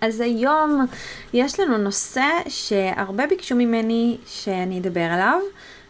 אז 0.00 0.20
היום 0.20 0.86
יש 1.32 1.60
לנו 1.60 1.78
נושא 1.78 2.26
שהרבה 2.48 3.26
ביקשו 3.26 3.56
ממני 3.56 4.16
שאני 4.26 4.78
אדבר 4.78 5.00
עליו, 5.00 5.40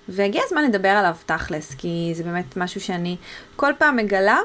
והגיע 0.08 0.42
הזמן 0.46 0.64
לדבר 0.64 0.88
עליו 0.88 1.16
תכלס, 1.26 1.74
כי 1.74 2.12
זה 2.14 2.24
באמת 2.24 2.56
משהו 2.56 2.80
שאני 2.80 3.16
כל 3.56 3.72
פעם 3.78 3.96
מגלה 3.96 4.38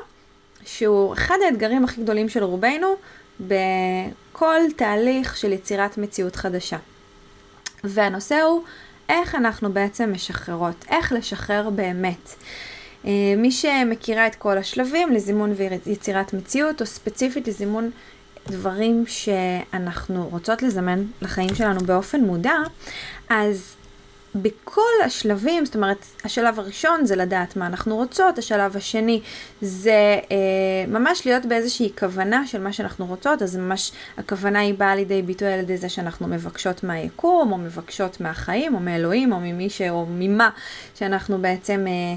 שהוא 0.65 1.13
אחד 1.13 1.35
האתגרים 1.45 1.83
הכי 1.83 2.01
גדולים 2.01 2.29
של 2.29 2.43
רובנו 2.43 2.95
בכל 3.39 4.59
תהליך 4.75 5.37
של 5.37 5.51
יצירת 5.51 5.97
מציאות 5.97 6.35
חדשה. 6.35 6.77
והנושא 7.83 8.41
הוא 8.41 8.63
איך 9.09 9.35
אנחנו 9.35 9.73
בעצם 9.73 10.13
משחררות, 10.13 10.85
איך 10.89 11.11
לשחרר 11.11 11.69
באמת. 11.69 12.35
אה, 13.05 13.11
מי 13.37 13.51
שמכירה 13.51 14.27
את 14.27 14.35
כל 14.35 14.57
השלבים 14.57 15.11
לזימון 15.11 15.53
ויצירת 15.57 16.33
מציאות, 16.33 16.81
או 16.81 16.85
ספציפית 16.85 17.47
לזימון 17.47 17.91
דברים 18.47 19.03
שאנחנו 19.07 20.27
רוצות 20.31 20.63
לזמן 20.63 21.03
לחיים 21.21 21.55
שלנו 21.55 21.79
באופן 21.79 22.21
מודע, 22.21 22.55
אז 23.29 23.75
בכל 24.35 24.91
השלבים, 25.05 25.65
זאת 25.65 25.75
אומרת, 25.75 26.05
השלב 26.23 26.59
הראשון 26.59 27.05
זה 27.05 27.15
לדעת 27.15 27.55
מה 27.55 27.67
אנחנו 27.67 27.95
רוצות, 27.95 28.37
השלב 28.37 28.77
השני 28.77 29.21
זה 29.61 30.19
אה, 30.31 30.37
ממש 30.87 31.25
להיות 31.25 31.45
באיזושהי 31.45 31.91
כוונה 31.99 32.47
של 32.47 32.61
מה 32.61 32.73
שאנחנו 32.73 33.05
רוצות, 33.05 33.41
אז 33.41 33.55
ממש 33.55 33.91
הכוונה 34.17 34.59
היא 34.59 34.73
באה 34.73 34.95
לידי 34.95 35.21
ביטוי 35.21 35.53
על 35.53 35.59
ידי 35.59 35.77
זה 35.77 35.89
שאנחנו 35.89 36.27
מבקשות 36.27 36.83
מהיקום, 36.83 37.51
או 37.51 37.57
מבקשות 37.57 38.21
מהחיים, 38.21 38.75
או 38.75 38.79
מאלוהים, 38.79 39.31
או 39.31 39.39
ממי 39.39 39.69
ש... 39.69 39.81
או 39.81 40.05
ממה 40.09 40.49
שאנחנו 40.95 41.37
בעצם 41.37 41.85
אה, 41.87 42.15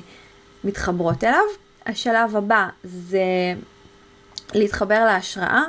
מתחברות 0.65 1.25
אליו. 1.25 1.45
השלב 1.87 2.37
הבא 2.37 2.69
זה 2.85 3.55
להתחבר 4.55 5.05
להשראה, 5.05 5.63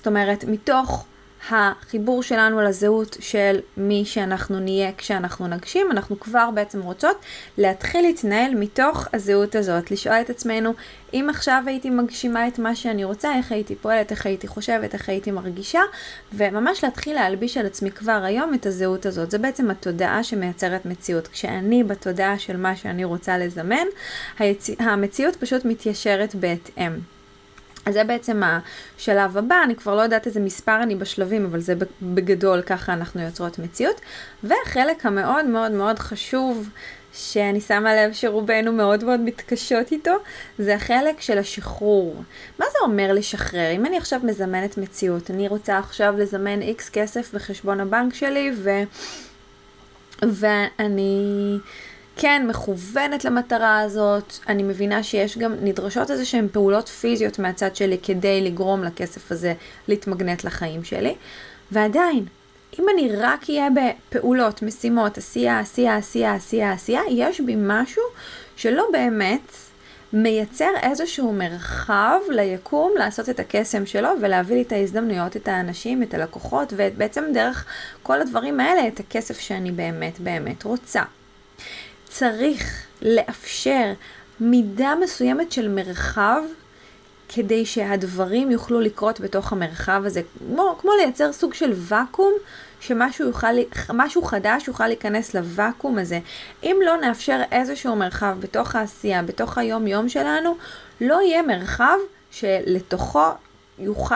זאת 0.00 0.06
אומרת, 0.06 0.44
מתוך 0.44 1.04
החיבור 1.50 2.22
שלנו 2.22 2.60
לזהות 2.60 3.16
של 3.20 3.60
מי 3.76 4.04
שאנחנו 4.04 4.60
נהיה 4.60 4.92
כשאנחנו 4.98 5.46
נגשים, 5.46 5.90
אנחנו 5.90 6.20
כבר 6.20 6.50
בעצם 6.54 6.82
רוצות 6.82 7.16
להתחיל 7.58 8.02
להתנהל 8.02 8.54
מתוך 8.54 9.08
הזהות 9.12 9.54
הזאת, 9.54 9.90
לשאול 9.90 10.14
את 10.20 10.30
עצמנו, 10.30 10.74
אם 11.14 11.26
עכשיו 11.30 11.62
הייתי 11.66 11.90
מגשימה 11.90 12.48
את 12.48 12.58
מה 12.58 12.74
שאני 12.74 13.04
רוצה, 13.04 13.34
איך 13.34 13.52
הייתי 13.52 13.74
פועלת, 13.74 14.10
איך 14.10 14.26
הייתי 14.26 14.46
חושבת, 14.46 14.94
איך 14.94 15.08
הייתי 15.08 15.30
מרגישה, 15.30 15.80
וממש 16.32 16.84
להתחיל 16.84 17.14
להלביש 17.14 17.56
על 17.56 17.66
עצמי 17.66 17.90
כבר 17.90 18.20
היום 18.24 18.54
את 18.54 18.66
הזהות 18.66 19.06
הזאת. 19.06 19.30
זה 19.30 19.38
בעצם 19.38 19.70
התודעה 19.70 20.24
שמייצרת 20.24 20.86
מציאות. 20.86 21.28
כשאני 21.28 21.84
בתודעה 21.84 22.38
של 22.38 22.56
מה 22.56 22.76
שאני 22.76 23.04
רוצה 23.04 23.38
לזמן. 23.38 23.84
המציאות 24.78 25.36
פשוט 25.36 25.64
מתיישרת 25.64 26.34
בהתאם. 26.34 27.19
אז 27.86 27.94
זה 27.94 28.04
בעצם 28.04 28.42
השלב 28.44 29.36
הבא, 29.36 29.56
אני 29.64 29.76
כבר 29.76 29.96
לא 29.96 30.00
יודעת 30.00 30.26
איזה 30.26 30.40
מספר 30.40 30.82
אני 30.82 30.94
בשלבים, 30.94 31.44
אבל 31.44 31.60
זה 31.60 31.74
בגדול 32.02 32.62
ככה 32.62 32.92
אנחנו 32.92 33.20
יוצרות 33.20 33.58
מציאות. 33.58 34.00
והחלק 34.42 35.06
המאוד 35.06 35.44
מאוד 35.44 35.72
מאוד 35.72 35.98
חשוב, 35.98 36.68
שאני 37.12 37.60
שמה 37.60 37.94
לב 37.94 38.12
שרובנו 38.12 38.72
מאוד 38.72 39.04
מאוד 39.04 39.20
מתקשות 39.20 39.92
איתו, 39.92 40.16
זה 40.58 40.74
החלק 40.74 41.20
של 41.20 41.38
השחרור. 41.38 42.22
מה 42.58 42.66
זה 42.72 42.78
אומר 42.82 43.12
לשחרר? 43.12 43.70
אם 43.72 43.86
אני 43.86 43.96
עכשיו 43.96 44.20
מזמנת 44.22 44.78
מציאות, 44.78 45.30
אני 45.30 45.48
רוצה 45.48 45.78
עכשיו 45.78 46.14
לזמן 46.18 46.62
איקס 46.62 46.88
כסף 46.88 47.34
בחשבון 47.34 47.80
הבנק 47.80 48.14
שלי, 48.14 48.52
ו... 48.56 48.70
ואני... 50.22 51.58
כן 52.22 52.46
מכוונת 52.48 53.24
למטרה 53.24 53.80
הזאת, 53.80 54.38
אני 54.48 54.62
מבינה 54.62 55.02
שיש 55.02 55.38
גם, 55.38 55.54
נדרשות 55.62 56.10
איזה 56.10 56.24
שהן 56.24 56.48
פעולות 56.52 56.88
פיזיות 56.88 57.38
מהצד 57.38 57.76
שלי 57.76 57.98
כדי 58.02 58.40
לגרום 58.40 58.84
לכסף 58.84 59.32
הזה 59.32 59.54
להתמגנט 59.88 60.44
לחיים 60.44 60.84
שלי, 60.84 61.14
ועדיין, 61.72 62.24
אם 62.78 62.86
אני 62.94 63.16
רק 63.16 63.50
אהיה 63.50 63.68
בפעולות, 63.70 64.62
משימות, 64.62 65.18
עשייה, 65.18 65.58
עשייה, 65.60 65.96
עשייה, 65.96 66.34
עשייה, 66.34 66.72
עשייה, 66.72 67.00
יש 67.10 67.40
בי 67.40 67.54
משהו 67.58 68.02
שלא 68.56 68.88
באמת 68.92 69.52
מייצר 70.12 70.70
איזשהו 70.82 71.32
מרחב 71.32 72.18
ליקום 72.28 72.92
לעשות 72.98 73.28
את 73.28 73.40
הקסם 73.40 73.86
שלו 73.86 74.08
ולהביא 74.20 74.56
לי 74.56 74.62
את 74.62 74.72
ההזדמנויות, 74.72 75.36
את 75.36 75.48
האנשים, 75.48 76.02
את 76.02 76.14
הלקוחות, 76.14 76.72
ובעצם 76.76 77.24
דרך 77.34 77.64
כל 78.02 78.20
הדברים 78.20 78.60
האלה 78.60 78.88
את 78.88 79.00
הכסף 79.00 79.40
שאני 79.40 79.72
באמת 79.72 80.20
באמת 80.20 80.64
רוצה. 80.64 81.02
צריך 82.10 82.86
לאפשר 83.02 83.92
מידה 84.40 84.94
מסוימת 85.02 85.52
של 85.52 85.68
מרחב 85.68 86.42
כדי 87.28 87.66
שהדברים 87.66 88.50
יוכלו 88.50 88.80
לקרות 88.80 89.20
בתוך 89.20 89.52
המרחב 89.52 90.02
הזה, 90.04 90.20
כמו, 90.38 90.76
כמו 90.80 90.90
לייצר 91.00 91.32
סוג 91.32 91.54
של 91.54 91.72
ואקום, 91.74 92.32
שמשהו 92.80 93.26
יוכל, 93.26 93.46
חדש 94.24 94.68
יוכל 94.68 94.86
להיכנס 94.86 95.34
לוואקום 95.34 95.98
הזה. 95.98 96.18
אם 96.62 96.76
לא 96.84 96.96
נאפשר 96.96 97.40
איזשהו 97.52 97.96
מרחב 97.96 98.36
בתוך 98.40 98.76
העשייה, 98.76 99.22
בתוך 99.22 99.58
היום-יום 99.58 100.08
שלנו, 100.08 100.56
לא 101.00 101.22
יהיה 101.22 101.42
מרחב 101.42 101.96
שלתוכו 102.30 103.26
יוכל, 103.78 104.14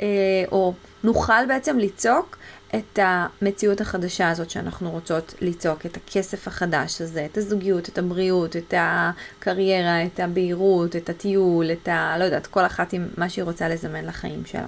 אה, 0.00 0.06
או 0.52 0.72
נוכל 1.04 1.46
בעצם 1.48 1.78
ליצוק 1.78 2.36
את 2.74 2.98
המציאות 3.02 3.80
החדשה 3.80 4.30
הזאת 4.30 4.50
שאנחנו 4.50 4.90
רוצות 4.90 5.34
ליצוק, 5.40 5.86
את 5.86 5.96
הכסף 5.96 6.48
החדש 6.48 7.00
הזה, 7.00 7.24
את 7.24 7.38
הזוגיות, 7.38 7.88
את 7.88 7.98
הבריאות, 7.98 8.56
את 8.56 8.74
הקריירה, 8.76 10.04
את 10.04 10.20
הבהירות, 10.20 10.96
את 10.96 11.08
הטיול, 11.08 11.72
את 11.72 11.88
ה... 11.88 12.16
לא 12.18 12.24
יודעת, 12.24 12.46
כל 12.46 12.66
אחת 12.66 12.92
עם 12.92 13.08
מה 13.16 13.28
שהיא 13.28 13.42
רוצה 13.42 13.68
לזמן 13.68 14.04
לחיים 14.04 14.42
שלה. 14.46 14.66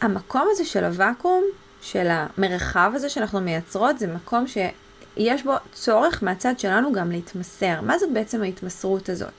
המקום 0.00 0.48
הזה 0.50 0.64
של 0.64 0.84
הוואקום, 0.84 1.44
של 1.82 2.06
המרחב 2.10 2.92
הזה 2.94 3.08
שאנחנו 3.08 3.40
מייצרות, 3.40 3.98
זה 3.98 4.06
מקום 4.06 4.44
שיש 4.46 5.42
בו 5.42 5.54
צורך 5.72 6.22
מהצד 6.22 6.58
שלנו 6.58 6.92
גם 6.92 7.10
להתמסר. 7.10 7.80
מה 7.80 7.98
זאת 7.98 8.12
בעצם 8.12 8.42
ההתמסרות 8.42 9.08
הזאת? 9.08 9.32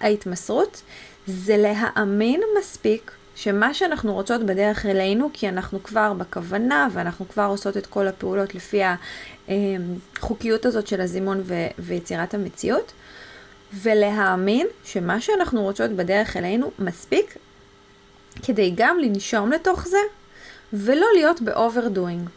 ההתמסרות 0.00 0.82
זה 1.26 1.56
להאמין 1.56 2.40
מספיק 2.58 3.12
שמה 3.38 3.74
שאנחנו 3.74 4.14
רוצות 4.14 4.42
בדרך 4.42 4.86
אלינו, 4.86 5.30
כי 5.32 5.48
אנחנו 5.48 5.82
כבר 5.82 6.12
בכוונה 6.12 6.88
ואנחנו 6.92 7.28
כבר 7.28 7.42
עושות 7.42 7.76
את 7.76 7.86
כל 7.86 8.06
הפעולות 8.06 8.54
לפי 8.54 8.80
החוקיות 9.48 10.66
הזאת 10.66 10.86
של 10.86 11.00
הזימון 11.00 11.42
ו- 11.44 11.66
ויצירת 11.78 12.34
המציאות, 12.34 12.92
ולהאמין 13.74 14.66
שמה 14.84 15.20
שאנחנו 15.20 15.62
רוצות 15.62 15.90
בדרך 15.90 16.36
אלינו 16.36 16.70
מספיק 16.78 17.36
כדי 18.42 18.72
גם 18.76 18.98
לנשום 18.98 19.52
לתוך 19.52 19.86
זה 19.86 19.98
ולא 20.72 21.06
להיות 21.14 21.40
ב 21.40 21.48
overdoing. 21.48 22.28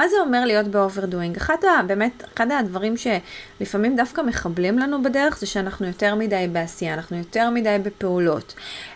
מה 0.00 0.08
זה 0.08 0.16
אומר 0.20 0.44
להיות 0.44 0.68
ב 0.68 0.74
overdoing? 0.74 1.36
אחד, 1.36 1.56
באמת, 1.86 2.24
אחד 2.34 2.50
הדברים 2.50 2.94
שלפעמים 2.96 3.96
דווקא 3.96 4.20
מחבלים 4.20 4.78
לנו 4.78 5.02
בדרך 5.02 5.38
זה 5.38 5.46
שאנחנו 5.46 5.86
יותר 5.86 6.14
מדי 6.14 6.46
בעשייה, 6.52 6.94
אנחנו 6.94 7.16
יותר 7.16 7.50
מדי 7.50 7.76
בפעולות. 7.82 8.54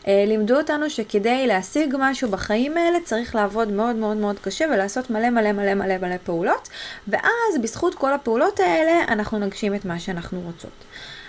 אה, 0.08 0.24
לימדו 0.26 0.56
אותנו 0.56 0.90
שכדי 0.90 1.46
להשיג 1.46 1.94
משהו 1.98 2.30
בחיים 2.30 2.76
האלה 2.76 2.98
צריך 3.04 3.34
לעבוד 3.34 3.68
מאוד 3.68 3.96
מאוד 3.96 4.16
מאוד 4.16 4.38
קשה 4.38 4.64
ולעשות 4.72 5.10
מלא 5.10 5.30
מלא 5.30 5.52
מלא 5.52 5.74
מלא 5.74 5.98
מלא 5.98 6.16
פעולות, 6.24 6.68
ואז 7.08 7.58
בזכות 7.62 7.94
כל 7.94 8.12
הפעולות 8.12 8.60
האלה 8.60 9.04
אנחנו 9.08 9.38
נגשים 9.38 9.74
את 9.74 9.84
מה 9.84 9.98
שאנחנו 9.98 10.40
רוצות. 10.40 10.84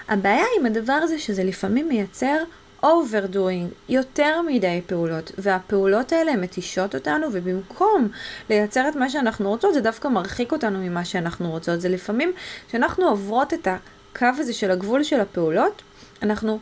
הבעיה 0.08 0.46
עם 0.60 0.66
הדבר 0.66 0.94
הזה 0.94 1.20
שזה 1.20 1.44
לפעמים 1.44 1.88
מייצר 1.88 2.38
overdoing, 2.86 3.74
יותר 3.90 4.42
מדי 4.42 4.82
פעולות, 4.88 5.32
והפעולות 5.38 6.12
האלה 6.12 6.36
מתישות 6.36 6.96
אותנו, 6.96 7.28
ובמקום 7.32 8.08
לייצר 8.50 8.90
את 8.90 8.96
מה 8.96 9.10
שאנחנו 9.10 9.50
רוצות, 9.50 9.74
זה 9.74 9.82
דווקא 9.82 10.08
מרחיק 10.08 10.52
אותנו 10.52 10.80
ממה 10.80 11.06
שאנחנו 11.06 11.52
רוצות. 11.52 11.82
זה 11.82 11.90
לפעמים, 11.90 12.32
כשאנחנו 12.68 13.08
עוברות 13.08 13.54
את 13.54 13.68
הקו 13.68 14.28
הזה 14.38 14.54
של 14.54 14.72
הגבול 14.72 15.04
של 15.04 15.20
הפעולות, 15.20 15.82
אנחנו 16.24 16.60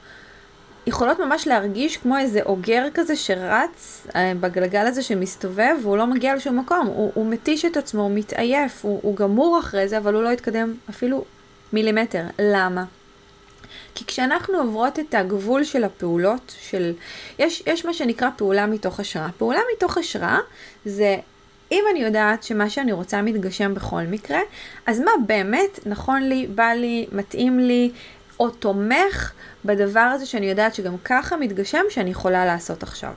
יכולות 0.88 1.20
ממש 1.20 1.48
להרגיש 1.48 1.98
כמו 1.98 2.18
איזה 2.18 2.42
אוגר 2.46 2.86
כזה 2.94 3.16
שרץ 3.16 4.08
אה, 4.16 4.34
בגלגל 4.40 4.88
הזה 4.88 5.04
שמסתובב 5.04 5.76
והוא 5.82 5.98
לא 5.98 6.08
מגיע 6.08 6.36
לשום 6.36 6.60
מקום, 6.60 6.88
הוא, 6.88 7.12
הוא 7.14 7.26
מתיש 7.26 7.66
את 7.66 7.78
עצמו, 7.78 8.02
הוא 8.02 8.12
מתעייף, 8.12 8.86
הוא, 8.86 9.00
הוא 9.04 9.16
גמור 9.16 9.60
אחרי 9.60 9.88
זה, 9.88 9.98
אבל 9.98 10.14
הוא 10.14 10.24
לא 10.24 10.30
יתקדם 10.30 10.74
אפילו 10.90 11.24
מילימטר. 11.74 12.24
למה? 12.40 12.84
כי 13.96 14.06
כשאנחנו 14.06 14.58
עוברות 14.58 15.00
את 15.00 15.14
הגבול 15.14 15.64
של 15.64 15.84
הפעולות, 15.84 16.56
של... 16.60 16.94
יש, 17.40 17.64
יש 17.68 17.86
מה 17.86 17.94
שנקרא 17.94 18.30
פעולה 18.38 18.66
מתוך 18.66 19.00
השראה. 19.00 19.30
פעולה 19.38 19.60
מתוך 19.76 19.98
השראה 19.98 20.40
זה 20.86 21.18
אם 21.72 21.84
אני 21.92 22.00
יודעת 22.00 22.44
שמה 22.44 22.70
שאני 22.70 22.92
רוצה 22.92 23.22
מתגשם 23.22 23.74
בכל 23.74 24.02
מקרה, 24.02 24.40
אז 24.86 25.00
מה 25.00 25.12
באמת 25.26 25.80
נכון 25.86 26.24
לי, 26.24 26.48
בא 26.48 26.64
לי, 26.64 27.08
מתאים 27.12 27.60
לי, 27.60 27.92
או 28.40 28.50
תומך 28.50 29.32
בדבר 29.66 30.00
הזה 30.00 30.26
שאני 30.26 30.46
יודעת 30.46 30.76
שגם 30.76 30.98
ככה 30.98 31.38
מתגשם 31.38 31.84
שאני 31.90 32.10
יכולה 32.10 32.46
לעשות 32.46 32.84
עכשיו. 32.84 33.12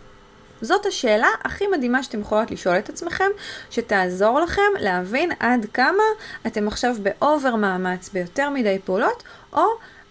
זאת 0.60 0.86
השאלה 0.86 1.28
הכי 1.44 1.66
מדהימה 1.66 2.02
שאתם 2.02 2.20
יכולות 2.20 2.50
לשאול 2.50 2.78
את 2.78 2.88
עצמכם, 2.88 3.30
שתעזור 3.70 4.40
לכם 4.40 4.62
להבין 4.78 5.32
עד 5.40 5.66
כמה 5.74 6.02
אתם 6.46 6.68
עכשיו 6.68 6.96
באובר 7.02 7.56
מאמץ 7.56 8.08
ביותר 8.08 8.50
מדי 8.50 8.78
פעולות, 8.84 9.22
או 9.52 9.64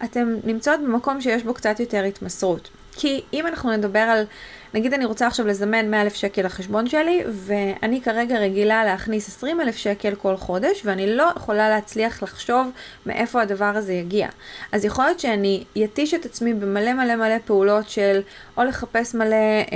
אתם 0.04 0.34
נמצאות 0.44 0.80
במקום 0.80 1.20
שיש 1.20 1.42
בו 1.42 1.54
קצת 1.54 1.80
יותר 1.80 2.04
התמסרות. 2.04 2.68
כי 2.92 3.22
אם 3.32 3.46
אנחנו 3.46 3.72
נדבר 3.76 3.98
על 3.98 4.24
נגיד 4.76 4.94
אני 4.94 5.04
רוצה 5.04 5.26
עכשיו 5.26 5.46
לזמן 5.46 5.90
100 5.90 6.02
אלף 6.02 6.14
שקל 6.14 6.42
לחשבון 6.42 6.86
שלי, 6.86 7.22
ואני 7.28 8.00
כרגע 8.00 8.38
רגילה 8.38 8.84
להכניס 8.84 9.28
20 9.28 9.60
אלף 9.60 9.76
שקל 9.76 10.14
כל 10.14 10.36
חודש, 10.36 10.82
ואני 10.84 11.16
לא 11.16 11.30
יכולה 11.36 11.68
להצליח 11.68 12.22
לחשוב 12.22 12.70
מאיפה 13.06 13.42
הדבר 13.42 13.64
הזה 13.64 13.92
יגיע. 13.92 14.28
אז 14.72 14.84
יכול 14.84 15.04
להיות 15.04 15.20
שאני 15.20 15.64
יתיש 15.76 16.14
את 16.14 16.24
עצמי 16.24 16.54
במלא 16.54 16.92
מלא 16.92 17.16
מלא 17.16 17.38
פעולות 17.44 17.88
של 17.88 18.20
או 18.56 18.64
לחפש 18.64 19.14
מלא 19.14 19.36
אה, 19.36 19.66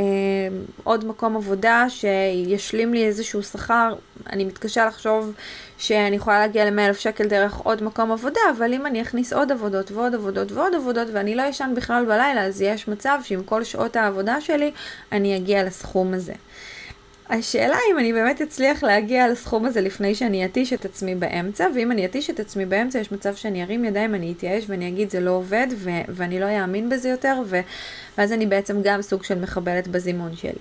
עוד 0.84 1.04
מקום 1.04 1.36
עבודה 1.36 1.86
שישלים 1.88 2.94
לי 2.94 3.06
איזשהו 3.06 3.42
שכר, 3.42 3.94
אני 4.32 4.44
מתקשה 4.44 4.86
לחשוב 4.86 5.32
שאני 5.80 6.16
יכולה 6.16 6.40
להגיע 6.40 6.70
ל-100 6.70 6.80
אלף 6.80 6.98
שקל 6.98 7.24
דרך 7.28 7.56
עוד 7.56 7.82
מקום 7.82 8.12
עבודה, 8.12 8.40
אבל 8.56 8.74
אם 8.74 8.86
אני 8.86 9.02
אכניס 9.02 9.32
עוד 9.32 9.52
עבודות 9.52 9.92
ועוד 9.92 10.14
עבודות 10.14 10.52
ועוד 10.52 10.74
עבודות 10.74 11.08
ואני 11.12 11.34
לא 11.34 11.50
אשן 11.50 11.72
בכלל 11.76 12.04
בלילה, 12.04 12.44
אז 12.44 12.62
יש 12.62 12.88
מצב 12.88 13.18
שעם 13.24 13.42
כל 13.42 13.64
שעות 13.64 13.96
העבודה 13.96 14.40
שלי 14.40 14.70
אני 15.12 15.36
אגיע 15.36 15.64
לסכום 15.64 16.14
הזה. 16.14 16.32
השאלה 17.30 17.76
אם 17.92 17.98
אני 17.98 18.12
באמת 18.12 18.42
אצליח 18.42 18.82
להגיע 18.82 19.28
לסכום 19.28 19.64
הזה 19.64 19.80
לפני 19.80 20.14
שאני 20.14 20.44
אתיש 20.44 20.72
את 20.72 20.84
עצמי 20.84 21.14
באמצע, 21.14 21.66
ואם 21.74 21.92
אני 21.92 22.06
אתיש 22.06 22.30
את 22.30 22.40
עצמי 22.40 22.66
באמצע, 22.66 22.98
יש 22.98 23.12
מצב 23.12 23.34
שאני 23.34 23.62
ארים 23.62 23.84
ידיים, 23.84 24.14
אני 24.14 24.32
אתייאש 24.36 24.64
ואני 24.68 24.88
אגיד 24.88 25.10
זה 25.10 25.20
לא 25.20 25.30
עובד, 25.30 25.66
ו- 25.76 25.90
ואני 26.08 26.40
לא 26.40 26.46
אאמין 26.60 26.88
בזה 26.88 27.08
יותר, 27.08 27.42
ו- 27.46 27.60
ואז 28.18 28.32
אני 28.32 28.46
בעצם 28.46 28.82
גם 28.82 29.02
סוג 29.02 29.24
של 29.24 29.40
מחבלת 29.40 29.88
בזימון 29.88 30.36
שלי. 30.36 30.52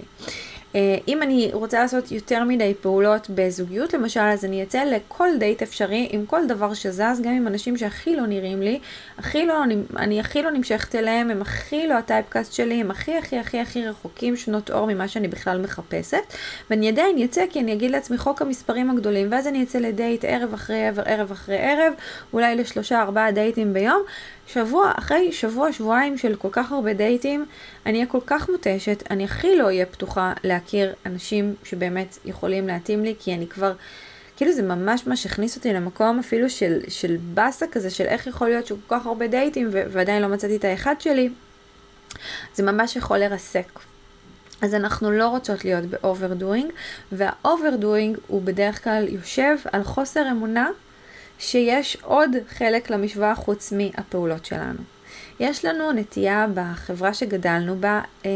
אה, 0.76 0.98
אם 1.08 1.24
אני 1.24 1.50
רוצה 1.54 1.80
לעשות 1.80 2.12
יותר 2.12 2.44
מדי 2.44 2.74
פעולות 2.82 3.30
בזוגיות 3.30 3.94
למשל, 3.94 4.20
אז 4.20 4.46
אני 4.46 4.64
אצא 4.64 4.84
לכל 4.84 5.30
דייט 5.40 5.62
אפשרי 5.62 6.08
עם 6.12 6.26
כל 6.26 6.48
דבר 6.48 6.74
שזז, 6.74 7.22
גם 7.22 7.32
עם 7.32 7.48
אנשים 7.48 7.78
שהכי 7.78 8.16
לא 8.16 8.28
נראים 8.28 8.62
לי, 8.62 8.80
הכי 9.18 9.46
לא, 9.46 9.64
אני 9.98 10.20
הכי 10.20 10.42
לא 10.42 10.52
נמשכת 10.52 10.96
אליהם, 10.96 11.32
הם 11.32 11.42
הכי 11.42 11.88
לא 11.88 11.94
הטייפקאסט 11.94 12.54
שלי, 12.54 12.82
הם 12.82 12.92
הכי 12.92 13.18
הכי 13.18 13.38
הכי 13.38 13.60
הכי 13.60 13.88
רחוקים 13.88 14.36
שנות 14.36 14.72
אור 14.72 14.88
ממה 14.88 15.08
שאני 15.08 15.28
בכלל 15.28 15.62
מחפשת, 15.62 16.34
ואני 16.70 16.90
עדיין 16.90 17.24
אצא 17.24 17.46
כי 17.50 17.60
אני 17.60 17.74
אגיד 17.74 17.92
לעצמי 17.92 18.18
חוק 18.18 18.42
המספרים 18.42 18.92
הגדולים, 18.92 19.28
ואז 19.32 19.48
אני 19.48 19.64
אצא 19.64 19.80
לדייט 19.80 20.26
ערב 20.26 20.54
אחרי 20.54 20.88
ערב, 20.88 21.00
ערב 21.06 21.32
אחרי 21.32 21.58
ערב, 21.58 21.94
אולי 22.34 22.56
לשלושה 22.56 23.02
ארבעה 23.02 23.32
דייטים 23.32 23.74
ביום, 23.74 24.02
שבוע 24.54 24.92
אחרי 24.96 25.32
שבוע, 25.32 25.74
שבועיים 25.74 26.18
של 26.18 26.36
כל 26.36 26.48
כך 26.52 26.72
הרבה 26.72 26.94
דייטים, 26.94 27.46
אני 27.86 27.98
אהיה 27.98 28.06
כל 28.06 28.20
כך 28.26 28.50
מותשת, 28.50 29.04
אני 29.12 29.24
הכי 29.24 29.56
לא 29.56 29.66
אהיה 29.66 29.86
פתוחה 29.86 30.34
להכיר 30.44 30.94
אנשים 31.06 31.56
שבאמת 31.64 32.18
יכולים 32.26 32.68
להתאים 32.68 33.04
לי, 33.04 33.16
כי 33.20 33.34
אני 33.34 33.48
כבר, 33.48 33.74
כאילו 34.38 34.54
זה 34.54 34.62
ממש 34.62 35.08
ממש 35.08 35.26
הכניס 35.26 35.56
אותי 35.58 35.74
למקום 35.74 36.20
אפילו 36.20 36.50
של, 36.50 36.80
של 36.88 37.18
באסה 37.34 37.68
כזה, 37.68 37.90
של 37.90 38.04
איך 38.04 38.28
יכול 38.28 38.50
להיות 38.50 38.68
שכל 38.68 38.76
כך 38.88 39.06
הרבה 39.06 39.28
דייטים 39.28 39.70
ו- 39.72 39.84
ועדיין 39.92 40.22
לא 40.22 40.28
מצאתי 40.28 40.56
את 40.56 40.66
האחד 40.66 40.96
שלי, 41.02 41.30
זה 42.54 42.64
ממש 42.64 42.96
יכול 42.96 43.18
לרסק. 43.18 43.80
אז 44.62 44.76
אנחנו 44.76 45.12
לא 45.12 45.28
רוצות 45.28 45.66
להיות 45.66 45.86
ב 45.86 45.94
overdoing, 45.94 46.72
וה 47.12 47.31
overdoing 47.31 48.18
הוא 48.28 48.42
בדרך 48.42 48.84
כלל 48.84 49.08
יושב 49.10 49.58
על 49.72 49.84
חוסר 49.84 50.32
אמונה 50.32 50.70
שיש 51.40 51.98
עוד 52.02 52.30
חלק 52.50 52.90
למשוואה 52.90 53.36
חוץ 53.36 53.72
מהפעולות 53.72 54.46
שלנו. 54.46 54.80
יש 55.40 55.66
לנו 55.66 55.92
נטייה 55.92 56.46
בחברה 56.54 57.14
שגדלנו 57.14 57.76
בה 57.76 58.02
אה, 58.26 58.30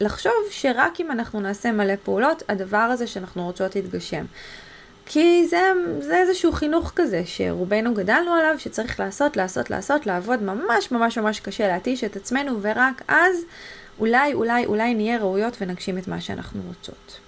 לחשוב 0.00 0.32
שרק 0.50 1.00
אם 1.00 1.10
אנחנו 1.10 1.40
נעשה 1.40 1.72
מלא 1.72 1.94
פעולות, 2.04 2.42
הדבר 2.48 2.76
הזה 2.76 3.06
שאנחנו 3.06 3.44
רוצות 3.44 3.76
יתגשם. 3.76 4.24
כי 5.06 5.46
זה, 5.46 5.72
זה 6.00 6.18
איזשהו 6.18 6.52
חינוך 6.52 6.92
כזה 6.96 7.22
שרובנו 7.26 7.94
גדלנו 7.94 8.32
עליו, 8.32 8.54
שצריך 8.58 9.00
לעשות, 9.00 9.36
לעשות, 9.36 9.70
לעשות, 9.70 10.06
לעבוד 10.06 10.42
ממש 10.42 10.92
ממש 10.92 11.18
ממש 11.18 11.40
קשה, 11.40 11.68
להתיש 11.68 12.04
את 12.04 12.16
עצמנו, 12.16 12.58
ורק 12.62 13.02
אז 13.08 13.36
אולי, 13.98 14.34
אולי, 14.34 14.66
אולי 14.66 14.94
נהיה 14.94 15.18
ראויות 15.18 15.56
ונגשים 15.60 15.98
את 15.98 16.08
מה 16.08 16.20
שאנחנו 16.20 16.60
רוצות. 16.68 17.25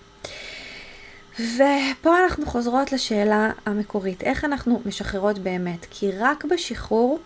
ופה 1.41 2.19
אנחנו 2.25 2.47
חוזרות 2.47 2.93
לשאלה 2.93 3.51
המקורית, 3.67 4.23
איך 4.23 4.45
אנחנו 4.45 4.83
משחררות 4.87 5.39
באמת? 5.39 5.87
כי 5.91 6.11
רק 6.19 6.45
בשחרור 6.45 7.19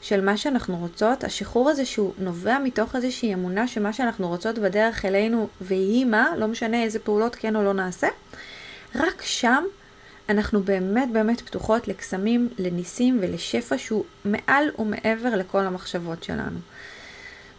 של 0.00 0.24
מה 0.24 0.36
שאנחנו 0.36 0.76
רוצות, 0.76 1.24
השחרור 1.24 1.70
הזה 1.70 1.84
שהוא 1.84 2.12
נובע 2.18 2.58
מתוך 2.58 2.96
איזושהי 2.96 3.34
אמונה 3.34 3.68
שמה 3.68 3.92
שאנחנו 3.92 4.28
רוצות 4.28 4.58
בדרך 4.58 5.04
אלינו 5.04 5.48
ויהי 5.60 6.04
מה, 6.04 6.26
לא 6.36 6.48
משנה 6.48 6.82
איזה 6.82 6.98
פעולות 6.98 7.34
כן 7.34 7.56
או 7.56 7.62
לא 7.62 7.72
נעשה, 7.72 8.08
רק 8.94 9.22
שם 9.22 9.64
אנחנו 10.28 10.62
באמת 10.62 11.08
באמת 11.12 11.40
פתוחות 11.40 11.88
לקסמים, 11.88 12.48
לניסים 12.58 13.18
ולשפע 13.22 13.78
שהוא 13.78 14.04
מעל 14.24 14.70
ומעבר 14.78 15.36
לכל 15.36 15.60
המחשבות 15.60 16.22
שלנו. 16.22 16.58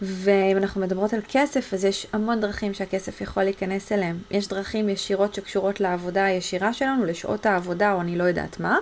ואם 0.02 0.58
אנחנו 0.58 0.82
מדברות 0.82 1.14
על 1.14 1.20
כסף, 1.30 1.74
אז 1.74 1.86
יש 1.86 2.08
המון 2.14 2.40
דרכים 2.40 2.74
שהכסף 2.74 3.22
יכול 3.22 3.44
להיכנס 3.44 3.92
אליהם. 3.92 4.18
יש 4.32 4.48
דרכים 4.48 4.90
ישירות 4.90 5.34
שקשורות 5.34 5.80
לעבודה 5.80 6.26
הישירה 6.26 6.74
שלנו, 6.74 7.06
לשעות 7.06 7.46
העבודה 7.46 7.94
או 7.94 8.02
אני 8.02 8.18
לא 8.18 8.24
יודעת 8.24 8.60
מה, 8.60 8.78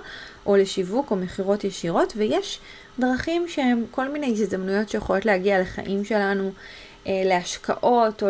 או 0.46 0.56
לשיווק 0.56 1.12
או 1.12 1.16
מכירות 1.16 1.64
ישירות, 1.64 2.14
ויש 2.18 2.60
דרכים 3.00 3.48
שהן 3.48 3.86
כל 3.92 4.10
מיני 4.10 4.32
הזדמנויות 4.32 4.90
שיכולות 4.90 5.26
להגיע 5.26 5.62
לחיים 5.62 6.06
שלנו, 6.06 6.52
אה, 7.08 7.22
להשקעות 7.26 8.24
או 8.24 8.30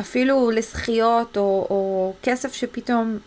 אפילו 0.00 0.50
לזכיות 0.50 1.36
או, 1.36 1.66
או 1.70 2.12
כסף 2.22 2.52
שפתאום 2.52 3.18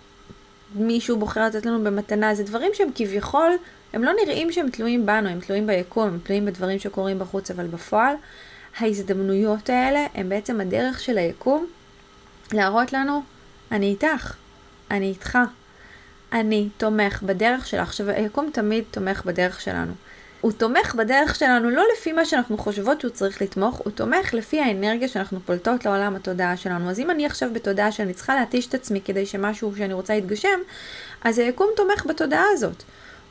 מישהו 0.76 1.18
בוחר 1.18 1.46
לתת 1.46 1.66
לנו 1.66 1.84
במתנה, 1.84 2.36
זה 2.36 2.44
דברים 2.44 2.72
שהם 2.74 2.90
כביכול, 2.96 3.52
הם 3.94 4.04
לא 4.04 4.12
נראים 4.26 4.52
שהם 4.52 4.70
תלויים 4.70 5.06
בנו, 5.06 5.30
הם 5.30 5.40
תלויים 5.40 5.68
ביקום, 5.68 6.08
הם 6.08 6.20
תלויים 6.24 6.46
בדברים 6.46 6.80
שקורים 6.80 7.20
בחוץ, 7.20 7.52
אבל 7.52 7.68
בפועל 7.68 8.16
ההזדמנויות 8.78 9.70
האלה 9.70 10.06
הם 10.16 10.30
בעצם 10.30 10.62
הדרך 10.62 11.00
של 11.00 11.18
היקום 11.18 11.66
להראות 12.52 12.94
לנו, 12.94 13.24
אני 13.72 13.86
איתך, 13.86 14.34
אני 14.92 15.06
איתך, 15.06 15.38
אני 16.34 16.70
תומך 16.78 17.24
בדרך 17.24 17.68
שלך. 17.68 17.88
עכשיו, 17.88 18.10
היקום 18.10 18.50
תמיד 18.54 18.84
תומך 18.92 19.26
בדרך 19.26 19.62
שלנו. 19.62 19.94
הוא 20.42 20.52
תומך 20.52 20.96
בדרך 20.96 21.36
שלנו 21.36 21.70
לא 21.70 21.84
לפי 21.94 22.12
מה 22.12 22.26
שאנחנו 22.26 22.58
חושבות 22.58 23.02
שהוא 23.02 23.12
צריך 23.12 23.42
לתמוך, 23.42 23.76
הוא 23.78 23.92
תומך 23.92 24.34
לפי 24.34 24.60
האנרגיה 24.62 25.08
שאנחנו 25.08 25.40
פולטות 25.46 25.86
לעולם 25.86 26.16
התודעה 26.16 26.58
שלנו. 26.58 26.90
אז 26.90 27.00
אם 27.00 27.12
אני 27.12 27.26
עכשיו 27.26 27.50
בתודעה 27.54 27.92
שאני 27.92 28.14
צריכה 28.14 28.36
להתיש 28.36 28.68
את 28.68 28.74
עצמי 28.74 29.02
כדי 29.02 29.26
שמשהו 29.26 29.74
שאני 29.78 29.94
רוצה 29.94 30.14
יתגשם, 30.14 30.60
אז 31.22 31.40
היקום 31.40 31.68
תומך 31.76 32.06
בתודעה 32.06 32.46
הזאת. 32.54 32.84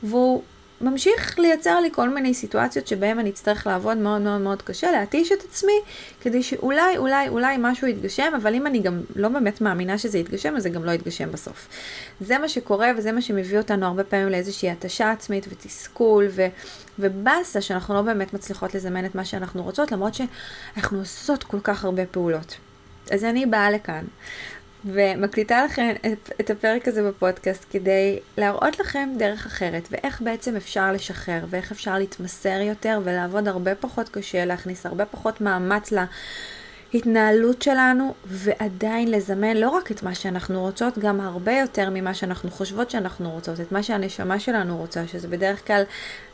והוא 0.03 0.43
ממשיך 0.81 1.39
לייצר 1.39 1.79
לי 1.79 1.89
כל 1.91 2.09
מיני 2.09 2.33
סיטואציות 2.33 2.87
שבהן 2.87 3.19
אני 3.19 3.29
אצטרך 3.29 3.67
לעבוד 3.67 3.97
מאוד 3.97 4.21
מאוד 4.21 4.41
מאוד 4.41 4.61
קשה, 4.61 4.91
להתיש 4.91 5.31
את 5.31 5.43
עצמי, 5.49 5.79
כדי 6.21 6.43
שאולי, 6.43 6.97
אולי, 6.97 7.29
אולי 7.29 7.55
משהו 7.59 7.87
יתגשם, 7.87 8.31
אבל 8.37 8.55
אם 8.55 8.67
אני 8.67 8.79
גם 8.79 9.01
לא 9.15 9.29
באמת 9.29 9.61
מאמינה 9.61 9.97
שזה 9.97 10.17
יתגשם, 10.17 10.55
אז 10.55 10.63
זה 10.63 10.69
גם 10.69 10.85
לא 10.85 10.91
יתגשם 10.91 11.31
בסוף. 11.31 11.67
זה 12.21 12.37
מה 12.37 12.49
שקורה 12.49 12.91
וזה 12.97 13.11
מה 13.11 13.21
שמביא 13.21 13.57
אותנו 13.57 13.85
הרבה 13.85 14.03
פעמים 14.03 14.29
לאיזושהי 14.29 14.69
התשה 14.69 15.11
עצמית 15.11 15.45
ותסכול 15.49 16.27
ו, 16.29 16.47
ובאסה 16.99 17.61
שאנחנו 17.61 17.93
לא 17.93 18.01
באמת 18.01 18.33
מצליחות 18.33 18.75
לזמן 18.75 19.05
את 19.05 19.15
מה 19.15 19.25
שאנחנו 19.25 19.63
רוצות, 19.63 19.91
למרות 19.91 20.13
שאנחנו 20.13 20.99
עושות 20.99 21.43
כל 21.43 21.59
כך 21.63 21.85
הרבה 21.85 22.05
פעולות. 22.05 22.55
אז 23.11 23.23
אני 23.23 23.45
באה 23.45 23.71
לכאן 23.71 24.03
ומקליטה 24.85 25.65
לכם 25.65 25.93
את, 26.05 26.31
את 26.41 26.49
הפרק 26.49 26.87
הזה 26.87 27.09
בפודקאסט 27.09 27.65
כדי 27.69 28.19
להראות 28.37 28.79
לכם 28.79 29.09
דרך 29.17 29.45
אחרת, 29.45 29.87
ואיך 29.91 30.21
בעצם 30.21 30.55
אפשר 30.55 30.91
לשחרר, 30.91 31.45
ואיך 31.49 31.71
אפשר 31.71 31.97
להתמסר 31.97 32.61
יותר 32.61 32.99
ולעבוד 33.03 33.47
הרבה 33.47 33.75
פחות 33.75 34.09
קשה, 34.09 34.45
להכניס 34.45 34.85
הרבה 34.85 35.05
פחות 35.05 35.41
מאמץ 35.41 35.93
להתנהלות 36.93 37.61
שלנו, 37.61 38.13
ועדיין 38.25 39.11
לזמן 39.11 39.57
לא 39.57 39.69
רק 39.69 39.91
את 39.91 40.03
מה 40.03 40.15
שאנחנו 40.15 40.61
רוצות, 40.61 40.97
גם 40.97 41.21
הרבה 41.21 41.59
יותר 41.59 41.89
ממה 41.89 42.13
שאנחנו 42.13 42.51
חושבות 42.51 42.89
שאנחנו 42.89 43.31
רוצות, 43.31 43.59
את 43.59 43.71
מה 43.71 43.83
שהנשמה 43.83 44.39
שלנו 44.39 44.77
רוצה, 44.77 45.07
שזה 45.07 45.27
בדרך 45.27 45.67
כלל, 45.67 45.83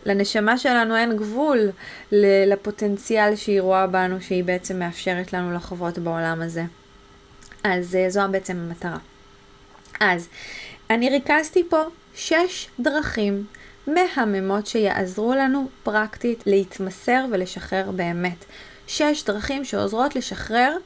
לנשמה 0.05 0.57
שלנו 0.57 0.95
אין 0.95 1.17
גבול 1.17 1.59
לפוטנציאל 2.47 3.35
שהיא 3.35 3.61
רואה 3.61 3.87
בנו, 3.87 4.21
שהיא 4.21 4.43
בעצם 4.43 4.79
מאפשרת 4.79 5.33
לנו 5.33 5.53
לחוות 5.53 5.99
בעולם 5.99 6.41
הזה. 6.41 6.63
אז 7.65 7.95
אה, 7.95 8.09
זו 8.09 8.21
בעצם 8.31 8.57
המטרה. 8.57 8.97
אז 9.99 10.27
אני 10.89 11.09
ריכזתי 11.09 11.63
פה 11.69 11.81
שש 12.15 12.69
דרכים 12.79 13.45
מהממות 13.87 14.67
שיעזרו 14.67 15.35
לנו 15.35 15.67
פרקטית 15.83 16.43
להתמסר 16.45 17.25
ולשחרר 17.31 17.91
באמת. 17.91 18.45
שש 18.87 19.23
דרכים 19.25 19.65
שעוזרות 19.65 20.15
לשחרר 20.15 20.77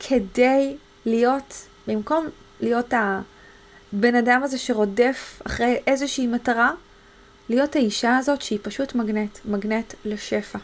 כדי 0.00 0.76
להיות, 1.06 1.66
במקום 1.86 2.26
להיות 2.60 2.94
הבן 2.94 4.14
אדם 4.14 4.42
הזה 4.42 4.58
שרודף 4.58 5.42
אחרי 5.46 5.76
איזושהי 5.86 6.26
מטרה, 6.26 6.70
להיות 7.48 7.76
האישה 7.76 8.16
הזאת 8.16 8.42
שהיא 8.42 8.58
פשוט 8.62 8.94
מגנט, 8.94 9.38
מגנט 9.44 9.94
לשפע. 10.04 10.58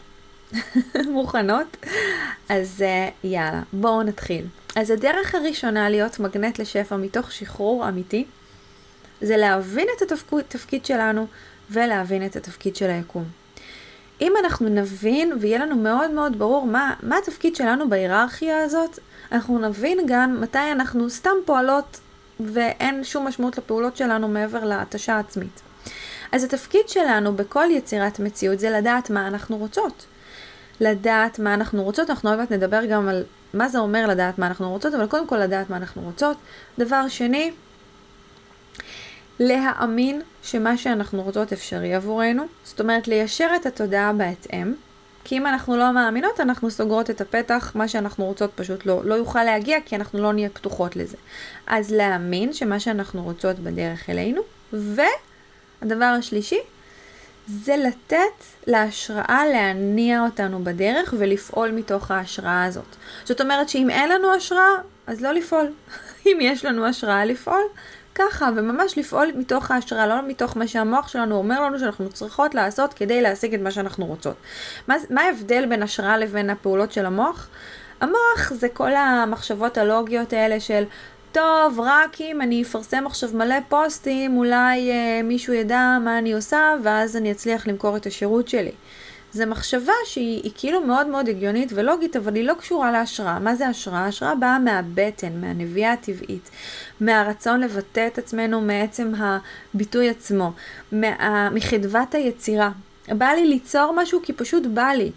מוכנות? 1.13 1.77
אז 2.49 2.83
uh, 2.83 3.27
יאללה, 3.27 3.61
בואו 3.73 4.03
נתחיל. 4.03 4.45
אז 4.75 4.89
הדרך 4.89 5.35
הראשונה 5.35 5.89
להיות 5.89 6.19
מגנט 6.19 6.59
לשפע 6.59 6.95
מתוך 6.95 7.31
שחרור 7.31 7.89
אמיתי, 7.89 8.25
זה 9.21 9.37
להבין 9.37 9.87
את 9.97 10.11
התפקיד 10.39 10.85
שלנו 10.85 11.27
ולהבין 11.69 12.25
את 12.25 12.35
התפקיד 12.35 12.75
של 12.75 12.89
היקום. 12.89 13.23
אם 14.21 14.33
אנחנו 14.43 14.69
נבין 14.69 15.33
ויהיה 15.39 15.59
לנו 15.59 15.75
מאוד 15.75 16.11
מאוד 16.11 16.39
ברור 16.39 16.65
מה, 16.65 16.93
מה 17.03 17.17
התפקיד 17.17 17.55
שלנו 17.55 17.89
בהיררכיה 17.89 18.63
הזאת, 18.63 18.99
אנחנו 19.31 19.59
נבין 19.59 19.99
גם 20.07 20.41
מתי 20.41 20.71
אנחנו 20.71 21.09
סתם 21.09 21.35
פועלות 21.45 21.99
ואין 22.39 23.03
שום 23.03 23.27
משמעות 23.27 23.57
לפעולות 23.57 23.97
שלנו 23.97 24.27
מעבר 24.27 24.65
להתשה 24.65 25.15
העצמית. 25.15 25.61
אז 26.31 26.43
התפקיד 26.43 26.89
שלנו 26.89 27.35
בכל 27.35 27.67
יצירת 27.71 28.19
מציאות 28.19 28.59
זה 28.59 28.69
לדעת 28.69 29.09
מה 29.09 29.27
אנחנו 29.27 29.57
רוצות. 29.57 30.05
לדעת 30.79 31.39
מה 31.39 31.53
אנחנו 31.53 31.83
רוצות, 31.83 32.09
אנחנו 32.09 32.29
עוד 32.29 32.39
מעט 32.39 32.51
נדבר 32.51 32.85
גם 32.85 33.09
על 33.09 33.23
מה 33.53 33.67
זה 33.69 33.79
אומר 33.79 34.07
לדעת 34.07 34.39
מה 34.39 34.47
אנחנו 34.47 34.69
רוצות, 34.69 34.93
אבל 34.93 35.07
קודם 35.07 35.27
כל 35.27 35.37
לדעת 35.37 35.69
מה 35.69 35.77
אנחנו 35.77 36.01
רוצות. 36.01 36.37
דבר 36.79 37.07
שני, 37.07 37.51
להאמין 39.39 40.21
שמה 40.43 40.77
שאנחנו 40.77 41.23
רוצות 41.23 41.53
אפשרי 41.53 41.93
עבורנו, 41.93 42.43
זאת 42.63 42.79
אומרת 42.79 43.07
ליישר 43.07 43.49
את 43.55 43.65
התודעה 43.65 44.13
בהתאם, 44.13 44.73
כי 45.23 45.37
אם 45.37 45.47
אנחנו 45.47 45.77
לא 45.77 45.91
מאמינות, 45.91 46.39
אנחנו 46.39 46.71
סוגרות 46.71 47.09
את 47.09 47.21
הפתח, 47.21 47.71
מה 47.75 47.87
שאנחנו 47.87 48.25
רוצות 48.25 48.51
פשוט 48.55 48.85
לא, 48.85 49.05
לא 49.05 49.15
יוכל 49.15 49.43
להגיע, 49.43 49.77
כי 49.85 49.95
אנחנו 49.95 50.19
לא 50.19 50.33
נהיה 50.33 50.49
פתוחות 50.49 50.95
לזה. 50.95 51.17
אז 51.67 51.91
להאמין 51.91 52.53
שמה 52.53 52.79
שאנחנו 52.79 53.23
רוצות 53.23 53.59
בדרך 53.59 54.09
אלינו, 54.09 54.41
והדבר 54.73 56.05
השלישי, 56.05 56.59
זה 57.47 57.75
לתת 57.77 58.45
להשראה 58.67 59.43
להניע 59.51 60.21
אותנו 60.21 60.63
בדרך 60.63 61.13
ולפעול 61.17 61.71
מתוך 61.71 62.11
ההשראה 62.11 62.65
הזאת. 62.65 62.95
זאת 63.23 63.41
אומרת 63.41 63.69
שאם 63.69 63.89
אין 63.89 64.09
לנו 64.09 64.33
השראה, 64.33 64.69
אז 65.07 65.21
לא 65.21 65.31
לפעול. 65.31 65.65
אם 66.25 66.37
יש 66.41 66.65
לנו 66.65 66.85
השראה 66.85 67.25
לפעול, 67.25 67.61
ככה, 68.15 68.49
וממש 68.55 68.97
לפעול 68.97 69.31
מתוך 69.35 69.71
ההשראה, 69.71 70.07
לא 70.07 70.27
מתוך 70.27 70.57
מה 70.57 70.67
שהמוח 70.67 71.07
שלנו 71.07 71.35
אומר 71.35 71.61
לנו 71.61 71.79
שאנחנו 71.79 72.09
צריכות 72.09 72.55
לעשות 72.55 72.93
כדי 72.93 73.21
להשיג 73.21 73.53
את 73.53 73.59
מה 73.59 73.71
שאנחנו 73.71 74.05
רוצות. 74.05 74.35
מה, 74.87 74.95
מה 75.09 75.21
ההבדל 75.21 75.65
בין 75.65 75.83
השראה 75.83 76.17
לבין 76.17 76.49
הפעולות 76.49 76.91
של 76.91 77.05
המוח? 77.05 77.47
המוח 78.01 78.53
זה 78.53 78.69
כל 78.69 78.95
המחשבות 78.95 79.77
הלוגיות 79.77 80.33
האלה 80.33 80.59
של 80.59 80.83
טוב, 81.33 81.79
רק 81.79 82.21
אם 82.21 82.41
אני 82.41 82.61
אפרסם 82.61 83.03
עכשיו 83.07 83.29
מלא 83.33 83.55
פוסטים, 83.69 84.37
אולי 84.37 84.91
אה, 84.91 85.21
מישהו 85.23 85.53
ידע 85.53 85.97
מה 86.03 86.17
אני 86.17 86.33
עושה, 86.33 86.73
ואז 86.83 87.17
אני 87.17 87.31
אצליח 87.31 87.67
למכור 87.67 87.97
את 87.97 88.05
השירות 88.05 88.47
שלי. 88.47 88.71
זו 89.31 89.45
מחשבה 89.47 89.93
שהיא 90.05 90.51
כאילו 90.55 90.81
מאוד 90.81 91.07
מאוד 91.07 91.29
הגיונית 91.29 91.71
ולוגית, 91.75 92.15
אבל 92.15 92.35
היא 92.35 92.43
לא 92.43 92.53
קשורה 92.53 92.91
להשראה. 92.91 93.39
מה 93.39 93.55
זה 93.55 93.67
השראה? 93.67 94.05
השראה 94.05 94.35
באה 94.35 94.59
מהבטן, 94.59 95.41
מהנביאה 95.41 95.93
הטבעית, 95.93 96.49
מהרצון 97.01 97.59
לבטא 97.59 98.07
את 98.07 98.17
עצמנו 98.17 98.61
מעצם 98.61 99.11
הביטוי 99.17 100.09
עצמו, 100.09 100.51
מה, 100.91 101.49
מחדוות 101.49 102.15
היצירה. 102.15 102.71
בא 103.07 103.25
לי 103.25 103.45
ליצור 103.45 103.93
משהו 103.95 104.19
כי 104.23 104.33
פשוט 104.33 104.65
בא 104.65 104.87
לי. 104.97 105.11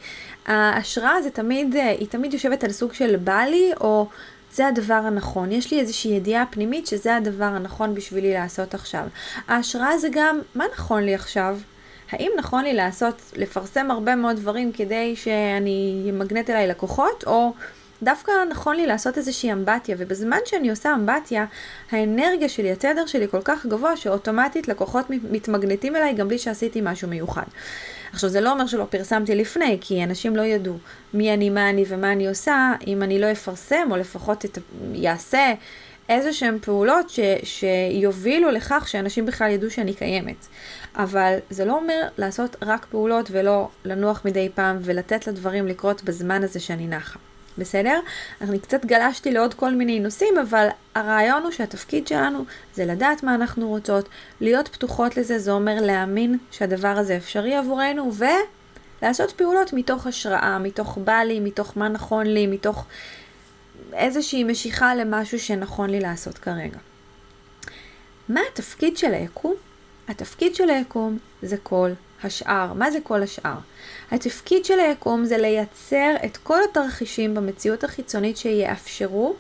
ההשראה 0.46 1.22
זה 1.22 1.30
תמיד, 1.30 1.76
אה, 1.76 1.88
היא 1.88 2.08
תמיד 2.08 2.34
יושבת 2.34 2.64
על 2.64 2.72
סוג 2.72 2.92
של 2.92 3.16
בא 3.16 3.40
לי, 3.40 3.70
או 3.80 4.08
זה 4.56 4.66
הדבר 4.66 4.94
הנכון. 4.94 5.52
יש 5.52 5.72
לי 5.72 5.80
איזושהי 5.80 6.10
ידיעה 6.10 6.46
פנימית 6.50 6.86
שזה 6.86 7.16
הדבר 7.16 7.44
הנכון 7.44 7.94
בשבילי 7.94 8.34
לעשות 8.34 8.74
עכשיו. 8.74 9.02
ההשראה 9.48 9.98
זה 9.98 10.08
גם, 10.12 10.40
מה 10.54 10.64
נכון 10.74 11.02
לי 11.02 11.14
עכשיו? 11.14 11.58
האם 12.10 12.30
נכון 12.38 12.64
לי 12.64 12.74
לעשות, 12.74 13.22
לפרסם 13.36 13.90
הרבה 13.90 14.16
מאוד 14.16 14.36
דברים 14.36 14.72
כדי 14.72 15.16
שאני 15.16 16.06
אמגנט 16.10 16.50
אליי 16.50 16.66
לקוחות, 16.66 17.24
או 17.26 17.52
דווקא 18.02 18.32
נכון 18.50 18.76
לי 18.76 18.86
לעשות 18.86 19.18
איזושהי 19.18 19.52
אמבטיה, 19.52 19.96
ובזמן 19.98 20.38
שאני 20.44 20.70
עושה 20.70 20.94
אמבטיה, 20.94 21.44
האנרגיה 21.90 22.48
שלי, 22.48 22.72
התדר 22.72 23.06
שלי 23.06 23.28
כל 23.28 23.42
כך 23.44 23.66
גבוה, 23.66 23.96
שאוטומטית 23.96 24.68
לקוחות 24.68 25.06
מתמגנטים 25.10 25.96
אליי 25.96 26.14
גם 26.14 26.28
בלי 26.28 26.38
שעשיתי 26.38 26.80
משהו 26.82 27.08
מיוחד. 27.08 27.46
עכשיו, 28.16 28.30
זה 28.30 28.40
לא 28.40 28.52
אומר 28.52 28.66
שלא 28.66 28.86
פרסמתי 28.90 29.34
לפני, 29.34 29.78
כי 29.80 30.04
אנשים 30.04 30.36
לא 30.36 30.42
ידעו 30.42 30.74
מי 31.14 31.34
אני, 31.34 31.50
מה 31.50 31.70
אני 31.70 31.84
ומה 31.88 32.12
אני 32.12 32.28
עושה, 32.28 32.72
אם 32.86 33.02
אני 33.02 33.18
לא 33.18 33.32
אפרסם, 33.32 33.88
או 33.90 33.96
לפחות 33.96 34.44
את, 34.44 34.58
יעשה 34.92 35.52
איזה 36.08 36.32
שהן 36.32 36.58
פעולות 36.58 37.10
ש, 37.10 37.20
שיובילו 37.42 38.50
לכך 38.50 38.84
שאנשים 38.88 39.26
בכלל 39.26 39.50
ידעו 39.50 39.70
שאני 39.70 39.94
קיימת. 39.94 40.46
אבל 40.94 41.38
זה 41.50 41.64
לא 41.64 41.76
אומר 41.76 42.08
לעשות 42.18 42.56
רק 42.62 42.86
פעולות 42.90 43.28
ולא 43.30 43.68
לנוח 43.84 44.22
מדי 44.24 44.48
פעם 44.54 44.78
ולתת 44.80 45.26
לדברים 45.26 45.66
לקרות 45.66 46.04
בזמן 46.04 46.44
הזה 46.44 46.60
שאני 46.60 46.86
נחה. 46.86 47.18
בסדר? 47.58 48.00
אני 48.40 48.58
קצת 48.58 48.84
גלשתי 48.84 49.32
לעוד 49.32 49.54
כל 49.54 49.74
מיני 49.74 50.00
נושאים, 50.00 50.38
אבל 50.38 50.68
הרעיון 50.94 51.42
הוא 51.42 51.50
שהתפקיד 51.50 52.06
שלנו 52.06 52.44
זה 52.74 52.84
לדעת 52.84 53.22
מה 53.22 53.34
אנחנו 53.34 53.68
רוצות, 53.68 54.08
להיות 54.40 54.68
פתוחות 54.68 55.16
לזה, 55.16 55.38
זה 55.38 55.52
אומר 55.52 55.76
להאמין 55.80 56.38
שהדבר 56.50 56.88
הזה 56.88 57.16
אפשרי 57.16 57.54
עבורנו, 57.54 58.10
ולעשות 59.02 59.32
פעולות 59.32 59.72
מתוך 59.72 60.06
השראה, 60.06 60.58
מתוך 60.58 60.98
בא 60.98 61.18
לי, 61.18 61.40
מתוך 61.40 61.72
מה 61.76 61.88
נכון 61.88 62.26
לי, 62.26 62.46
מתוך 62.46 62.84
איזושהי 63.92 64.44
משיכה 64.44 64.94
למשהו 64.94 65.38
שנכון 65.38 65.90
לי 65.90 66.00
לעשות 66.00 66.38
כרגע. 66.38 66.78
מה 68.28 68.40
התפקיד 68.52 68.96
של 68.96 69.14
היקום? 69.14 69.54
התפקיד 70.08 70.54
של 70.54 70.70
היקום 70.70 71.18
זה 71.42 71.56
כל 71.62 71.90
השאר. 72.24 72.72
מה 72.72 72.90
זה 72.90 72.98
כל 73.02 73.22
השאר? 73.22 73.56
התפקיד 74.10 74.64
של 74.64 74.80
היקום 74.80 75.24
זה 75.24 75.36
לייצר 75.36 76.14
את 76.24 76.36
כל 76.36 76.58
התרחישים 76.70 77.34
במציאות 77.34 77.84
החיצונית 77.84 78.36
שיאפשרו 78.36 79.34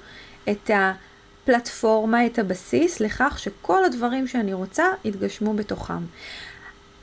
את 0.50 0.70
הפלטפורמה, 0.74 2.26
את 2.26 2.38
הבסיס, 2.38 3.00
לכך 3.00 3.38
שכל 3.38 3.84
הדברים 3.84 4.26
שאני 4.26 4.52
רוצה 4.52 4.84
יתגשמו 5.04 5.54
בתוכם. 5.54 6.04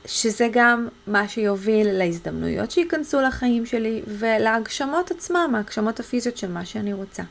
שזה 0.06 0.48
גם 0.52 0.88
מה 1.06 1.28
שיוביל 1.28 1.88
להזדמנויות 1.92 2.70
שייכנסו 2.70 3.20
לחיים 3.20 3.66
שלי 3.66 4.02
ולהגשמות 4.06 5.10
עצמם, 5.10 5.52
ההגשמות 5.54 6.00
הפיזיות 6.00 6.36
של 6.36 6.50
מה 6.50 6.64
שאני 6.64 6.92
רוצה. 6.92 7.22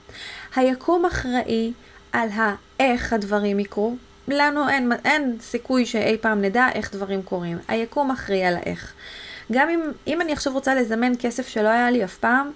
היקום 0.55 1.05
אחראי 1.05 1.73
על 2.11 2.29
האיך 2.33 3.13
הדברים 3.13 3.59
יקרו, 3.59 3.95
לנו 4.27 4.69
אין, 4.69 4.91
אין 5.05 5.37
סיכוי 5.41 5.85
שאי 5.85 6.17
פעם 6.21 6.41
נדע 6.41 6.67
איך 6.73 6.93
דברים 6.93 7.21
קורים. 7.21 7.57
היקום 7.67 8.11
אחראי 8.11 8.45
על 8.45 8.55
האיך. 8.55 8.93
גם 9.51 9.69
אם, 9.69 9.81
אם 10.07 10.21
אני 10.21 10.33
עכשיו 10.33 10.53
רוצה 10.53 10.75
לזמן 10.75 11.11
כסף 11.19 11.47
שלא 11.47 11.67
היה 11.67 11.91
לי 11.91 12.03
אף 12.03 12.17
פעם, 12.17 12.51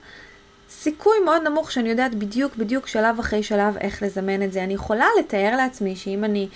סיכוי 0.69 1.19
מאוד 1.25 1.41
נמוך 1.43 1.71
שאני 1.71 1.89
יודעת 1.89 2.15
בדיוק 2.15 2.55
בדיוק 2.55 2.87
שלב 2.87 3.19
אחרי 3.19 3.43
שלב 3.43 3.77
איך 3.77 4.03
לזמן 4.03 4.43
את 4.43 4.53
זה. 4.53 4.63
אני 4.63 4.73
יכולה 4.73 5.05
לתאר 5.19 5.55
לעצמי 5.57 5.95
שאם 5.95 6.23
אני 6.23 6.47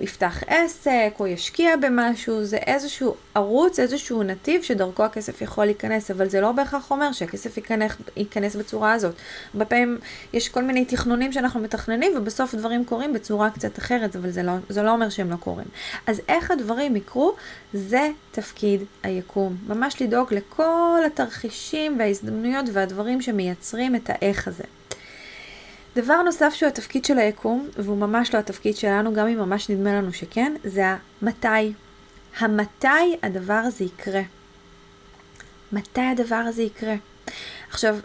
יפתח 0.00 0.42
עסק 0.46 1.14
או 1.20 1.26
ישקיע 1.26 1.76
במשהו, 1.76 2.44
זה 2.44 2.56
איזשהו 2.56 3.14
ערוץ, 3.34 3.78
איזשהו 3.78 4.22
נתיב 4.22 4.62
שדרכו 4.62 5.04
הכסף 5.04 5.42
יכול 5.42 5.64
להיכנס, 5.64 6.10
אבל 6.10 6.28
זה 6.28 6.40
לא 6.40 6.52
בהכרח 6.52 6.90
אומר 6.90 7.12
שהכסף 7.12 7.56
ייכנס, 7.56 7.92
ייכנס 8.16 8.56
בצורה 8.56 8.92
הזאת. 8.92 9.14
הרבה 9.54 9.64
פעמים 9.64 9.98
יש 10.32 10.48
כל 10.48 10.62
מיני 10.62 10.84
תכנונים 10.84 11.32
שאנחנו 11.32 11.60
מתכננים 11.60 12.12
ובסוף 12.16 12.54
דברים 12.54 12.84
קורים 12.84 13.12
בצורה 13.12 13.50
קצת 13.50 13.78
אחרת, 13.78 14.16
אבל 14.16 14.30
זה 14.30 14.42
לא, 14.42 14.52
זה 14.68 14.82
לא 14.82 14.90
אומר 14.90 15.08
שהם 15.08 15.30
לא 15.30 15.36
קורים. 15.36 15.66
אז 16.06 16.20
איך 16.28 16.50
הדברים 16.50 16.96
יקרו, 16.96 17.34
זה 17.72 18.10
תפקיד 18.30 18.80
היקום. 19.02 19.56
ממש 19.68 20.02
לדאוג 20.02 20.34
לכל 20.34 21.00
התרחישים 21.06 21.98
וההזדמנויות 21.98 22.66
והדברים 22.72 23.22
שמייצרים 23.22 23.96
את 23.96 24.10
האיך 24.10 24.48
הזה. 24.48 24.64
דבר 25.98 26.22
נוסף 26.22 26.54
שהוא 26.54 26.68
התפקיד 26.68 27.04
של 27.04 27.18
היקום, 27.18 27.68
והוא 27.76 27.96
ממש 27.96 28.34
לא 28.34 28.38
התפקיד 28.38 28.76
שלנו, 28.76 29.14
גם 29.14 29.28
אם 29.28 29.38
ממש 29.38 29.70
נדמה 29.70 29.92
לנו 29.92 30.12
שכן, 30.12 30.54
זה 30.64 30.84
המתי. 31.22 31.72
המתי 32.38 33.16
הדבר 33.22 33.52
הזה 33.52 33.84
יקרה. 33.84 34.20
מתי 35.72 36.00
הדבר 36.00 36.36
הזה 36.36 36.62
יקרה. 36.62 36.94
עכשיו, 37.70 37.98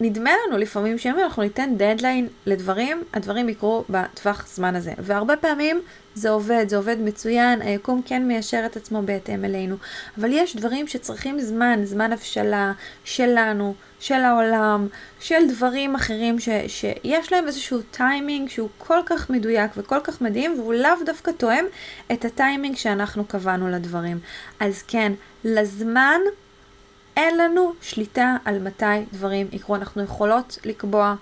נדמה 0.00 0.30
לנו 0.46 0.58
לפעמים 0.58 0.98
שאם 0.98 1.18
אנחנו 1.18 1.42
ניתן 1.42 1.74
דדליין 1.76 2.28
לדברים, 2.46 3.02
הדברים 3.12 3.48
יקרו 3.48 3.84
בטווח 3.90 4.46
זמן 4.48 4.76
הזה. 4.76 4.92
והרבה 4.98 5.36
פעמים 5.36 5.80
זה 6.16 6.30
עובד, 6.30 6.64
זה 6.68 6.76
עובד 6.76 6.96
מצוין, 7.00 7.62
היקום 7.62 8.02
כן 8.04 8.28
מיישר 8.28 8.62
את 8.66 8.76
עצמו 8.76 9.02
בהתאם 9.02 9.44
אלינו. 9.44 9.76
אבל 10.18 10.32
יש 10.32 10.56
דברים 10.56 10.86
שצריכים 10.86 11.40
זמן, 11.40 11.80
זמן 11.84 12.12
הבשלה 12.12 12.72
שלנו, 13.04 13.74
של 14.00 14.14
העולם, 14.14 14.88
של 15.20 15.48
דברים 15.48 15.94
אחרים 15.94 16.40
ש, 16.40 16.48
שיש 16.66 17.32
להם 17.32 17.46
איזשהו 17.46 17.80
טיימינג 17.90 18.48
שהוא 18.48 18.68
כל 18.78 18.98
כך 19.06 19.30
מדויק 19.30 19.70
וכל 19.76 20.00
כך 20.04 20.20
מדהים, 20.20 20.58
והוא 20.58 20.74
לאו 20.74 21.04
דווקא 21.06 21.30
תואם 21.30 21.64
את 22.12 22.24
הטיימינג 22.24 22.76
שאנחנו 22.76 23.24
קבענו 23.24 23.68
לדברים. 23.68 24.18
אז 24.60 24.82
כן, 24.82 25.12
לזמן 25.44 26.20
אין 27.16 27.38
לנו 27.38 27.72
שליטה 27.80 28.36
על 28.44 28.58
מתי 28.58 28.84
דברים 29.12 29.48
יקרו. 29.52 29.76
אנחנו 29.76 30.02
יכולות 30.02 30.58
לקבוע 30.64 31.14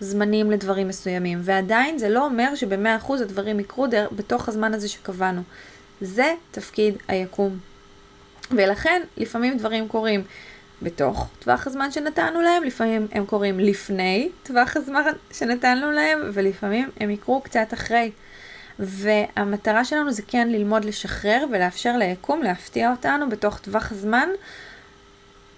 זמנים 0.00 0.50
לדברים 0.50 0.88
מסוימים, 0.88 1.38
ועדיין 1.42 1.98
זה 1.98 2.08
לא 2.08 2.24
אומר 2.24 2.54
שבמאה 2.54 2.96
אחוז 2.96 3.20
הדברים 3.20 3.60
יקרו 3.60 3.86
דר, 3.86 4.08
בתוך 4.12 4.48
הזמן 4.48 4.74
הזה 4.74 4.88
שקבענו. 4.88 5.42
זה 6.00 6.34
תפקיד 6.50 6.94
היקום. 7.08 7.58
ולכן 8.50 9.02
לפעמים 9.16 9.58
דברים 9.58 9.88
קורים 9.88 10.24
בתוך 10.82 11.28
טווח 11.38 11.66
הזמן 11.66 11.90
שנתנו 11.90 12.40
להם, 12.40 12.64
לפעמים 12.64 13.06
הם 13.12 13.26
קורים 13.26 13.60
לפני 13.60 14.28
טווח 14.42 14.76
הזמן 14.76 15.02
שנתנו 15.32 15.90
להם, 15.90 16.18
ולפעמים 16.32 16.90
הם 17.00 17.10
יקרו 17.10 17.40
קצת 17.40 17.74
אחרי. 17.74 18.10
והמטרה 18.78 19.84
שלנו 19.84 20.12
זה 20.12 20.22
כן 20.22 20.48
ללמוד 20.48 20.84
לשחרר 20.84 21.44
ולאפשר 21.50 21.96
ליקום 21.96 22.42
להפתיע 22.42 22.90
אותנו 22.90 23.28
בתוך 23.28 23.58
טווח 23.58 23.92
הזמן 23.92 24.28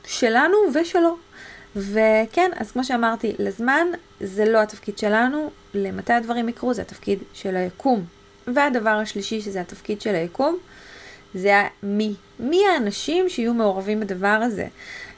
שלנו 0.06 0.56
ושלו. 0.74 1.16
וכן, 1.78 2.50
אז 2.56 2.70
כמו 2.70 2.84
שאמרתי, 2.84 3.34
לזמן 3.38 3.86
זה 4.20 4.44
לא 4.44 4.62
התפקיד 4.62 4.98
שלנו, 4.98 5.50
למתי 5.74 6.12
הדברים 6.12 6.48
יקרו 6.48 6.74
זה 6.74 6.82
התפקיד 6.82 7.18
של 7.32 7.56
היקום. 7.56 8.04
והדבר 8.46 8.90
השלישי 8.90 9.40
שזה 9.40 9.60
התפקיד 9.60 10.00
של 10.00 10.14
היקום, 10.14 10.58
זה 11.34 11.62
מי. 11.82 12.14
מי 12.40 12.60
האנשים 12.66 13.28
שיהיו 13.28 13.54
מעורבים 13.54 14.00
בדבר 14.00 14.26
הזה. 14.42 14.66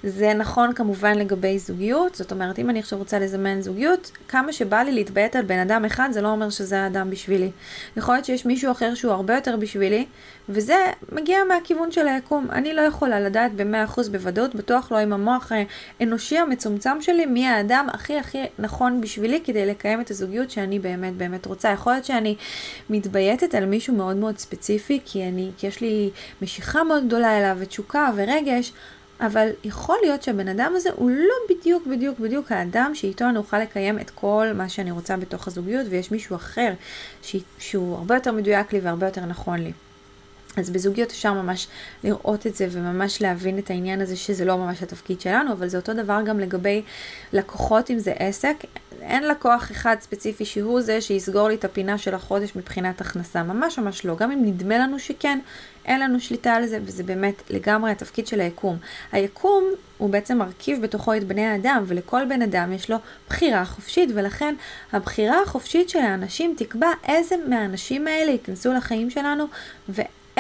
זה 0.04 0.34
נכון 0.34 0.72
כמובן 0.74 1.18
לגבי 1.18 1.58
זוגיות, 1.58 2.14
זאת 2.14 2.32
אומרת, 2.32 2.58
אם 2.58 2.70
אני 2.70 2.78
עכשיו 2.78 2.98
רוצה 2.98 3.18
לזמן 3.18 3.60
זוגיות, 3.60 4.10
כמה 4.28 4.52
שבא 4.52 4.82
לי 4.82 4.92
להתביית 4.92 5.36
על 5.36 5.42
בן 5.42 5.58
אדם 5.58 5.84
אחד, 5.84 6.08
זה 6.12 6.20
לא 6.22 6.28
אומר 6.28 6.50
שזה 6.50 6.80
האדם 6.80 7.10
בשבילי. 7.10 7.50
יכול 7.96 8.14
להיות 8.14 8.24
שיש 8.24 8.46
מישהו 8.46 8.72
אחר 8.72 8.94
שהוא 8.94 9.12
הרבה 9.12 9.34
יותר 9.34 9.56
בשבילי, 9.56 10.06
וזה 10.48 10.76
מגיע 11.12 11.38
מהכיוון 11.48 11.92
של 11.92 12.08
היקום. 12.08 12.46
אני 12.52 12.74
לא 12.74 12.80
יכולה 12.80 13.20
לדעת 13.20 13.52
ב-100% 13.56 14.10
בוודאות, 14.10 14.54
בטוח 14.54 14.92
לא 14.92 14.98
עם 14.98 15.12
המוח 15.12 15.52
האנושי 16.00 16.38
המצומצם 16.38 17.00
שלי, 17.00 17.26
מי 17.26 17.46
האדם 17.46 17.86
הכי 17.92 18.18
הכי 18.18 18.38
נכון 18.58 19.00
בשבילי 19.00 19.40
כדי 19.44 19.66
לקיים 19.66 20.00
את 20.00 20.10
הזוגיות 20.10 20.50
שאני 20.50 20.78
באמת 20.78 21.14
באמת 21.14 21.46
רוצה. 21.46 21.70
יכול 21.70 21.92
להיות 21.92 22.04
שאני 22.04 22.36
מתבייתת 22.90 23.54
על 23.54 23.66
מישהו 23.66 23.94
מאוד 23.94 24.16
מאוד 24.16 24.38
ספציפי, 24.38 25.00
כי, 25.04 25.28
אני, 25.28 25.50
כי 25.58 25.66
יש 25.66 25.80
לי 25.80 26.10
משיכה 26.42 26.84
מאוד 26.84 27.08
גדולה 27.10 27.38
אליו, 27.38 27.56
ותשוקה 27.60 28.10
ורגש, 28.16 28.72
אבל 29.20 29.48
יכול 29.64 29.96
להיות 30.02 30.22
שהבן 30.22 30.48
אדם 30.48 30.72
הזה 30.76 30.90
הוא 30.94 31.10
לא 31.10 31.34
בדיוק 31.50 31.86
בדיוק 31.86 32.18
בדיוק 32.18 32.52
האדם 32.52 32.94
שאיתו 32.94 33.24
אני 33.28 33.38
אוכל 33.38 33.58
לקיים 33.58 33.98
את 33.98 34.10
כל 34.10 34.46
מה 34.54 34.68
שאני 34.68 34.90
רוצה 34.90 35.16
בתוך 35.16 35.48
הזוגיות, 35.48 35.86
ויש 35.90 36.10
מישהו 36.10 36.36
אחר 36.36 36.72
שהוא 37.58 37.96
הרבה 37.96 38.14
יותר 38.14 38.32
מדויק 38.32 38.72
לי 38.72 38.80
והרבה 38.80 39.06
יותר 39.06 39.24
נכון 39.24 39.58
לי. 39.58 39.72
אז 40.56 40.70
בזוגיות 40.70 41.10
אפשר 41.10 41.32
ממש 41.32 41.68
לראות 42.04 42.46
את 42.46 42.54
זה 42.54 42.66
וממש 42.70 43.22
להבין 43.22 43.58
את 43.58 43.70
העניין 43.70 44.00
הזה 44.00 44.16
שזה 44.16 44.44
לא 44.44 44.58
ממש 44.58 44.82
התפקיד 44.82 45.20
שלנו, 45.20 45.52
אבל 45.52 45.68
זה 45.68 45.76
אותו 45.76 45.94
דבר 45.94 46.20
גם 46.24 46.40
לגבי 46.40 46.82
לקוחות 47.32 47.90
אם 47.90 47.98
זה 47.98 48.12
עסק. 48.18 48.56
אין 49.00 49.28
לקוח 49.28 49.70
אחד 49.70 49.96
ספציפי 50.00 50.44
שהוא 50.44 50.80
זה 50.80 51.00
שיסגור 51.00 51.48
לי 51.48 51.54
את 51.54 51.64
הפינה 51.64 51.98
של 51.98 52.14
החודש 52.14 52.56
מבחינת 52.56 53.00
הכנסה, 53.00 53.42
ממש 53.42 53.78
ממש 53.78 54.04
לא. 54.04 54.16
גם 54.16 54.32
אם 54.32 54.44
נדמה 54.44 54.78
לנו 54.78 54.98
שכן, 54.98 55.38
אין 55.84 56.00
לנו 56.00 56.20
שליטה 56.20 56.52
על 56.52 56.66
זה, 56.66 56.78
וזה 56.84 57.02
באמת 57.02 57.42
לגמרי 57.50 57.90
התפקיד 57.90 58.26
של 58.26 58.40
היקום. 58.40 58.76
היקום 59.12 59.64
הוא 59.98 60.10
בעצם 60.10 60.38
מרכיב 60.38 60.82
בתוכו 60.82 61.14
את 61.14 61.24
בני 61.24 61.46
האדם, 61.46 61.84
ולכל 61.86 62.24
בן 62.28 62.42
אדם 62.42 62.72
יש 62.72 62.90
לו 62.90 62.96
בחירה 63.28 63.64
חופשית, 63.64 64.10
ולכן 64.14 64.54
הבחירה 64.92 65.42
החופשית 65.42 65.88
של 65.88 65.98
האנשים 65.98 66.54
תקבע 66.56 66.90
איזה 67.08 67.36
מהאנשים 67.48 68.06
האלה 68.06 68.30
ייכנסו 68.30 68.72
לחיים 68.72 69.10
שלנו, 69.10 69.44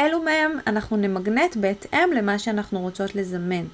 ואילו 0.00 0.22
מהם 0.22 0.58
אנחנו 0.66 0.96
נמגנט 0.96 1.56
בהתאם 1.56 2.12
למה 2.12 2.38
שאנחנו 2.38 2.80
רוצות 2.80 3.14
לזמן. 3.14 3.64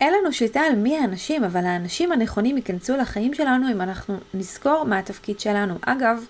אין 0.00 0.14
לנו 0.14 0.32
שליטה 0.32 0.60
על 0.60 0.74
מי 0.74 0.98
האנשים, 0.98 1.44
אבל 1.44 1.66
האנשים 1.66 2.12
הנכונים 2.12 2.56
ייכנסו 2.56 2.96
לחיים 2.96 3.34
שלנו 3.34 3.70
אם 3.72 3.80
אנחנו 3.80 4.16
נזכור 4.34 4.84
מה 4.84 4.98
התפקיד 4.98 5.40
שלנו. 5.40 5.74
אגב, 5.80 6.24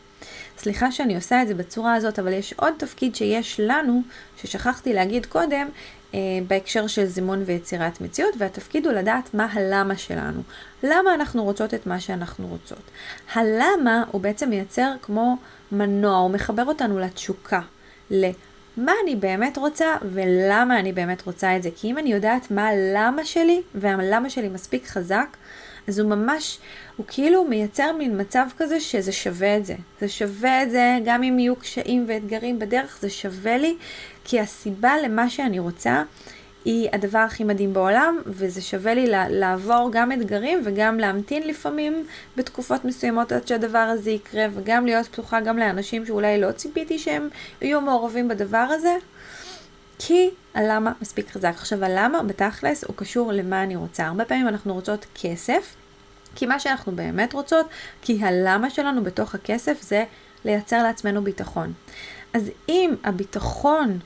סליחה 0.59 0.93
שאני 0.93 1.17
עושה 1.17 1.43
את 1.43 1.49
זה 1.49 1.55
בצורה 1.55 1.95
הזאת, 1.95 2.19
אבל 2.19 2.33
יש 2.33 2.53
עוד 2.53 2.75
תפקיד 2.77 3.17
שיש 3.17 3.61
לנו, 3.63 4.03
ששכחתי 4.37 4.93
להגיד 4.93 5.27
קודם, 5.27 5.69
אה, 6.15 6.19
בהקשר 6.47 6.87
של 6.87 7.05
זימון 7.05 7.43
ויצירת 7.47 8.01
מציאות, 8.01 8.35
והתפקיד 8.39 8.87
הוא 8.87 8.95
לדעת 8.95 9.35
מה 9.35 9.49
הלמה 9.53 9.97
שלנו. 9.97 10.43
למה 10.83 11.15
אנחנו 11.15 11.45
רוצות 11.45 11.75
את 11.75 11.87
מה 11.87 12.01
שאנחנו 12.01 12.47
רוצות. 12.47 12.91
הלמה 13.33 14.05
הוא 14.11 14.21
בעצם 14.21 14.51
מייצר 14.51 14.93
כמו 15.03 15.37
מנוע, 15.73 16.17
הוא 16.17 16.31
מחבר 16.31 16.65
אותנו 16.65 16.99
לתשוקה, 16.99 17.61
למה 18.77 18.93
אני 19.03 19.17
באמת 19.17 19.57
רוצה 19.57 19.97
ולמה 20.13 20.79
אני 20.79 20.93
באמת 20.93 21.23
רוצה 21.27 21.57
את 21.57 21.63
זה. 21.63 21.71
כי 21.77 21.91
אם 21.91 21.99
אני 21.99 22.13
יודעת 22.13 22.51
מה 22.51 22.69
הלמה 22.69 23.25
שלי, 23.25 23.63
והלמה 23.75 24.31
שלי 24.31 24.49
מספיק 24.49 24.87
חזק, 24.87 25.37
אז 25.89 25.99
הוא 25.99 26.11
ממש, 26.11 26.59
הוא 26.97 27.07
כאילו 27.09 27.45
מייצר 27.45 27.93
מין 27.93 28.21
מצב 28.21 28.47
כזה 28.59 28.81
שזה 28.81 29.13
שווה 29.13 29.57
את 29.57 29.67
זה. 29.67 29.75
זה 30.01 30.09
שווה 30.09 30.63
את 30.63 30.71
זה, 30.71 30.99
גם 31.05 31.23
אם 31.23 31.39
יהיו 31.39 31.57
קשיים 31.57 32.05
ואתגרים 32.09 32.59
בדרך, 32.59 32.99
זה 33.01 33.11
שווה 33.11 33.59
לי, 33.59 33.77
כי 34.25 34.41
הסיבה 34.41 34.93
למה 35.05 35.31
שאני 35.31 35.59
רוצה 35.59 36.03
היא 36.65 36.89
הדבר 36.93 37.19
הכי 37.19 37.45
מדהים 37.45 37.73
בעולם, 37.73 38.19
וזה 38.27 38.61
שווה 38.63 38.95
לי 38.95 39.07
לעבור 39.31 39.89
גם 39.93 40.13
אתגרים 40.13 40.61
וגם 40.65 40.99
להמתין 40.99 41.49
לפעמים 41.49 42.07
בתקופות 42.37 42.85
מסוימות 42.85 43.33
עד 43.33 43.47
שהדבר 43.47 43.79
הזה 43.79 44.11
יקרה, 44.11 44.47
וגם 44.55 44.87
להיות 44.87 45.07
פתוחה 45.07 45.41
גם 45.41 45.59
לאנשים 45.59 46.07
שאולי 46.07 46.41
לא 46.41 46.53
ציפיתי 46.53 46.99
שהם 46.99 47.29
יהיו 47.63 47.81
מעורבים 47.81 48.29
בדבר 48.29 48.67
הזה. 48.71 48.97
כי 49.99 50.31
הלמה 50.55 50.93
מספיק 51.01 51.31
חזק. 51.31 51.53
עכשיו, 51.55 51.85
הלמה 51.85 52.23
בתכלס 52.23 52.85
הוא 52.85 52.97
קשור 52.97 53.33
למה 53.33 53.63
אני 53.63 53.77
רוצה. 53.77 54.07
הרבה 54.07 54.25
פעמים 54.25 54.49
אנחנו 54.49 54.75
רוצות 54.75 55.07
כסף, 55.23 55.75
כי 56.35 56.47
מה 56.47 56.61
שאנחנו 56.61 56.93
באמת 56.93 57.33
רוצות, 57.33 57.67
כי 58.03 58.25
הלמה 58.25 58.71
שלנו 58.71 59.05
בתוך 59.05 59.35
הכסף 59.35 59.83
זה 59.83 60.05
לייצר 60.45 60.83
לעצמנו 60.83 61.25
ביטחון. 61.25 61.73
אז 62.33 62.51
אם 62.69 62.95
הביטחון 63.05 63.99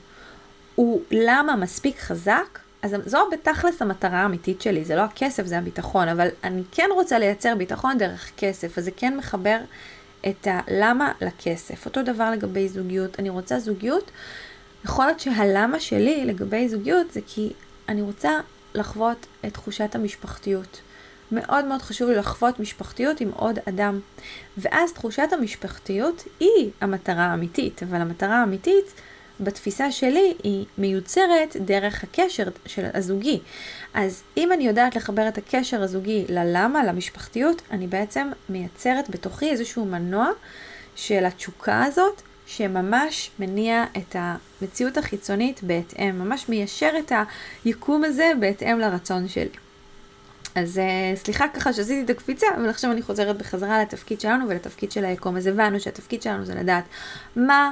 הוא 0.79 1.01
למה 1.11 1.55
מספיק 1.55 1.99
חזק, 1.99 2.59
אז 2.81 2.95
זו 3.05 3.19
בתכלס 3.31 3.81
המטרה 3.81 4.19
האמיתית 4.19 4.61
שלי, 4.61 4.85
זה 4.85 4.95
לא 4.95 5.01
הכסף, 5.01 5.45
זה 5.45 5.57
הביטחון, 5.57 6.07
אבל 6.07 6.27
אני 6.43 6.61
כן 6.71 6.89
רוצה 6.93 7.19
לייצר 7.19 7.55
ביטחון 7.55 7.97
דרך 7.97 8.31
כסף, 8.37 8.77
אז 8.77 8.85
זה 8.85 8.91
כן 8.91 9.17
מחבר 9.17 9.57
את 10.27 10.47
הלמה 10.51 11.11
לכסף. 11.21 11.85
אותו 11.85 12.03
דבר 12.03 12.31
לגבי 12.31 12.69
זוגיות, 12.69 13.19
אני 13.19 13.29
רוצה 13.29 13.59
זוגיות 13.59 14.11
יכול 14.85 15.05
להיות 15.05 15.19
שהלמה 15.19 15.79
שלי 15.79 16.25
לגבי 16.25 16.69
זוגיות 16.69 17.11
זה 17.11 17.19
כי 17.27 17.53
אני 17.89 18.01
רוצה 18.01 18.31
לחוות 18.75 19.25
את 19.45 19.53
תחושת 19.53 19.95
המשפחתיות. 19.95 20.81
מאוד 21.31 21.65
מאוד 21.65 21.81
חשוב 21.81 22.09
לי 22.09 22.15
לחוות 22.15 22.59
משפחתיות 22.59 23.21
עם 23.21 23.31
עוד 23.35 23.59
אדם. 23.69 23.99
ואז 24.57 24.93
תחושת 24.93 25.27
המשפחתיות 25.31 26.23
היא 26.39 26.69
המטרה 26.81 27.25
האמיתית, 27.25 27.83
אבל 27.83 28.01
המטרה 28.01 28.39
האמיתית 28.39 28.85
בתפיסה 29.39 29.91
שלי 29.91 30.33
היא 30.43 30.65
מיוצרת 30.77 31.55
דרך 31.59 32.03
הקשר 32.03 32.43
של 32.65 32.85
הזוגי. 32.93 33.39
אז 33.93 34.23
אם 34.37 34.51
אני 34.51 34.67
יודעת 34.67 34.95
לחבר 34.95 35.27
את 35.27 35.37
הקשר 35.37 35.83
הזוגי 35.83 36.25
ללמה, 36.29 36.83
למשפחתיות, 36.83 37.61
אני 37.71 37.87
בעצם 37.87 38.29
מייצרת 38.49 39.09
בתוכי 39.09 39.49
איזשהו 39.49 39.85
מנוע 39.85 40.29
של 40.95 41.25
התשוקה 41.25 41.83
הזאת, 41.83 42.21
שממש 42.45 43.31
מניע 43.39 43.85
את 43.97 44.15
המציאות 44.19 44.97
החיצונית 44.97 45.63
בהתאם, 45.63 46.19
ממש 46.19 46.49
מיישר 46.49 46.91
את 46.99 47.11
היקום 47.65 48.03
הזה 48.03 48.31
בהתאם 48.39 48.79
לרצון 48.79 49.27
שלי. 49.27 49.49
אז 50.55 50.77
uh, 50.77 51.17
סליחה 51.17 51.45
ככה 51.47 51.73
שעשיתי 51.73 52.01
את 52.01 52.09
הקפיצה, 52.09 52.47
אבל 52.55 52.69
עכשיו 52.69 52.91
אני 52.91 53.01
חוזרת 53.01 53.37
בחזרה 53.37 53.81
לתפקיד 53.81 54.21
שלנו 54.21 54.49
ולתפקיד 54.49 54.91
של 54.91 55.05
היקום. 55.05 55.37
אז 55.37 55.47
הבנו 55.47 55.79
שהתפקיד 55.79 56.21
שלנו 56.21 56.45
זה 56.45 56.55
לדעת 56.55 56.83
מה, 57.35 57.71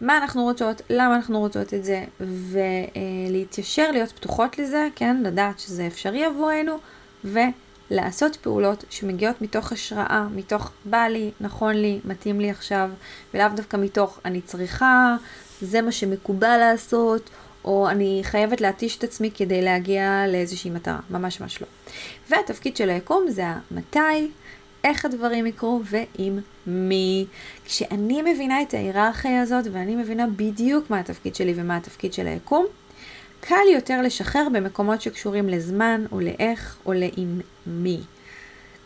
מה 0.00 0.18
אנחנו 0.18 0.42
רוצות, 0.42 0.82
למה 0.90 1.16
אנחנו 1.16 1.38
רוצות 1.38 1.74
את 1.74 1.84
זה, 1.84 2.04
ולהתיישר, 2.20 3.90
להיות 3.90 4.12
פתוחות 4.12 4.58
לזה, 4.58 4.88
כן, 4.94 5.16
לדעת 5.22 5.58
שזה 5.58 5.86
אפשרי 5.86 6.24
עבורנו, 6.24 6.78
לעשות 7.90 8.36
פעולות 8.36 8.84
שמגיעות 8.90 9.42
מתוך 9.42 9.72
השראה, 9.72 10.26
מתוך 10.34 10.70
בא 10.84 11.06
לי, 11.06 11.30
נכון 11.40 11.74
לי, 11.74 12.00
מתאים 12.04 12.40
לי 12.40 12.50
עכשיו, 12.50 12.90
ולאו 13.34 13.48
דווקא 13.56 13.76
מתוך 13.76 14.20
אני 14.24 14.40
צריכה, 14.40 15.16
זה 15.60 15.82
מה 15.82 15.92
שמקובל 15.92 16.56
לעשות, 16.56 17.30
או 17.64 17.88
אני 17.88 18.20
חייבת 18.24 18.60
להתיש 18.60 18.96
את 18.96 19.04
עצמי 19.04 19.30
כדי 19.34 19.62
להגיע 19.62 20.24
לאיזושהי 20.28 20.70
מטרה, 20.70 21.00
ממש 21.10 21.40
ממש 21.40 21.62
לא. 21.62 21.66
והתפקיד 22.30 22.76
של 22.76 22.90
היקום 22.90 23.24
זה 23.28 23.44
המתי, 23.46 24.30
איך 24.84 25.04
הדברים 25.04 25.46
יקרו 25.46 25.82
ועם 25.84 26.38
מי. 26.66 27.26
כשאני 27.64 28.22
מבינה 28.22 28.62
את 28.62 28.74
ההיררכיה 28.74 29.42
הזאת 29.42 29.64
ואני 29.72 29.96
מבינה 29.96 30.26
בדיוק 30.36 30.90
מה 30.90 31.00
התפקיד 31.00 31.34
שלי 31.34 31.52
ומה 31.56 31.76
התפקיד 31.76 32.12
של 32.12 32.26
היקום, 32.26 32.66
קל 33.40 33.68
יותר 33.74 34.02
לשחרר 34.02 34.48
במקומות 34.52 35.02
שקשורים 35.02 35.48
לזמן 35.48 36.04
או 36.12 36.20
לאיך 36.20 36.76
או 36.86 36.92
לעם 36.92 37.40
מי. 37.66 38.00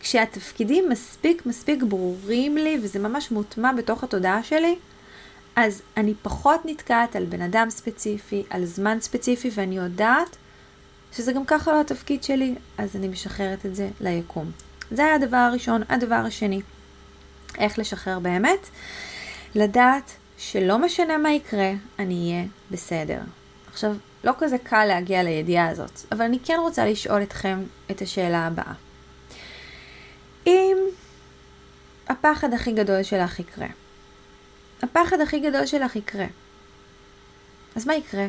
כשהתפקידים 0.01 0.89
מספיק 0.89 1.47
מספיק 1.47 1.83
ברורים 1.83 2.57
לי 2.57 2.79
וזה 2.83 2.99
ממש 2.99 3.31
מוטמע 3.31 3.73
בתוך 3.73 4.05
התודעה 4.05 4.43
שלי, 4.43 4.77
אז 5.57 5.83
אני 5.97 6.15
פחות 6.23 6.61
נתקעת 6.65 7.17
על 7.17 7.25
בן 7.25 7.43
אדם 7.43 7.71
ספציפי, 7.71 8.43
על 8.51 8.65
זמן 8.65 9.01
ספציפי, 9.01 9.51
ואני 9.55 9.77
יודעת 9.77 10.37
שזה 11.13 11.33
גם 11.33 11.45
ככה 11.45 11.73
לא 11.73 11.81
התפקיד 11.81 12.23
שלי, 12.23 12.55
אז 12.79 12.97
אני 12.97 13.09
משחררת 13.09 13.67
את 13.67 13.75
זה 13.75 13.89
ליקום. 14.01 14.51
זה 14.90 15.05
היה 15.05 15.14
הדבר 15.14 15.37
הראשון. 15.37 15.83
הדבר 15.88 16.14
השני, 16.14 16.61
איך 17.59 17.79
לשחרר 17.79 18.18
באמת? 18.18 18.68
לדעת 19.55 20.12
שלא 20.38 20.79
משנה 20.79 21.18
מה 21.18 21.33
יקרה, 21.33 21.72
אני 21.98 22.33
אהיה 22.33 22.44
בסדר. 22.70 23.20
עכשיו, 23.72 23.94
לא 24.24 24.33
כזה 24.38 24.59
קל 24.59 24.85
להגיע 24.85 25.22
לידיעה 25.22 25.68
הזאת, 25.68 26.01
אבל 26.12 26.24
אני 26.24 26.38
כן 26.44 26.57
רוצה 26.61 26.87
לשאול 26.87 27.22
אתכם 27.22 27.62
את 27.90 28.03
השאלה 28.03 28.46
הבאה. 28.46 28.72
אם 30.46 30.77
הפחד 32.09 32.55
הכי 32.55 32.72
גדול 32.72 33.03
שלך 33.03 33.40
יקרה, 33.40 33.66
הפחד 34.83 35.20
הכי 35.20 35.40
גדול 35.40 35.66
שלך 35.66 35.96
יקרה, 35.96 36.27
אז 37.77 37.87
מה 37.87 37.94
יקרה? 37.94 38.27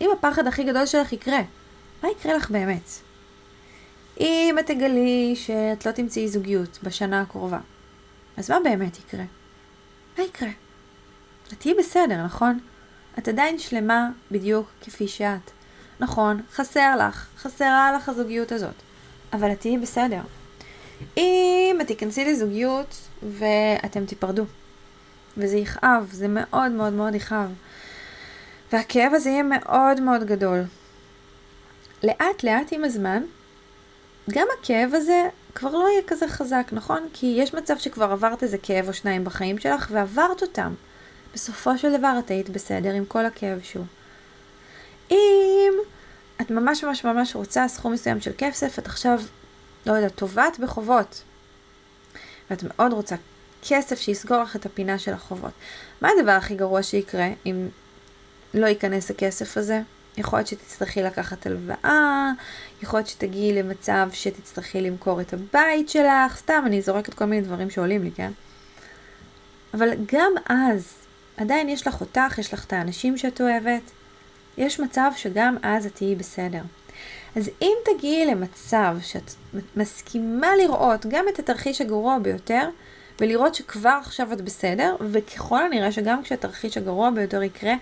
אם 0.00 0.10
הפחד 0.18 0.46
הכי 0.46 0.64
גדול 0.64 0.86
שלך 0.86 1.12
יקרה, 1.12 1.40
מה 2.02 2.08
יקרה 2.10 2.34
לך 2.34 2.50
באמת? 2.50 3.05
אם 4.20 4.56
את 4.60 4.66
תגלי 4.66 5.36
שאת 5.36 5.86
לא 5.86 5.92
תמצאי 5.92 6.28
זוגיות 6.28 6.78
בשנה 6.82 7.20
הקרובה, 7.20 7.58
אז 8.36 8.50
מה 8.50 8.60
באמת 8.64 8.98
יקרה? 8.98 9.24
מה 10.18 10.24
יקרה? 10.24 10.50
את 11.48 11.60
תהיי 11.60 11.74
בסדר, 11.74 12.24
נכון? 12.24 12.58
את 13.18 13.28
עדיין 13.28 13.58
שלמה 13.58 14.08
בדיוק 14.30 14.68
כפי 14.80 15.08
שאת. 15.08 15.50
נכון, 16.00 16.42
חסר 16.52 16.96
לך, 16.96 17.26
חסרה 17.38 17.92
לך 17.96 18.08
הזוגיות 18.08 18.52
הזאת, 18.52 18.74
אבל 19.32 19.52
את 19.52 19.60
תהיי 19.60 19.78
בסדר. 19.78 20.20
אם 21.16 21.78
את 21.80 21.86
תיכנסי 21.86 22.24
לזוגיות 22.24 23.08
ואתם 23.22 24.06
תיפרדו, 24.06 24.44
וזה 25.36 25.56
יכאב, 25.56 26.08
זה 26.12 26.28
מאוד 26.28 26.72
מאוד 26.72 26.92
מאוד 26.92 27.14
יכאב, 27.14 27.50
והכאב 28.72 29.14
הזה 29.14 29.30
יהיה 29.30 29.42
מאוד 29.42 30.00
מאוד 30.00 30.24
גדול. 30.24 30.62
לאט 32.02 32.44
לאט 32.44 32.72
עם 32.72 32.84
הזמן, 32.84 33.22
גם 34.30 34.46
הכאב 34.58 34.94
הזה 34.94 35.28
כבר 35.54 35.70
לא 35.70 35.88
יהיה 35.88 36.02
כזה 36.06 36.28
חזק, 36.28 36.68
נכון? 36.72 37.08
כי 37.12 37.34
יש 37.38 37.54
מצב 37.54 37.78
שכבר 37.78 38.12
עברת 38.12 38.42
איזה 38.42 38.58
כאב 38.58 38.88
או 38.88 38.92
שניים 38.92 39.24
בחיים 39.24 39.58
שלך 39.58 39.88
ועברת 39.90 40.42
אותם. 40.42 40.74
בסופו 41.34 41.78
של 41.78 41.98
דבר 41.98 42.16
את 42.18 42.30
היית 42.30 42.48
בסדר 42.48 42.92
עם 42.92 43.04
כל 43.04 43.26
הכאב 43.26 43.60
שהוא. 43.62 43.84
אם 45.10 45.72
את 46.40 46.50
ממש 46.50 46.84
ממש 46.84 47.04
ממש 47.04 47.36
רוצה 47.36 47.68
סכום 47.68 47.92
מסוים 47.92 48.20
של 48.20 48.32
כסף, 48.38 48.78
את 48.78 48.86
עכשיו, 48.86 49.20
לא 49.86 49.92
יודעת, 49.92 50.14
טובעת 50.14 50.58
בחובות, 50.58 51.22
ואת 52.50 52.62
מאוד 52.62 52.92
רוצה 52.92 53.16
כסף 53.68 54.00
שיסגור 54.00 54.42
לך 54.42 54.56
את 54.56 54.66
הפינה 54.66 54.98
של 54.98 55.12
החובות. 55.12 55.52
מה 56.00 56.08
הדבר 56.18 56.32
הכי 56.32 56.54
גרוע 56.54 56.82
שיקרה 56.82 57.28
אם 57.46 57.68
לא 58.54 58.66
ייכנס 58.66 59.10
הכסף 59.10 59.56
הזה? 59.56 59.80
יכול 60.16 60.38
להיות 60.38 60.46
שתצטרכי 60.46 61.02
לקחת 61.02 61.46
הלוואה, 61.46 62.30
יכול 62.82 62.98
להיות 62.98 63.08
שתגיעי 63.08 63.52
למצב 63.52 64.08
שתצטרכי 64.12 64.80
למכור 64.80 65.20
את 65.20 65.32
הבית 65.32 65.88
שלך, 65.88 66.36
סתם, 66.36 66.62
אני 66.66 66.82
זורקת 66.82 67.14
כל 67.14 67.24
מיני 67.24 67.42
דברים 67.42 67.70
שעולים 67.70 68.02
לי, 68.04 68.10
כן? 68.10 68.32
אבל 69.74 69.90
גם 70.12 70.32
אז, 70.48 70.94
עדיין 71.36 71.68
יש 71.68 71.86
לך 71.86 72.00
אותך, 72.00 72.38
יש 72.38 72.54
לך 72.54 72.64
את 72.64 72.72
האנשים 72.72 73.18
שאת 73.18 73.40
אוהבת, 73.40 73.82
יש 74.58 74.80
מצב 74.80 75.10
שגם 75.16 75.56
אז 75.62 75.86
את 75.86 75.94
תהיי 75.94 76.14
בסדר. 76.14 76.62
אז 77.36 77.50
אם 77.62 77.72
תגיעי 77.84 78.26
למצב 78.26 78.96
שאת 79.02 79.30
מסכימה 79.76 80.56
לראות 80.56 81.06
גם 81.06 81.24
את 81.28 81.38
התרחיש 81.38 81.80
הגרוע 81.80 82.18
ביותר, 82.18 82.68
ולראות 83.20 83.54
שכבר 83.54 83.98
עכשיו 84.00 84.32
את 84.32 84.40
בסדר, 84.40 84.96
וככל 85.10 85.62
הנראה 85.62 85.92
שגם 85.92 86.22
כשהתרחיש 86.22 86.76
הגרוע 86.76 87.10
ביותר 87.10 87.42
יקרה, 87.42 87.74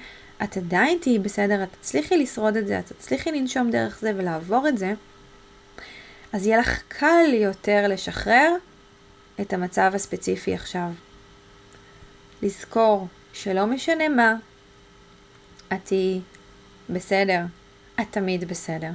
את 0.44 0.56
עדיין 0.56 0.98
תהיי 1.00 1.18
בסדר, 1.18 1.62
את 1.62 1.68
תצליחי 1.80 2.16
לשרוד 2.16 2.56
את 2.56 2.66
זה, 2.66 2.78
את 2.78 2.92
תצליחי 2.92 3.32
לנשום 3.32 3.70
דרך 3.70 3.98
זה 4.00 4.12
ולעבור 4.16 4.68
את 4.68 4.78
זה, 4.78 4.94
אז 6.32 6.46
יהיה 6.46 6.58
לך 6.58 6.82
קל 6.88 7.34
יותר 7.34 7.84
לשחרר 7.88 8.54
את 9.40 9.52
המצב 9.52 9.92
הספציפי 9.94 10.54
עכשיו. 10.54 10.88
לזכור 12.42 13.08
שלא 13.32 13.66
משנה 13.66 14.08
מה, 14.08 14.34
את 15.72 15.78
תהיי 15.84 16.20
בסדר. 16.90 17.40
את 18.00 18.06
תמיד 18.10 18.44
בסדר. 18.48 18.90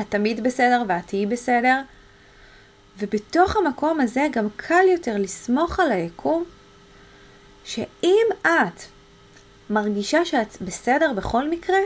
את 0.00 0.06
תמיד 0.08 0.42
בסדר 0.42 0.82
ואת 0.88 1.06
תהיי 1.06 1.26
בסדר. 1.26 1.80
ובתוך 2.98 3.56
המקום 3.56 4.00
הזה 4.00 4.26
גם 4.32 4.48
קל 4.56 4.84
יותר 4.92 5.16
לסמוך 5.18 5.80
על 5.80 5.92
היקום, 5.92 6.44
שאם 7.64 8.26
את 8.42 8.82
מרגישה 9.70 10.24
שאת 10.24 10.62
בסדר 10.62 11.12
בכל 11.12 11.50
מקרה, 11.50 11.78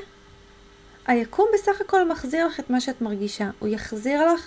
היקום 1.06 1.48
בסך 1.54 1.80
הכל 1.80 2.08
מחזיר 2.08 2.46
לך 2.46 2.60
את 2.60 2.70
מה 2.70 2.80
שאת 2.80 3.00
מרגישה. 3.00 3.50
הוא 3.58 3.68
יחזיר 3.68 4.32
לך 4.32 4.46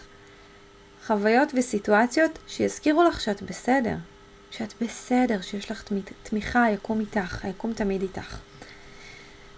חוויות 1.07 1.51
וסיטואציות 1.55 2.39
שיזכירו 2.47 3.03
לך 3.03 3.21
שאת 3.21 3.41
בסדר. 3.41 3.95
שאת 4.51 4.73
בסדר, 4.81 5.41
שיש 5.41 5.71
לך 5.71 5.83
תמיכה, 6.23 6.63
היקום 6.63 6.99
איתך, 6.99 7.45
היקום 7.45 7.73
תמיד 7.73 8.01
איתך. 8.01 8.37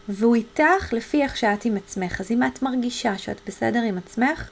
והוא 0.09 0.35
איתך 0.35 0.93
לפי 0.93 1.23
איך 1.23 1.37
שאת 1.37 1.65
עם 1.65 1.77
עצמך. 1.77 2.21
אז 2.21 2.31
אם 2.31 2.43
את 2.43 2.61
מרגישה 2.61 3.17
שאת 3.17 3.41
בסדר 3.47 3.81
עם 3.81 3.97
עצמך, 3.97 4.49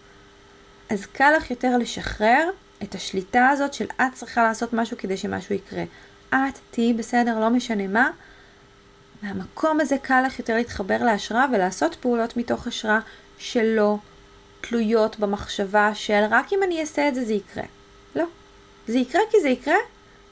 אז 0.89 1.05
קל 1.05 1.33
לך 1.37 1.51
יותר 1.51 1.77
לשחרר 1.77 2.49
את 2.83 2.95
השליטה 2.95 3.49
הזאת 3.49 3.73
של 3.73 3.85
את 3.85 4.13
צריכה 4.13 4.43
לעשות 4.43 4.73
משהו 4.73 4.97
כדי 4.97 5.17
שמשהו 5.17 5.55
יקרה. 5.55 5.83
את 6.29 6.59
תהיי 6.71 6.93
בסדר, 6.93 7.39
לא 7.39 7.49
משנה 7.49 7.87
מה. 7.87 8.09
מהמקום 9.21 9.79
הזה 9.79 9.97
קל 9.97 10.23
לך 10.25 10.39
יותר 10.39 10.55
להתחבר 10.55 10.97
להשראה 11.03 11.45
ולעשות 11.53 11.95
פעולות 11.95 12.37
מתוך 12.37 12.67
השראה 12.67 12.99
שלא 13.37 13.97
תלויות 14.61 15.19
במחשבה 15.19 15.91
של 15.93 16.23
רק 16.29 16.53
אם 16.53 16.63
אני 16.63 16.81
אעשה 16.81 17.07
את 17.07 17.15
זה 17.15 17.25
זה 17.25 17.33
יקרה. 17.33 17.63
לא. 18.15 18.25
זה 18.87 18.97
יקרה 18.97 19.21
כי 19.31 19.37
זה 19.41 19.49
יקרה, 19.49 19.77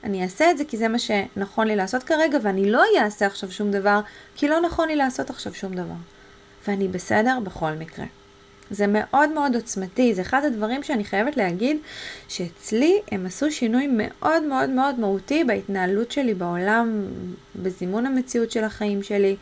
אני 0.03 0.23
אעשה 0.23 0.51
את 0.51 0.57
זה 0.57 0.65
כי 0.65 0.77
זה 0.77 0.87
מה 0.87 0.99
שנכון 0.99 1.67
לי 1.67 1.75
לעשות 1.75 2.03
כרגע, 2.03 2.37
ואני 2.41 2.71
לא 2.71 2.83
אעשה 2.99 3.25
עכשיו 3.25 3.51
שום 3.51 3.71
דבר, 3.71 3.99
כי 4.35 4.47
לא 4.47 4.61
נכון 4.61 4.87
לי 4.87 4.95
לעשות 4.95 5.29
עכשיו 5.29 5.53
שום 5.53 5.73
דבר. 5.75 5.95
ואני 6.67 6.87
בסדר 6.87 7.39
בכל 7.43 7.71
מקרה. 7.71 8.05
זה 8.71 8.85
מאוד 8.87 9.29
מאוד 9.29 9.55
עוצמתי, 9.55 10.13
זה 10.13 10.21
אחד 10.21 10.45
הדברים 10.45 10.83
שאני 10.83 11.03
חייבת 11.03 11.37
להגיד 11.37 11.77
שאצלי 12.27 13.01
הם 13.11 13.25
עשו 13.25 13.51
שינוי 13.51 13.87
מאוד 13.91 14.43
מאוד 14.43 14.69
מאוד 14.69 14.99
מהותי 14.99 15.43
בהתנהלות 15.43 16.11
שלי 16.11 16.33
בעולם, 16.33 17.05
בזימון 17.55 18.05
המציאות 18.05 18.51
של 18.51 18.63
החיים 18.63 19.03
שלי. 19.03 19.35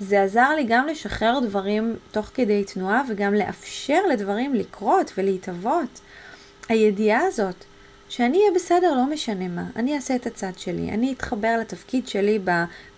זה 0.00 0.22
עזר 0.22 0.50
לי 0.56 0.64
גם 0.68 0.86
לשחרר 0.86 1.40
דברים 1.40 1.96
תוך 2.10 2.30
כדי 2.34 2.64
תנועה 2.64 3.02
וגם 3.08 3.34
לאפשר 3.34 4.00
לדברים 4.10 4.54
לקרות 4.54 5.12
ולהתהוות. 5.18 6.00
הידיעה 6.68 7.20
הזאת 7.20 7.64
שאני 8.08 8.38
אהיה 8.38 8.50
בסדר 8.54 8.94
לא 8.94 9.06
משנה 9.06 9.48
מה, 9.48 9.64
אני 9.76 9.96
אעשה 9.96 10.16
את 10.16 10.26
הצד 10.26 10.52
שלי, 10.56 10.90
אני 10.90 11.12
אתחבר 11.12 11.56
לתפקיד 11.60 12.08
שלי 12.08 12.38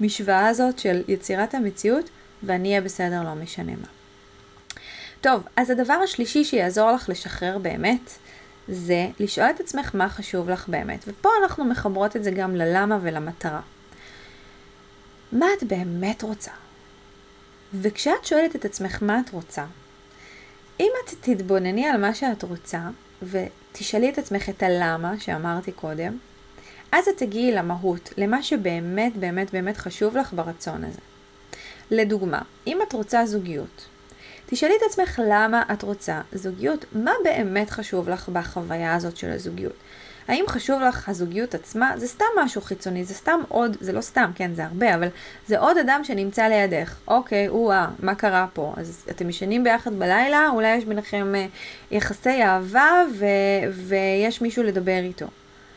במשוואה 0.01 0.49
הזאת 0.49 0.79
של 0.79 1.03
יצירת 1.09 1.55
המציאות 1.55 2.11
ואני 2.43 2.69
אהיה 2.69 2.81
בסדר 2.81 3.23
לא 3.23 3.35
משנה 3.35 3.73
מה. 3.73 3.94
טוב, 5.25 5.43
אז 5.57 5.71
הדבר 5.71 5.95
השלישי 5.95 6.45
שיעזור 6.45 6.93
לך 6.93 7.09
לשחרר 7.09 7.59
באמת, 7.59 8.11
זה 8.69 9.09
לשאול 9.21 9.51
את 9.51 9.61
עצמך 9.61 9.91
מה 9.95 10.09
חשוב 10.09 10.51
לך 10.51 10.69
באמת. 10.69 11.05
ופה 11.07 11.29
אנחנו 11.43 11.65
מחברות 11.65 12.17
את 12.17 12.25
זה 12.25 12.31
גם 12.31 12.57
ללמה 12.57 12.99
ולמטרה. 13.03 13.61
מה 15.33 15.47
את 15.59 15.65
באמת 15.65 16.23
רוצה? 16.23 16.51
וכשאת 17.75 18.25
שואלת 18.25 18.57
את 18.57 18.65
עצמך 18.65 19.03
מה 19.03 19.21
את 19.21 19.31
רוצה, 19.31 19.65
אם 20.81 20.91
את 21.05 21.15
תתבונני 21.21 21.87
על 21.87 22.01
מה 22.01 22.15
שאת 22.15 22.43
רוצה, 22.43 22.81
ותשאלי 23.23 24.09
את 24.09 24.19
עצמך 24.19 24.49
את 24.49 24.63
הלמה 24.63 25.21
שאמרתי 25.21 25.73
קודם, 25.73 26.19
אז 26.93 27.09
את 27.09 27.17
תגיעי 27.17 27.53
למהות, 27.53 28.13
למה 28.17 28.43
שבאמת 28.43 29.17
באמת 29.17 29.51
באמת 29.51 29.77
חשוב 29.77 30.17
לך 30.17 30.33
ברצון 30.33 30.85
הזה. 30.85 31.01
לדוגמה, 31.91 32.43
אם 32.67 32.79
את 32.89 32.93
רוצה 32.93 33.27
זוגיות, 33.27 33.94
תשאלי 34.47 34.75
את 34.77 34.83
עצמך 34.87 35.21
למה 35.29 35.63
את 35.73 35.83
רוצה 35.83 36.21
זוגיות, 36.33 36.85
מה 36.93 37.13
באמת 37.25 37.71
חשוב 37.71 38.09
לך 38.09 38.29
בחוויה 38.29 38.95
הזאת 38.95 39.17
של 39.17 39.31
הזוגיות. 39.31 39.73
האם 40.29 40.45
חשוב 40.49 40.83
לך 40.83 41.09
הזוגיות 41.09 41.55
עצמה? 41.55 41.93
זה 41.97 42.09
סתם 42.09 42.25
משהו 42.45 42.61
חיצוני, 42.61 43.05
זה 43.05 43.15
סתם 43.15 43.41
עוד, 43.49 43.77
זה 43.81 43.93
לא 43.93 44.01
סתם, 44.01 44.31
כן, 44.35 44.55
זה 44.55 44.65
הרבה, 44.65 44.95
אבל 44.95 45.09
זה 45.47 45.59
עוד 45.59 45.79
אדם 45.79 46.01
שנמצא 46.05 46.43
לידך. 46.43 46.97
אוקיי, 47.09 47.49
או-אה, 47.49 47.89
מה 47.99 48.15
קרה 48.15 48.47
פה? 48.53 48.75
אז 48.77 49.05
אתם 49.11 49.29
ישנים 49.29 49.65
ביחד 49.65 49.95
בלילה, 49.99 50.49
אולי 50.53 50.77
יש 50.77 50.85
ביניכם 50.85 51.35
אה, 51.35 51.47
יחסי 51.91 52.43
אהבה 52.43 52.91
ו- 53.15 53.71
ויש 53.73 54.43
מישהו 54.43 54.63
לדבר 54.63 54.99
איתו. 54.99 55.27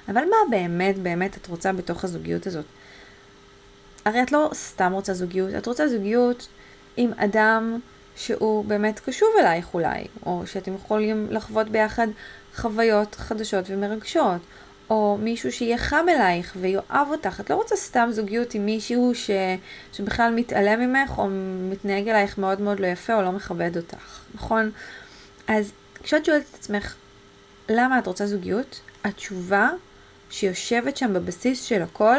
אבל 0.09 0.21
מה 0.21 0.37
באמת 0.49 0.97
באמת 0.97 1.37
את 1.37 1.47
רוצה 1.47 1.73
בתוך 1.73 2.03
הזוגיות 2.03 2.47
הזאת? 2.47 2.65
הרי 4.05 4.23
את 4.23 4.31
לא 4.31 4.49
סתם 4.53 4.91
רוצה 4.91 5.13
זוגיות, 5.13 5.49
את 5.57 5.65
רוצה 5.65 5.87
זוגיות 5.87 6.47
עם 6.97 7.11
אדם 7.17 7.79
שהוא 8.17 8.65
באמת 8.65 8.99
קשוב 8.99 9.29
אלייך 9.39 9.73
אולי, 9.73 10.07
או 10.25 10.43
שאתם 10.45 10.75
יכולים 10.75 11.27
לחוות 11.29 11.69
ביחד 11.69 12.07
חוויות 12.55 13.15
חדשות 13.15 13.65
ומרגשות, 13.67 14.41
או 14.89 15.17
מישהו 15.21 15.51
שיהיה 15.51 15.77
חם 15.77 16.05
אלייך 16.09 16.57
ויאהב 16.61 17.07
אותך. 17.09 17.39
את 17.39 17.49
לא 17.49 17.55
רוצה 17.55 17.75
סתם 17.75 18.09
זוגיות 18.11 18.53
עם 18.53 18.65
מישהו 18.65 19.15
ש... 19.15 19.29
שבכלל 19.93 20.33
מתעלם 20.35 20.79
ממך, 20.79 21.17
או 21.17 21.27
מתנהג 21.71 22.09
אלייך 22.09 22.37
מאוד 22.37 22.61
מאוד 22.61 22.79
לא 22.79 22.87
יפה, 22.87 23.13
או 23.13 23.21
לא 23.21 23.31
מכבד 23.31 23.77
אותך, 23.77 24.19
נכון? 24.35 24.71
אז 25.47 25.71
כשאת 26.03 26.25
שואלת 26.25 26.43
את 26.49 26.55
עצמך, 26.55 26.95
למה 27.69 27.99
את 27.99 28.07
רוצה 28.07 28.27
זוגיות? 28.27 28.79
התשובה 29.03 29.69
שיושבת 30.29 30.97
שם 30.97 31.13
בבסיס 31.13 31.63
של 31.63 31.81
הכל, 31.81 32.17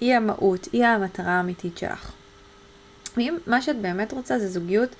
היא 0.00 0.14
המהות, 0.14 0.68
היא 0.72 0.84
המטרה 0.84 1.32
האמיתית 1.32 1.78
שלך. 1.78 2.12
ואם 3.16 3.38
מה 3.46 3.62
שאת 3.62 3.76
באמת 3.76 4.12
רוצה 4.12 4.38
זה 4.38 4.48
זוגיות 4.48 4.94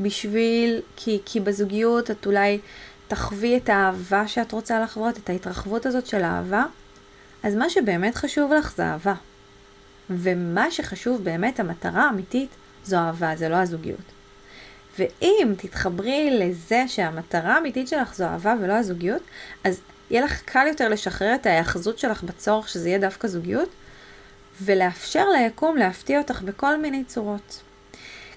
בשביל, 0.00 0.80
כי, 0.96 1.20
כי 1.24 1.40
בזוגיות 1.40 2.10
את 2.10 2.26
אולי 2.26 2.58
תחווי 3.08 3.56
את 3.56 3.68
האהבה 3.68 4.28
שאת 4.28 4.52
רוצה 4.52 4.80
לחוות, 4.80 5.18
את 5.18 5.30
ההתרחבות 5.30 5.86
הזאת 5.86 6.06
של 6.06 6.24
האהבה, 6.24 6.64
אז 7.42 7.54
מה 7.54 7.70
שבאמת 7.70 8.14
חשוב 8.14 8.52
לך 8.52 8.76
זה 8.76 8.84
אהבה. 8.84 9.14
ומה 10.10 10.70
שחשוב 10.70 11.24
באמת, 11.24 11.60
המטרה 11.60 12.04
האמיתית, 12.04 12.50
זו 12.84 12.96
אהבה, 12.96 13.36
זה 13.36 13.48
לא 13.48 13.56
הזוגיות. 13.56 14.18
ואם 14.98 15.54
תתחברי 15.56 16.30
לזה 16.30 16.84
שהמטרה 16.88 17.54
האמיתית 17.54 17.88
שלך 17.88 18.14
זו 18.14 18.24
אהבה 18.24 18.54
ולא 18.60 18.72
הזוגיות, 18.72 19.22
אז 19.64 19.80
יהיה 20.10 20.24
לך 20.24 20.42
קל 20.44 20.66
יותר 20.66 20.88
לשחרר 20.88 21.34
את 21.34 21.46
ההאחזות 21.46 21.98
שלך 21.98 22.22
בצורך 22.22 22.68
שזה 22.68 22.88
יהיה 22.88 22.98
דווקא 22.98 23.28
זוגיות, 23.28 23.68
ולאפשר 24.62 25.24
ליקום 25.28 25.76
להפתיע 25.76 26.18
אותך 26.18 26.42
בכל 26.42 26.80
מיני 26.80 27.04
צורות. 27.04 27.67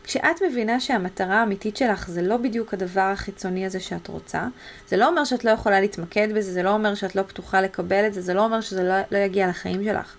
כשאת 0.03 0.41
מבינה 0.49 0.79
שהמטרה 0.79 1.39
האמיתית 1.39 1.77
שלך 1.77 2.09
זה 2.09 2.21
לא 2.21 2.37
בדיוק 2.37 2.73
הדבר 2.73 3.01
החיצוני 3.01 3.65
הזה 3.65 3.79
שאת 3.79 4.07
רוצה, 4.07 4.47
זה 4.87 4.97
לא 4.97 5.07
אומר 5.07 5.23
שאת 5.23 5.45
לא 5.45 5.51
יכולה 5.51 5.81
להתמקד 5.81 6.27
בזה, 6.35 6.53
זה 6.53 6.63
לא 6.63 6.69
אומר 6.69 6.95
שאת 6.95 7.15
לא 7.15 7.21
פתוחה 7.21 7.61
לקבל 7.61 8.07
את 8.07 8.13
זה, 8.13 8.21
זה 8.21 8.33
לא 8.33 8.45
אומר 8.45 8.61
שזה 8.61 8.83
לא, 8.83 8.95
לא 9.11 9.17
יגיע 9.17 9.47
לחיים 9.47 9.83
שלך. 9.83 10.15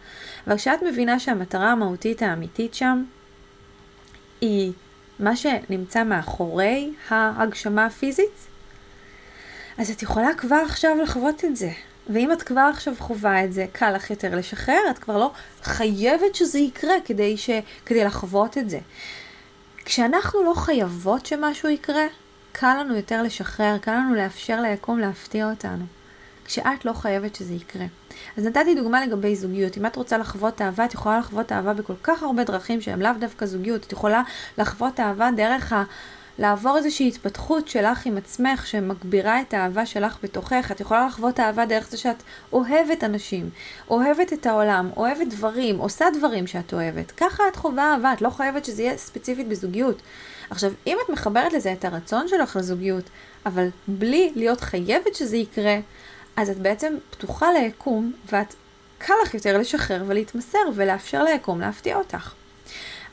אבל 0.47 0.57
כשאת 0.57 0.83
מבינה 0.83 1.19
שהמטרה 1.19 1.71
המהותית 1.71 2.23
האמיתית 2.23 2.75
שם 2.75 3.05
היא 4.41 4.73
מה 5.19 5.37
שנמצא 5.37 6.05
מאחורי 6.05 6.93
ההגשמה 7.09 7.87
הפיזית, 7.87 8.49
אז 9.79 9.91
את 9.91 10.03
יכולה 10.03 10.35
כבר 10.35 10.63
עכשיו 10.67 10.97
לחוות 11.03 11.45
את 11.45 11.57
זה. 11.57 11.71
ואם 12.11 12.33
את 12.33 12.43
כבר 12.43 12.69
עכשיו 12.73 12.95
חווה 12.99 13.45
את 13.45 13.53
זה, 13.53 13.67
קל 13.73 13.93
לך 13.93 14.11
יותר 14.11 14.37
לשחרר, 14.37 14.81
את 14.91 14.99
כבר 14.99 15.19
לא 15.19 15.31
חייבת 15.63 16.35
שזה 16.35 16.59
יקרה 16.59 16.95
כדי, 17.05 17.37
ש... 17.37 17.51
כדי 17.87 18.05
לחוות 18.05 18.59
את 18.59 18.71
זה. 18.71 18.79
כשאנחנו 19.85 20.43
לא 20.45 20.55
חייבות 20.55 21.27
שמשהו 21.27 21.69
יקרה, 21.69 22.07
קל 22.53 22.77
לנו 22.81 22.97
יותר 22.97 23.23
לשחרר, 23.23 23.79
קל 23.79 23.93
לנו 23.93 24.15
לאפשר 24.15 24.61
ליקום 24.61 24.99
להפתיע 24.99 25.51
אותנו. 25.51 25.85
כשאת 26.45 26.85
לא 26.85 26.93
חייבת 26.93 27.35
שזה 27.35 27.55
יקרה. 27.55 27.85
אז 28.37 28.47
נתתי 28.47 28.75
דוגמה 28.75 29.07
לגבי 29.07 29.37
זוגיות. 29.37 29.79
אם 29.79 29.87
את 29.87 29.97
רוצה 29.97 30.19
לחוות 30.19 30.63
אהבה, 30.63 30.85
את 30.85 30.95
יכולה 30.95 31.19
לחוות 31.19 31.53
אהבה 31.53 31.75
בכל 31.75 31.95
כך 32.03 32.23
הרבה 32.23 32.45
דרכים 32.45 32.81
שהן 32.81 33.03
לאו 33.03 33.11
דווקא 33.21 33.47
זוגיות. 33.47 33.85
את 33.87 33.93
יכולה 33.93 34.23
לחוות 34.59 35.01
אהבה 35.01 35.29
דרך 35.37 35.73
ה... 35.73 35.85
לעבור 36.39 36.77
איזושהי 36.77 37.09
התפתחות 37.09 37.69
שלך 37.69 38.07
עם 38.07 38.17
עצמך 38.17 38.67
שמגבירה 38.67 39.41
את 39.41 39.55
האהבה 39.55 39.87
שלך 39.87 40.19
בתוכך. 40.23 40.69
את 40.71 40.81
יכולה 40.81 41.07
לחוות 41.07 41.41
אהבה 41.41 41.67
דרך 41.67 41.89
זה 41.89 41.97
שאת 41.97 42.23
אוהבת 42.53 43.05
אנשים, 43.05 43.51
אוהבת 43.91 44.33
את 44.33 44.47
העולם, 44.47 44.91
אוהבת 44.97 45.27
דברים, 45.27 45.79
עושה 45.79 46.07
דברים 46.19 46.47
שאת 46.47 46.75
אוהבת. 46.75 47.11
ככה 47.11 47.43
את 47.49 47.57
חווה 47.57 47.93
אהבה, 47.93 48.13
את 48.13 48.23
לא 48.23 48.31
חייבת 48.31 48.65
שזה 48.65 48.83
יהיה 48.83 48.97
ספציפית 48.97 49.49
בזוגיות. 49.49 50.03
עכשיו, 50.51 50.73
אם 50.87 50.97
את 51.05 51.11
מחברת 51.11 51.53
לזה 51.53 51.73
את 51.73 51.85
הרצון 51.85 52.29
שלך 52.29 52.57
לזוגיות, 52.57 53.05
אבל 53.47 53.69
בלי 53.89 54.33
להיות 54.37 54.61
חייבת 54.61 55.15
שזה 55.15 55.37
יקרה, 55.37 55.77
אז 56.37 56.51
את 56.51 56.59
בעצם 56.59 56.95
פתוחה 57.11 57.53
ליקום, 57.53 58.13
ואת 58.33 58.55
קל 58.99 59.15
לך 59.23 59.35
יותר 59.35 59.59
לשחרר 59.59 60.05
ולהתמסר 60.07 60.59
ולאפשר 60.75 61.23
ליקום 61.23 61.61
להפתיע 61.61 61.97
אותך. 61.97 62.33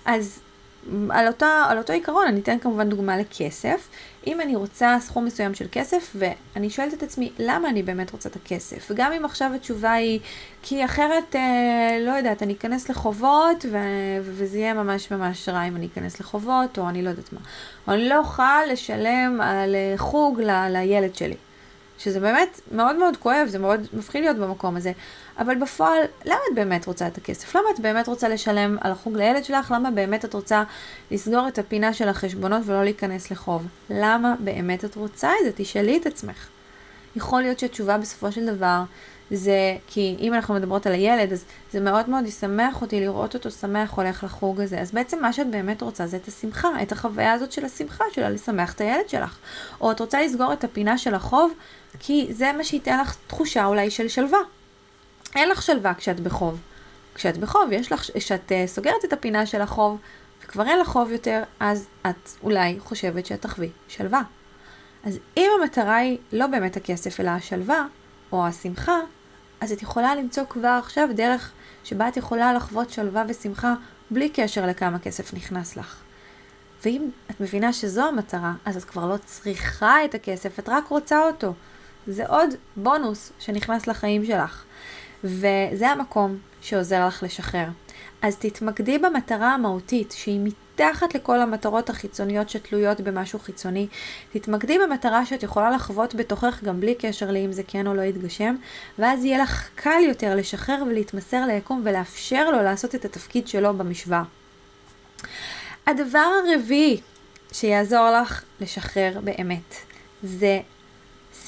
אז 0.05 0.39
על, 1.10 1.28
אותה, 1.28 1.65
על 1.69 1.78
אותו 1.78 1.93
עיקרון, 1.93 2.28
אני 2.28 2.39
אתן 2.39 2.60
כמובן 2.60 2.89
דוגמה 2.89 3.17
לכסף. 3.17 3.89
אם 4.28 4.41
אני 4.41 4.56
רוצה 4.56 4.97
סכום 5.02 5.25
מסוים 5.25 5.54
של 5.54 5.65
כסף, 5.71 6.15
ואני 6.15 6.69
שואלת 6.69 6.93
את 6.93 7.04
עצמי, 7.04 7.32
למה 7.39 7.69
אני 7.69 7.84
באמת 7.84 8.12
רוצה 8.12 8.30
את 8.30 8.36
הכסף? 8.36 8.88
וגם 8.91 9.12
אם 9.12 9.25
עכשיו 9.25 9.52
התשובה 9.56 9.91
היא, 9.93 10.19
כי 10.62 10.86
אחרת, 10.86 11.36
אה, 11.36 11.97
לא 12.06 12.12
יודעת, 12.12 12.43
אני 12.43 12.54
אכנס 12.54 12.89
לחובות, 12.89 13.65
ו- 13.71 14.17
וזה 14.21 14.58
יהיה 14.58 14.73
ממש 14.73 15.12
ממש 15.12 15.49
רע 15.49 15.63
אם 15.63 15.75
אני 15.75 15.88
אכנס 15.93 16.19
לחובות, 16.19 16.78
או 16.78 16.89
אני 16.89 17.02
לא 17.02 17.10
יודעת 17.10 17.34
מה. 17.34 17.39
או 17.88 17.93
אני 17.93 18.10
לא 18.10 18.17
אוכל 18.17 18.65
לשלם 18.71 19.39
על 19.41 19.75
אה, 19.75 19.93
חוג 19.97 20.41
ל- 20.41 20.67
לילד 20.69 21.15
שלי. 21.15 21.36
שזה 21.99 22.19
באמת 22.19 22.62
מאוד 22.71 22.95
מאוד 22.95 23.17
כואב, 23.17 23.47
זה 23.47 23.59
מאוד 23.59 23.88
מפחיד 23.93 24.21
להיות 24.23 24.38
במקום 24.38 24.75
הזה. 24.75 24.91
אבל 25.38 25.55
בפועל, 25.55 25.99
למה 26.25 26.39
את 26.51 26.55
באמת 26.55 26.85
רוצה 26.85 27.07
את 27.07 27.17
הכסף? 27.17 27.55
למה 27.55 27.65
את 27.75 27.79
באמת 27.79 28.07
רוצה 28.07 28.29
לשלם 28.29 28.77
על 28.81 28.91
החוג 28.91 29.17
לילד 29.17 29.43
שלך? 29.43 29.71
למה 29.75 29.91
באמת 29.91 30.25
את 30.25 30.33
רוצה 30.33 30.63
לסגור 31.12 31.47
את 31.47 31.59
הפינה 31.59 31.93
של 31.93 32.09
החשבונות 32.09 32.62
ולא 32.65 32.83
להיכנס 32.83 33.31
לחוב? 33.31 33.67
למה 33.89 34.35
באמת 34.39 34.85
את 34.85 34.95
רוצה 34.95 35.31
את 35.39 35.45
זה? 35.45 35.51
תשאלי 35.55 35.97
את 35.97 36.05
עצמך. 36.05 36.47
יכול 37.15 37.41
להיות 37.41 37.59
שהתשובה 37.59 37.97
בסופו 37.97 38.31
של 38.31 38.55
דבר 38.55 38.81
זה 39.31 39.77
כי 39.87 40.15
אם 40.19 40.33
אנחנו 40.33 40.53
מדברות 40.53 40.87
על 40.87 40.93
הילד, 40.93 41.31
אז 41.33 41.45
זה 41.71 41.79
מאוד 41.79 42.09
מאוד 42.09 42.25
ישמח 42.25 42.81
אותי 42.81 42.99
לראות 42.99 43.33
אותו 43.33 43.51
שמח 43.51 43.93
הולך 43.93 44.23
לחוג 44.23 44.61
הזה. 44.61 44.79
אז 44.79 44.91
בעצם 44.91 45.21
מה 45.21 45.33
שאת 45.33 45.51
באמת 45.51 45.81
רוצה 45.81 46.07
זה 46.07 46.17
את 46.17 46.27
השמחה, 46.27 46.69
את 46.81 46.91
החוויה 46.91 47.33
הזאת 47.33 47.51
של 47.51 47.65
השמחה 47.65 48.03
שלה, 48.13 48.29
לשמח 48.29 48.73
את 48.73 48.81
הילד 48.81 49.09
שלך. 49.09 49.37
או 49.81 49.91
את 49.91 49.99
רוצה 49.99 50.21
לסגור 50.21 50.53
את 50.53 50.63
הפינה 50.63 50.97
של 50.97 51.15
החוב, 51.15 51.53
כי 51.99 52.27
זה 52.29 52.51
מה 52.57 52.63
שייתן 52.63 52.99
לך 52.99 53.15
תחושה 53.27 53.65
אולי 53.65 53.91
של 53.91 54.07
שלווה. 54.07 54.39
אין 55.35 55.49
לך 55.49 55.61
שלווה 55.61 55.93
כשאת 55.93 56.19
בחוב. 56.19 56.59
כשאת 57.15 57.37
בחוב, 57.37 57.71
יש 57.71 57.91
לך, 57.91 58.01
כשאת 58.15 58.51
uh, 58.51 58.67
סוגרת 58.67 59.05
את 59.05 59.13
הפינה 59.13 59.45
של 59.45 59.61
החוב, 59.61 59.97
וכבר 60.43 60.67
אין 60.67 60.79
לך 60.79 60.87
חוב 60.87 61.11
יותר, 61.11 61.43
אז 61.59 61.87
את 62.09 62.29
אולי 62.43 62.79
חושבת 62.79 63.25
שאת 63.25 63.41
תחווי 63.41 63.69
שלווה. 63.87 64.21
אז 65.03 65.19
אם 65.37 65.49
המטרה 65.61 65.95
היא 65.95 66.17
לא 66.31 66.47
באמת 66.47 66.77
הכסף, 66.77 67.19
אלא 67.19 67.29
השלווה, 67.29 67.85
או 68.31 68.47
השמחה, 68.47 68.99
אז 69.62 69.72
את 69.72 69.82
יכולה 69.82 70.15
למצוא 70.15 70.43
כבר 70.50 70.80
עכשיו 70.84 71.10
דרך 71.15 71.52
שבה 71.84 72.08
את 72.08 72.17
יכולה 72.17 72.54
לחוות 72.54 72.89
שלווה 72.89 73.24
ושמחה 73.28 73.74
בלי 74.12 74.30
קשר 74.30 74.65
לכמה 74.65 75.00
כסף 75.00 75.34
נכנס 75.34 75.78
לך. 75.78 76.02
ואם 76.86 77.10
את 77.32 77.41
מבינה 77.41 77.74
שזו 77.74 78.08
המטרה, 78.08 78.54
אז 78.65 78.78
את 78.78 78.84
כבר 78.84 79.06
לא 79.06 79.17
צריכה 79.26 80.06
את 80.06 80.15
הכסף, 80.15 80.60
את 80.60 80.69
רק 80.69 80.88
רוצה 80.88 81.24
אותו. 81.24 81.54
זה 82.08 82.26
עוד 82.26 82.50
בונוס 82.76 83.32
שנכנס 83.39 83.88
לחיים 83.88 84.26
שלך. 84.26 84.63
וזה 85.23 85.89
המקום 85.89 86.38
שעוזר 86.62 87.08
לך 87.08 87.23
לשחרר. 87.23 87.67
אז 88.21 88.36
תתמקדי 88.36 88.97
במטרה 88.97 89.53
המהותית, 89.53 90.12
שהיא 90.12 90.39
מתחת 90.43 91.15
לכל 91.15 91.41
המטרות 91.41 91.89
החיצוניות 91.89 92.49
שתלויות 92.49 93.01
במשהו 93.01 93.39
חיצוני. 93.39 93.88
תתמקדי 94.32 94.77
במטרה 94.79 95.25
שאת 95.25 95.43
יכולה 95.43 95.71
לחוות 95.71 96.15
בתוכך 96.15 96.63
גם 96.63 96.79
בלי 96.79 96.95
קשר 96.95 97.32
לאם 97.32 97.51
זה 97.51 97.63
כן 97.67 97.88
או 97.88 97.93
לא 97.93 98.01
יתגשם, 98.01 98.55
ואז 98.99 99.25
יהיה 99.25 99.43
לך 99.43 99.69
קל 99.75 100.01
יותר 100.08 100.36
לשחרר 100.36 100.84
ולהתמסר 100.88 101.45
ליקום 101.45 101.82
ולאפשר 101.86 102.51
לו 102.51 102.62
לעשות 102.62 102.95
את 102.95 103.05
התפקיד 103.05 103.47
שלו 103.47 103.73
במשוואה. 103.73 104.23
הדבר 105.88 106.27
הרביעי 106.45 107.01
שיעזור 107.51 108.10
לך 108.21 108.43
לשחרר 108.62 109.19
באמת, 109.23 109.75
זה 110.23 110.60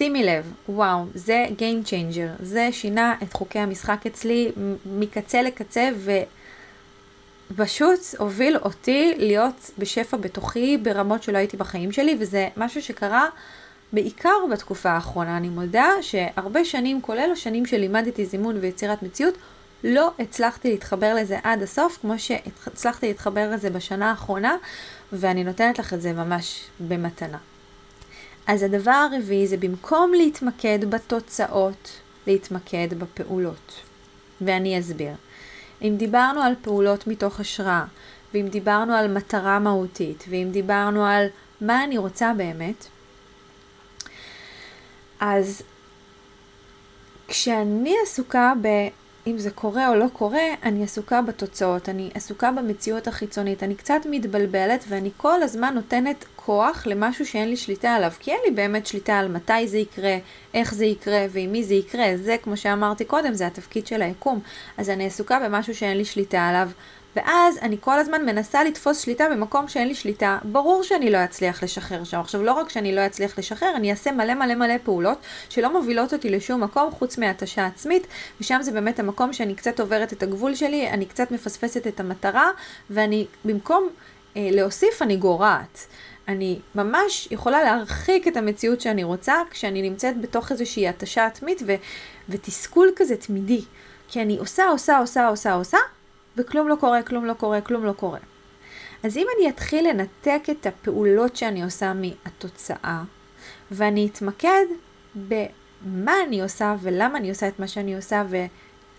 שימי 0.01 0.23
לב, 0.23 0.53
וואו, 0.69 1.05
זה 1.15 1.45
Game 1.57 1.87
Changer, 1.87 2.43
זה 2.43 2.69
שינה 2.71 3.15
את 3.23 3.33
חוקי 3.33 3.59
המשחק 3.59 4.05
אצלי 4.07 4.51
מקצה 4.85 5.41
לקצה 5.41 5.89
ופשוט 7.51 7.99
הוביל 8.17 8.57
אותי 8.57 9.13
להיות 9.17 9.71
בשפע 9.77 10.17
בתוכי 10.17 10.77
ברמות 10.77 11.23
שלא 11.23 11.37
הייתי 11.37 11.57
בחיים 11.57 11.91
שלי, 11.91 12.17
וזה 12.19 12.47
משהו 12.57 12.81
שקרה 12.81 13.27
בעיקר 13.93 14.37
בתקופה 14.51 14.89
האחרונה. 14.89 15.37
אני 15.37 15.49
מודה 15.49 15.89
שהרבה 16.01 16.65
שנים, 16.65 17.01
כולל 17.01 17.29
השנים 17.33 17.65
שלימדתי 17.65 18.25
זימון 18.25 18.57
ויצירת 18.61 19.03
מציאות, 19.03 19.33
לא 19.83 20.11
הצלחתי 20.19 20.71
להתחבר 20.71 21.13
לזה 21.15 21.39
עד 21.43 21.63
הסוף, 21.63 21.97
כמו 22.01 22.19
שהצלחתי 22.19 23.07
להתחבר 23.07 23.51
לזה 23.51 23.69
בשנה 23.69 24.09
האחרונה, 24.09 24.55
ואני 25.13 25.43
נותנת 25.43 25.79
לך 25.79 25.93
את 25.93 26.01
זה 26.01 26.13
ממש 26.13 26.63
במתנה. 26.87 27.37
אז 28.47 28.63
הדבר 28.63 29.07
הרביעי 29.11 29.47
זה 29.47 29.57
במקום 29.57 30.13
להתמקד 30.13 30.79
בתוצאות, 30.89 31.91
להתמקד 32.27 32.87
בפעולות. 32.97 33.81
ואני 34.41 34.79
אסביר. 34.79 35.13
אם 35.81 35.95
דיברנו 35.97 36.41
על 36.41 36.53
פעולות 36.61 37.07
מתוך 37.07 37.39
השראה, 37.39 37.85
ואם 38.33 38.47
דיברנו 38.47 38.93
על 38.93 39.13
מטרה 39.13 39.59
מהותית, 39.59 40.23
ואם 40.29 40.47
דיברנו 40.51 41.05
על 41.05 41.27
מה 41.61 41.83
אני 41.83 41.97
רוצה 41.97 42.33
באמת, 42.37 42.85
אז 45.19 45.61
כשאני 47.27 47.95
עסוקה 48.03 48.53
ב... 48.61 48.67
אם 49.27 49.37
זה 49.37 49.51
קורה 49.51 49.89
או 49.89 49.95
לא 49.95 50.05
קורה, 50.13 50.43
אני 50.63 50.83
עסוקה 50.83 51.21
בתוצאות, 51.21 51.89
אני 51.89 52.09
עסוקה 52.13 52.51
במציאות 52.51 53.07
החיצונית, 53.07 53.63
אני 53.63 53.75
קצת 53.75 54.01
מתבלבלת 54.09 54.85
ואני 54.87 55.09
כל 55.17 55.43
הזמן 55.43 55.73
נותנת 55.73 56.25
כוח 56.35 56.87
למשהו 56.87 57.25
שאין 57.25 57.49
לי 57.49 57.57
שליטה 57.57 57.89
עליו, 57.89 58.11
כי 58.19 58.31
אין 58.31 58.39
לי 58.45 58.51
באמת 58.51 58.87
שליטה 58.87 59.19
על 59.19 59.27
מתי 59.27 59.67
זה 59.67 59.77
יקרה, 59.77 60.17
איך 60.53 60.73
זה 60.73 60.85
יקרה 60.85 61.25
ועם 61.29 61.51
מי 61.51 61.63
זה 61.63 61.73
יקרה, 61.73 62.17
זה 62.17 62.35
כמו 62.43 62.57
שאמרתי 62.57 63.05
קודם, 63.05 63.33
זה 63.33 63.47
התפקיד 63.47 63.87
של 63.87 64.01
היקום, 64.01 64.39
אז 64.77 64.89
אני 64.89 65.05
עסוקה 65.05 65.39
במשהו 65.39 65.75
שאין 65.75 65.97
לי 65.97 66.05
שליטה 66.05 66.47
עליו, 66.47 66.69
ואז 67.15 67.57
אני 67.61 67.77
כל 67.79 67.99
הזמן 67.99 68.25
מנסה 68.25 68.63
לתפוס 68.63 68.99
שליטה 68.99 69.29
במקום 69.31 69.67
שאין 69.67 69.87
לי 69.87 69.95
שליטה. 69.95 70.37
ברור 70.43 70.83
שאני 70.83 71.09
לא 71.09 71.23
אצליח 71.23 71.63
לשחרר 71.63 72.03
שם. 72.03 72.19
עכשיו, 72.19 72.43
לא 72.43 72.53
רק 72.53 72.69
שאני 72.69 72.95
לא 72.95 73.05
אצליח 73.05 73.39
לשחרר, 73.39 73.75
אני 73.75 73.91
אעשה 73.91 74.11
מלא 74.11 74.33
מלא 74.33 74.55
מלא 74.55 74.73
פעולות 74.83 75.17
שלא 75.49 75.73
מובילות 75.73 76.13
אותי 76.13 76.29
לשום 76.29 76.63
מקום 76.63 76.91
חוץ 76.91 77.17
מהתשה 77.17 77.65
עצמית, 77.65 78.07
ושם 78.41 78.59
זה 78.61 78.71
באמת 78.71 78.99
המקום 78.99 79.33
שאני 79.33 79.55
קצת 79.55 79.79
עוברת 79.79 80.13
את 80.13 80.23
הגבול 80.23 80.55
שלי, 80.55 80.89
אני 80.89 81.05
קצת 81.05 81.31
מפספסת 81.31 81.87
את 81.87 81.99
המטרה, 81.99 82.49
ואני, 82.89 83.27
במקום 83.45 83.89
אה, 84.37 84.49
להוסיף, 84.51 85.01
אני 85.01 85.17
גורעת. 85.17 85.87
אני 86.27 86.59
ממש 86.75 87.27
יכולה 87.31 87.63
להרחיק 87.63 88.27
את 88.27 88.37
המציאות 88.37 88.81
שאני 88.81 89.03
רוצה 89.03 89.35
כשאני 89.49 89.81
נמצאת 89.89 90.21
בתוך 90.21 90.51
איזושהי 90.51 90.87
התשה 90.87 91.25
עצמית 91.25 91.61
ו- 91.67 91.75
ותסכול 92.29 92.91
כזה 92.95 93.17
תמידי. 93.17 93.61
כי 94.07 94.21
אני 94.21 94.37
עושה, 94.37 94.67
עושה, 94.67 94.97
עושה, 94.97 95.27
עושה, 95.27 95.53
עושה, 95.53 95.77
וכלום 96.37 96.67
לא 96.67 96.75
קורה, 96.75 97.03
כלום 97.03 97.25
לא 97.25 97.33
קורה, 97.33 97.61
כלום 97.61 97.85
לא 97.85 97.91
קורה. 97.91 98.19
אז 99.03 99.17
אם 99.17 99.27
אני 99.37 99.49
אתחיל 99.49 99.89
לנתק 99.89 100.41
את 100.51 100.65
הפעולות 100.65 101.35
שאני 101.35 101.63
עושה 101.63 101.93
מהתוצאה, 101.93 103.03
ואני 103.71 104.07
אתמקד 104.07 104.65
במה 105.15 106.15
אני 106.27 106.41
עושה 106.41 106.75
ולמה 106.81 107.17
אני 107.17 107.29
עושה 107.29 107.47
את 107.47 107.59
מה 107.59 107.67
שאני 107.67 107.95
עושה, 107.95 108.23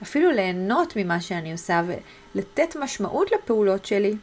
ואפילו 0.00 0.30
ליהנות 0.30 0.96
ממה 0.96 1.20
שאני 1.20 1.52
עושה, 1.52 1.82
ולתת 2.34 2.76
משמעות 2.76 3.32
לפעולות 3.32 3.84
שלי, 3.84 4.16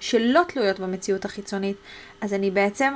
שלא 0.00 0.40
תלויות 0.48 0.80
במציאות 0.80 1.24
החיצונית, 1.24 1.76
אז 2.20 2.34
אני 2.34 2.50
בעצם 2.50 2.92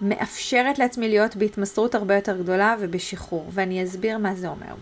מאפשרת 0.00 0.78
לעצמי 0.78 1.08
להיות 1.08 1.36
בהתמסרות 1.36 1.94
הרבה 1.94 2.14
יותר 2.14 2.36
גדולה 2.36 2.76
ובשחרור, 2.80 3.50
ואני 3.52 3.84
אסביר 3.84 4.18
מה 4.18 4.34
זה 4.34 4.48
אומר. 4.48 4.74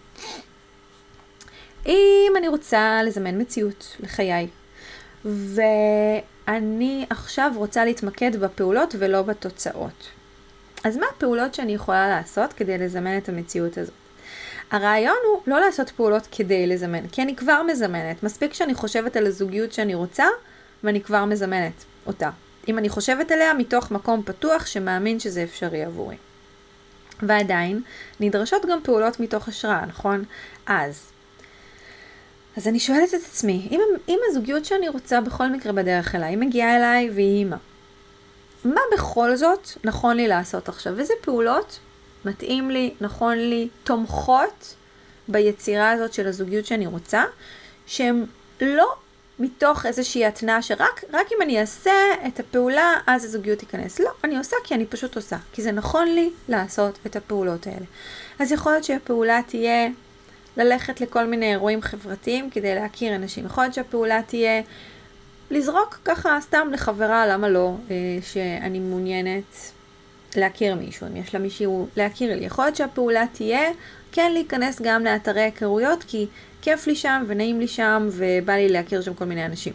אם 1.87 2.33
אני 2.37 2.49
רוצה 2.49 3.01
לזמן 3.05 3.41
מציאות 3.41 3.97
לחיי, 4.01 4.49
ואני 5.25 7.07
עכשיו 7.11 7.53
רוצה 7.57 7.85
להתמקד 7.85 8.37
בפעולות 8.37 8.95
ולא 8.99 9.23
בתוצאות. 9.23 10.09
אז 10.85 10.97
מה 10.97 11.07
הפעולות 11.17 11.55
שאני 11.55 11.75
יכולה 11.75 12.09
לעשות 12.09 12.53
כדי 12.53 12.79
לזמן 12.79 13.19
את 13.19 13.29
המציאות 13.29 13.79
הזאת? 13.79 13.95
הרעיון 14.71 15.17
הוא 15.27 15.43
לא 15.47 15.61
לעשות 15.61 15.91
פעולות 15.91 16.29
כדי 16.33 16.67
לזמן, 16.67 17.09
כי 17.09 17.23
אני 17.23 17.37
כבר 17.37 17.63
מזמנת. 17.63 18.23
מספיק 18.23 18.55
שאני 18.55 18.75
חושבת 18.75 19.17
על 19.17 19.27
הזוגיות 19.27 19.73
שאני 19.73 19.95
רוצה, 19.95 20.25
ואני 20.85 21.01
כבר 21.01 21.25
מזמנת 21.25 21.85
אותה. 22.07 22.31
אם 22.69 22.79
אני 22.79 22.89
חושבת 22.89 23.31
עליה 23.31 23.55
מתוך 23.55 23.91
מקום 23.91 24.23
פתוח 24.23 24.67
שמאמין 24.67 25.21
שזה 25.21 25.43
אפשרי 25.43 25.85
עבורי. 25.85 26.17
ועדיין, 27.23 27.83
נדרשות 28.21 28.63
גם 28.67 28.79
פעולות 28.83 29.21
מתוך 29.21 29.49
השראה, 29.49 29.87
נכון? 29.87 30.25
אז, 30.67 31.10
אז 32.57 32.69
אני 32.69 32.81
שואלת 32.81 33.15
את 33.15 33.21
עצמי, 33.29 33.69
אם, 33.71 33.81
אם 34.09 34.19
הזוגיות 34.31 34.65
שאני 34.65 34.89
רוצה 34.89 35.21
בכל 35.21 35.49
מקרה 35.49 35.73
בדרך 35.73 36.15
אליי, 36.15 36.29
היא 36.29 36.39
מגיעה 36.39 36.77
אליי 36.77 37.11
והיא 37.11 37.39
אימא, 37.39 37.57
מה 38.65 38.81
בכל 38.93 39.37
זאת 39.37 39.69
נכון 39.85 40.17
לי 40.17 40.29
לעשות 40.29 40.69
עכשיו? 40.69 40.99
איזה 40.99 41.15
פעולות 41.21 41.79
מתאים 42.25 42.71
לי, 42.71 42.95
נכון 43.01 43.39
לי, 43.39 43.69
תומכות 43.85 44.75
ביצירה 45.29 45.91
הזאת 45.91 46.13
של 46.13 46.27
הזוגיות 46.27 46.67
שאני 46.67 46.87
רוצה, 46.87 47.25
שהן 47.87 48.25
לא 48.61 48.95
מתוך 49.39 49.87
איזושהי 49.87 50.27
התנאה 50.27 50.63
שרק 50.63 51.05
אם 51.13 51.43
אני 51.43 51.61
אעשה 51.61 51.93
את 52.27 52.41
הפעולה, 52.41 52.95
אז 53.07 53.25
הזוגיות 53.25 53.59
תיכנס. 53.59 54.01
לא, 54.01 54.11
אני 54.25 54.39
עושה 54.39 54.57
כי 54.65 54.75
אני 54.75 54.87
פשוט 54.87 55.17
עושה. 55.17 55.37
כי 55.53 55.63
זה 55.63 55.73
נכון 55.73 56.09
לי 56.09 56.31
לעשות 56.49 56.99
את 57.07 57.17
הפעולות 57.17 57.67
האלה. 57.67 57.87
אז 58.39 58.53
יכול 58.53 58.73
להיות 58.73 58.85
שהפעולה 58.85 59.41
תהיה 59.47 59.89
ללכת 60.61 61.01
לכל 61.01 61.27
מיני 61.27 61.51
אירועים 61.51 61.83
חברתיים 61.83 62.51
כדי 62.51 62.75
להכיר 62.75 63.15
אנשים. 63.15 63.47
יכול 63.47 63.65
להיות 63.65 63.75
שהפעולה 63.75 64.21
תהיה 64.27 64.63
לזרוק 65.51 66.01
ככה 66.05 66.39
סתם 66.41 66.69
לחברה, 66.73 67.27
למה 67.27 67.49
לא, 67.49 67.75
אה, 67.91 67.97
שאני 68.23 68.79
מעוניינת 68.79 69.73
להכיר 70.37 70.75
מישהו, 70.75 71.07
אם 71.07 71.17
יש 71.17 71.35
לה 71.35 71.41
מישהו 71.41 71.89
להכיר 71.97 72.37
לי. 72.37 72.45
יכול 72.45 72.65
להיות 72.65 72.77
שהפעולה 72.77 73.25
תהיה 73.33 73.71
כן 74.13 74.33
להיכנס 74.33 74.81
גם 74.83 75.05
לאתרי 75.05 75.41
היכרויות, 75.41 76.05
כי 76.09 76.27
כיף 76.63 76.87
לי 76.87 76.97
שם 76.97 77.25
ונעים 77.27 77.61
לי 77.61 77.69
שם 77.69 78.09
ובא 78.13 78.53
לי 78.53 78.69
להכיר 78.69 79.03
שם 79.03 79.15
כל 79.15 79.25
מיני 79.25 79.47
אנשים. 79.47 79.73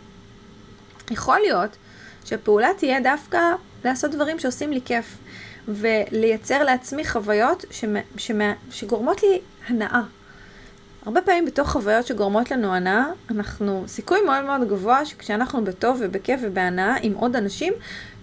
יכול 1.11 1.39
להיות 1.39 1.75
שהפעולה 2.25 2.69
תהיה 2.77 2.99
דווקא 2.99 3.39
לעשות 3.85 4.11
דברים 4.11 4.39
שעושים 4.39 4.71
לי 4.71 4.81
כיף, 4.85 5.17
ולייצר 5.67 6.63
לעצמי 6.63 7.05
חוויות 7.05 7.65
שמה, 7.71 7.99
שמה, 8.17 8.53
שגורמות 8.71 9.23
לי 9.23 9.39
הנאה. 9.67 10.01
הרבה 11.05 11.21
פעמים 11.21 11.45
בתוך 11.45 11.69
חוויות 11.69 12.07
שגורמות 12.07 12.51
לנו 12.51 12.73
הנאה, 12.73 13.05
אנחנו, 13.31 13.83
סיכוי 13.87 14.21
מאוד 14.25 14.45
מאוד 14.45 14.69
גבוה 14.69 15.05
שכשאנחנו 15.05 15.63
בטוב 15.63 15.97
ובכיף 16.01 16.39
ובהנאה 16.43 16.95
עם 17.01 17.13
עוד 17.13 17.35
אנשים, 17.35 17.73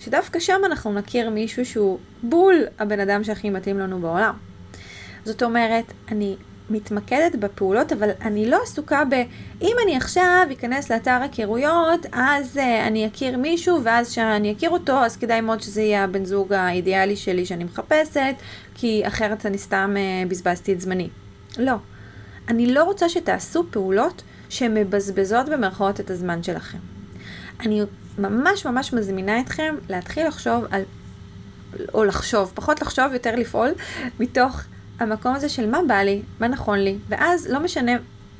שדווקא 0.00 0.38
שם 0.38 0.60
אנחנו 0.64 0.92
נכיר 0.92 1.30
מישהו 1.30 1.66
שהוא 1.66 1.98
בול 2.22 2.54
הבן 2.78 3.00
אדם 3.00 3.24
שהכי 3.24 3.50
מתאים 3.50 3.78
לנו 3.78 3.98
בעולם. 3.98 4.34
זאת 5.24 5.42
אומרת, 5.42 5.84
אני 6.12 6.36
מתמקדת 6.70 7.36
בפעולות, 7.36 7.92
אבל 7.92 8.10
אני 8.20 8.50
לא 8.50 8.58
עסוקה 8.62 9.04
ב... 9.04 9.14
אם 9.62 9.76
אני 9.84 9.96
עכשיו 9.96 10.46
אכנס 10.52 10.90
לאתר 10.90 11.18
היכרויות, 11.22 12.06
אז 12.12 12.56
uh, 12.56 12.86
אני 12.86 13.06
אכיר 13.06 13.36
מישהו, 13.36 13.84
ואז 13.84 14.10
כשאני 14.10 14.52
אכיר 14.52 14.70
אותו, 14.70 14.92
אז 15.04 15.16
כדאי 15.16 15.40
מאוד 15.40 15.62
שזה 15.62 15.82
יהיה 15.82 16.04
הבן 16.04 16.24
זוג 16.24 16.52
האידיאלי 16.52 17.16
שלי 17.16 17.46
שאני 17.46 17.64
מחפשת, 17.64 18.34
כי 18.74 19.02
אחרת 19.06 19.46
אני 19.46 19.58
סתם 19.58 19.94
uh, 19.96 20.28
בזבזתי 20.30 20.72
את 20.72 20.80
זמני. 20.80 21.08
לא. 21.58 21.74
אני 22.48 22.74
לא 22.74 22.84
רוצה 22.84 23.08
שתעשו 23.08 23.64
פעולות 23.70 24.22
שמבזבזות 24.48 25.48
במרכאות 25.48 26.00
את 26.00 26.10
הזמן 26.10 26.42
שלכם. 26.42 26.78
אני 27.60 27.82
ממש 28.18 28.66
ממש 28.66 28.92
מזמינה 28.92 29.40
אתכם 29.40 29.74
להתחיל 29.88 30.26
לחשוב 30.26 30.64
על, 30.70 30.82
או 31.94 32.04
לחשוב, 32.04 32.52
פחות 32.54 32.82
לחשוב, 32.82 33.12
יותר 33.12 33.36
לפעול, 33.36 33.70
מתוך 34.20 34.60
המקום 34.98 35.34
הזה 35.34 35.48
של 35.48 35.70
מה 35.70 35.78
בא 35.88 35.94
לי, 35.94 36.22
מה 36.40 36.48
נכון 36.48 36.78
לי, 36.78 36.98
ואז 37.08 37.46
לא 37.50 37.60
משנה 37.60 37.92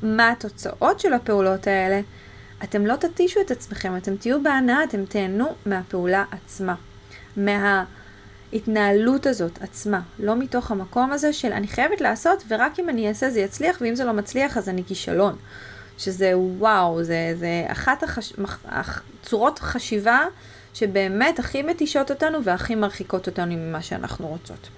מה 0.03 0.29
התוצאות 0.29 0.99
של 0.99 1.13
הפעולות 1.13 1.67
האלה, 1.67 2.01
אתם 2.63 2.85
לא 2.85 2.95
תתישו 2.95 3.41
את 3.41 3.51
עצמכם, 3.51 3.97
אתם 3.97 4.15
תהיו 4.15 4.43
בהנאה, 4.43 4.83
אתם 4.83 5.05
תהנו 5.05 5.47
מהפעולה 5.65 6.23
עצמה. 6.31 6.75
מההתנהלות 8.53 9.25
הזאת 9.25 9.61
עצמה, 9.61 10.01
לא 10.19 10.35
מתוך 10.35 10.71
המקום 10.71 11.11
הזה 11.11 11.33
של 11.33 11.53
אני 11.53 11.67
חייבת 11.67 12.01
לעשות 12.01 12.43
ורק 12.47 12.79
אם 12.79 12.89
אני 12.89 13.07
אעשה 13.07 13.29
זה 13.29 13.39
יצליח 13.39 13.77
ואם 13.81 13.95
זה 13.95 14.03
לא 14.05 14.13
מצליח 14.13 14.57
אז 14.57 14.69
אני 14.69 14.83
כישלון. 14.83 15.35
שזה 15.97 16.31
וואו, 16.37 17.03
זה, 17.03 17.33
זה 17.39 17.65
אחת 17.67 18.03
החש... 18.03 18.33
צורות 19.23 19.59
חשיבה 19.59 20.19
שבאמת 20.73 21.39
הכי 21.39 21.61
מתישות 21.61 22.11
אותנו 22.11 22.43
והכי 22.43 22.75
מרחיקות 22.75 23.27
אותנו 23.27 23.55
ממה 23.55 23.81
שאנחנו 23.81 24.27
רוצות. 24.27 24.69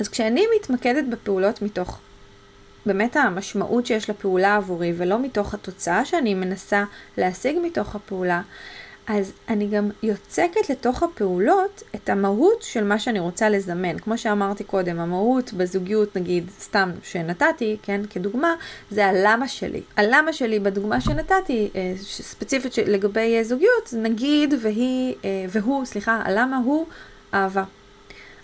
אז 0.00 0.08
כשאני 0.08 0.44
מתמקדת 0.56 1.04
בפעולות 1.10 1.62
מתוך 1.62 1.98
באמת 2.86 3.16
המשמעות 3.16 3.86
שיש 3.86 4.10
לפעולה 4.10 4.56
עבורי 4.56 4.92
ולא 4.96 5.22
מתוך 5.22 5.54
התוצאה 5.54 6.04
שאני 6.04 6.34
מנסה 6.34 6.84
להשיג 7.18 7.56
מתוך 7.62 7.94
הפעולה, 7.94 8.42
אז 9.06 9.32
אני 9.48 9.66
גם 9.66 9.90
יוצקת 10.02 10.70
לתוך 10.70 11.02
הפעולות 11.02 11.82
את 11.94 12.08
המהות 12.08 12.62
של 12.62 12.84
מה 12.84 12.98
שאני 12.98 13.18
רוצה 13.18 13.48
לזמן. 13.48 13.98
כמו 13.98 14.18
שאמרתי 14.18 14.64
קודם, 14.64 15.00
המהות 15.00 15.52
בזוגיות, 15.52 16.16
נגיד, 16.16 16.50
סתם 16.60 16.90
שנתתי, 17.02 17.76
כן, 17.82 18.00
כדוגמה, 18.10 18.54
זה 18.90 19.06
הלמה 19.06 19.48
שלי. 19.48 19.82
הלמה 19.96 20.32
שלי 20.32 20.58
בדוגמה 20.58 21.00
שנתתי, 21.00 21.70
אה, 21.74 21.92
ספציפית 22.02 22.78
לגבי 22.78 23.36
אה, 23.38 23.44
זוגיות, 23.44 23.94
נגיד 24.02 24.54
והיא, 24.60 25.14
אה, 25.24 25.44
והוא, 25.48 25.84
סליחה, 25.84 26.22
הלמה 26.24 26.56
הוא 26.56 26.86
אהבה. 27.34 27.64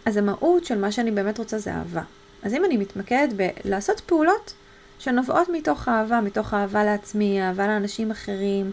אז 0.04 0.16
המהות 0.16 0.64
של 0.64 0.78
מה 0.78 0.92
שאני 0.92 1.10
באמת 1.10 1.38
רוצה 1.38 1.58
זה 1.58 1.74
אהבה. 1.74 2.02
אז 2.42 2.54
אם 2.54 2.64
אני 2.64 2.76
מתמקדת 2.76 3.32
בלעשות 3.64 4.00
פעולות 4.00 4.54
שנובעות 4.98 5.48
מתוך 5.48 5.88
אהבה, 5.88 6.20
מתוך 6.20 6.54
אהבה 6.54 6.84
לעצמי, 6.84 7.42
אהבה 7.42 7.66
לאנשים 7.66 8.10
אחרים, 8.10 8.72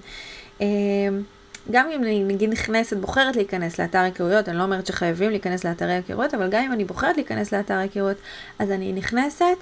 גם 1.72 1.90
אם 1.92 2.04
אני 2.04 2.24
נגיד 2.24 2.50
נכנסת, 2.50 2.98
בוחרת 2.98 3.36
להיכנס 3.36 3.80
לאתר 3.80 4.00
היכרויות, 4.00 4.50
אני 4.50 4.58
לא 4.58 4.64
אומרת 4.64 4.86
שחייבים 4.86 5.30
להיכנס 5.30 5.66
לאתרי 5.66 5.94
היכרויות, 5.94 6.34
אבל 6.34 6.50
גם 6.50 6.64
אם 6.64 6.72
אני 6.72 6.86
בוחרת 6.86 7.16
להיכנס 7.16 7.54
לאתר 7.54 7.78
היכרויות, 7.78 8.18
אז 8.60 8.72
אני 8.72 8.94
נכנסת, 8.94 9.58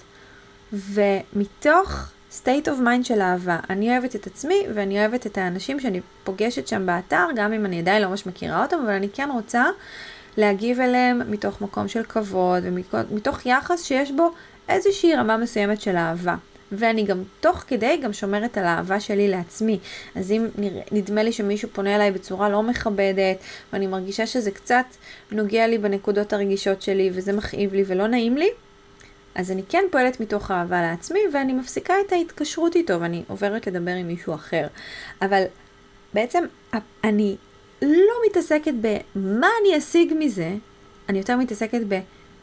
ומתוך 0.73 2.11
state 2.31 2.65
of 2.65 2.81
mind 2.85 3.03
של 3.03 3.21
אהבה, 3.21 3.59
אני 3.69 3.91
אוהבת 3.91 4.15
את 4.15 4.27
עצמי 4.27 4.61
ואני 4.73 4.99
אוהבת 4.99 5.27
את 5.27 5.37
האנשים 5.37 5.79
שאני 5.79 6.01
פוגשת 6.23 6.67
שם 6.67 6.85
באתר, 6.85 7.27
גם 7.35 7.53
אם 7.53 7.65
אני 7.65 7.79
עדיין 7.79 8.01
לא 8.01 8.09
ממש 8.09 8.25
מכירה 8.25 8.63
אותם, 8.63 8.77
אבל 8.83 8.93
אני 8.93 9.09
כן 9.09 9.29
רוצה 9.33 9.65
להגיב 10.37 10.79
אליהם 10.79 11.21
מתוך 11.31 11.61
מקום 11.61 11.87
של 11.87 12.03
כבוד 12.03 12.63
ומתוך 12.65 13.45
יחס 13.45 13.83
שיש 13.83 14.11
בו 14.11 14.31
איזושהי 14.69 15.15
רמה 15.15 15.37
מסוימת 15.37 15.81
של 15.81 15.95
אהבה. 15.95 16.35
ואני 16.71 17.03
גם 17.03 17.23
תוך 17.39 17.63
כדי 17.67 17.97
גם 18.03 18.13
שומרת 18.13 18.57
על 18.57 18.65
האהבה 18.65 18.99
שלי 18.99 19.27
לעצמי. 19.27 19.79
אז 20.15 20.31
אם 20.31 20.47
נדמה 20.91 21.23
לי 21.23 21.31
שמישהו 21.31 21.69
פונה 21.73 21.95
אליי 21.95 22.11
בצורה 22.11 22.49
לא 22.49 22.63
מכבדת, 22.63 23.37
ואני 23.73 23.87
מרגישה 23.87 24.27
שזה 24.27 24.51
קצת 24.51 24.85
נוגע 25.31 25.67
לי 25.67 25.77
בנקודות 25.77 26.33
הרגישות 26.33 26.81
שלי, 26.81 27.09
וזה 27.13 27.33
מכאיב 27.33 27.73
לי 27.73 27.83
ולא 27.87 28.07
נעים 28.07 28.37
לי, 28.37 28.49
אז 29.35 29.51
אני 29.51 29.63
כן 29.69 29.83
פועלת 29.91 30.19
מתוך 30.19 30.51
אהבה 30.51 30.81
לעצמי, 30.81 31.19
ואני 31.33 31.53
מפסיקה 31.53 31.93
את 32.07 32.11
ההתקשרות 32.11 32.75
איתו, 32.75 33.01
ואני 33.01 33.23
עוברת 33.27 33.67
לדבר 33.67 33.91
עם 33.91 34.07
מישהו 34.07 34.33
אחר. 34.33 34.67
אבל 35.21 35.43
בעצם 36.13 36.43
אני 37.03 37.35
לא 37.81 38.13
מתעסקת 38.29 38.73
במה 38.81 39.47
אני 39.61 39.77
אשיג 39.77 40.13
מזה, 40.19 40.53
אני 41.09 41.17
יותר 41.17 41.37
מתעסקת 41.37 41.81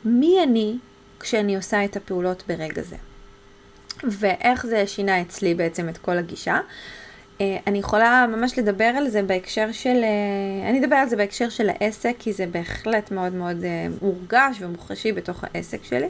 במי 0.04 0.42
אני 0.42 0.76
כשאני 1.20 1.56
עושה 1.56 1.84
את 1.84 1.96
הפעולות 1.96 2.42
ברגע 2.48 2.82
זה. 2.82 2.96
ואיך 4.04 4.66
זה 4.66 4.86
שינה 4.86 5.20
אצלי 5.20 5.54
בעצם 5.54 5.88
את 5.88 5.98
כל 5.98 6.18
הגישה. 6.18 6.60
אה, 7.40 7.56
אני 7.66 7.78
יכולה 7.78 8.26
ממש 8.28 8.58
לדבר 8.58 8.84
על 8.84 9.08
זה 9.08 9.22
בהקשר 9.22 9.72
של, 9.72 10.00
אה, 10.04 10.70
אני 10.70 10.84
אדבר 10.84 10.96
על 10.96 11.08
זה 11.08 11.16
בהקשר 11.16 11.48
של 11.48 11.70
העסק, 11.70 12.14
כי 12.18 12.32
זה 12.32 12.46
בהחלט 12.46 13.10
מאוד 13.10 13.34
מאוד 13.34 13.64
אה, 13.64 13.86
מורגש 14.02 14.56
ומוחשי 14.60 15.12
בתוך 15.12 15.44
העסק 15.44 15.78
שלי. 15.84 16.08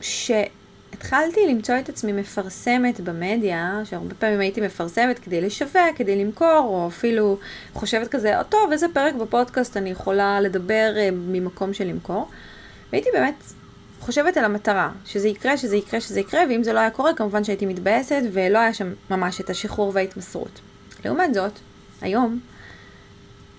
שהתחלתי 0.00 1.40
למצוא 1.48 1.78
את 1.78 1.88
עצמי 1.88 2.12
מפרסמת 2.12 3.00
במדיה, 3.00 3.80
שהרבה 3.84 4.14
פעמים 4.14 4.40
הייתי 4.40 4.60
מפרסמת 4.60 5.18
כדי 5.18 5.40
לשווק, 5.40 5.96
כדי 5.96 6.24
למכור, 6.24 6.64
או 6.64 6.88
אפילו 6.88 7.38
חושבת 7.72 8.08
כזה, 8.08 8.34
טוב, 8.48 8.72
איזה 8.72 8.86
פרק 8.92 9.14
בפודקאסט 9.14 9.76
אני 9.76 9.90
יכולה 9.90 10.40
לדבר 10.40 10.92
ממקום 11.12 11.74
של 11.74 11.84
למכור. 11.84 12.28
והייתי 12.92 13.08
באמת 13.14 13.44
חושבת 14.00 14.36
על 14.36 14.44
המטרה, 14.44 14.90
שזה 15.04 15.28
יקרה, 15.28 15.56
שזה 15.56 15.76
יקרה, 15.76 16.00
שזה 16.00 16.20
יקרה, 16.20 16.40
ואם 16.48 16.62
זה 16.62 16.72
לא 16.72 16.78
היה 16.78 16.90
קורה, 16.90 17.14
כמובן 17.14 17.44
שהייתי 17.44 17.66
מתבאסת, 17.66 18.22
ולא 18.32 18.58
היה 18.58 18.74
שם 18.74 18.92
ממש 19.10 19.40
את 19.40 19.50
השחרור 19.50 19.90
וההתמסרות. 19.94 20.60
לעומת 21.04 21.34
זאת, 21.34 21.52
היום, 22.00 22.40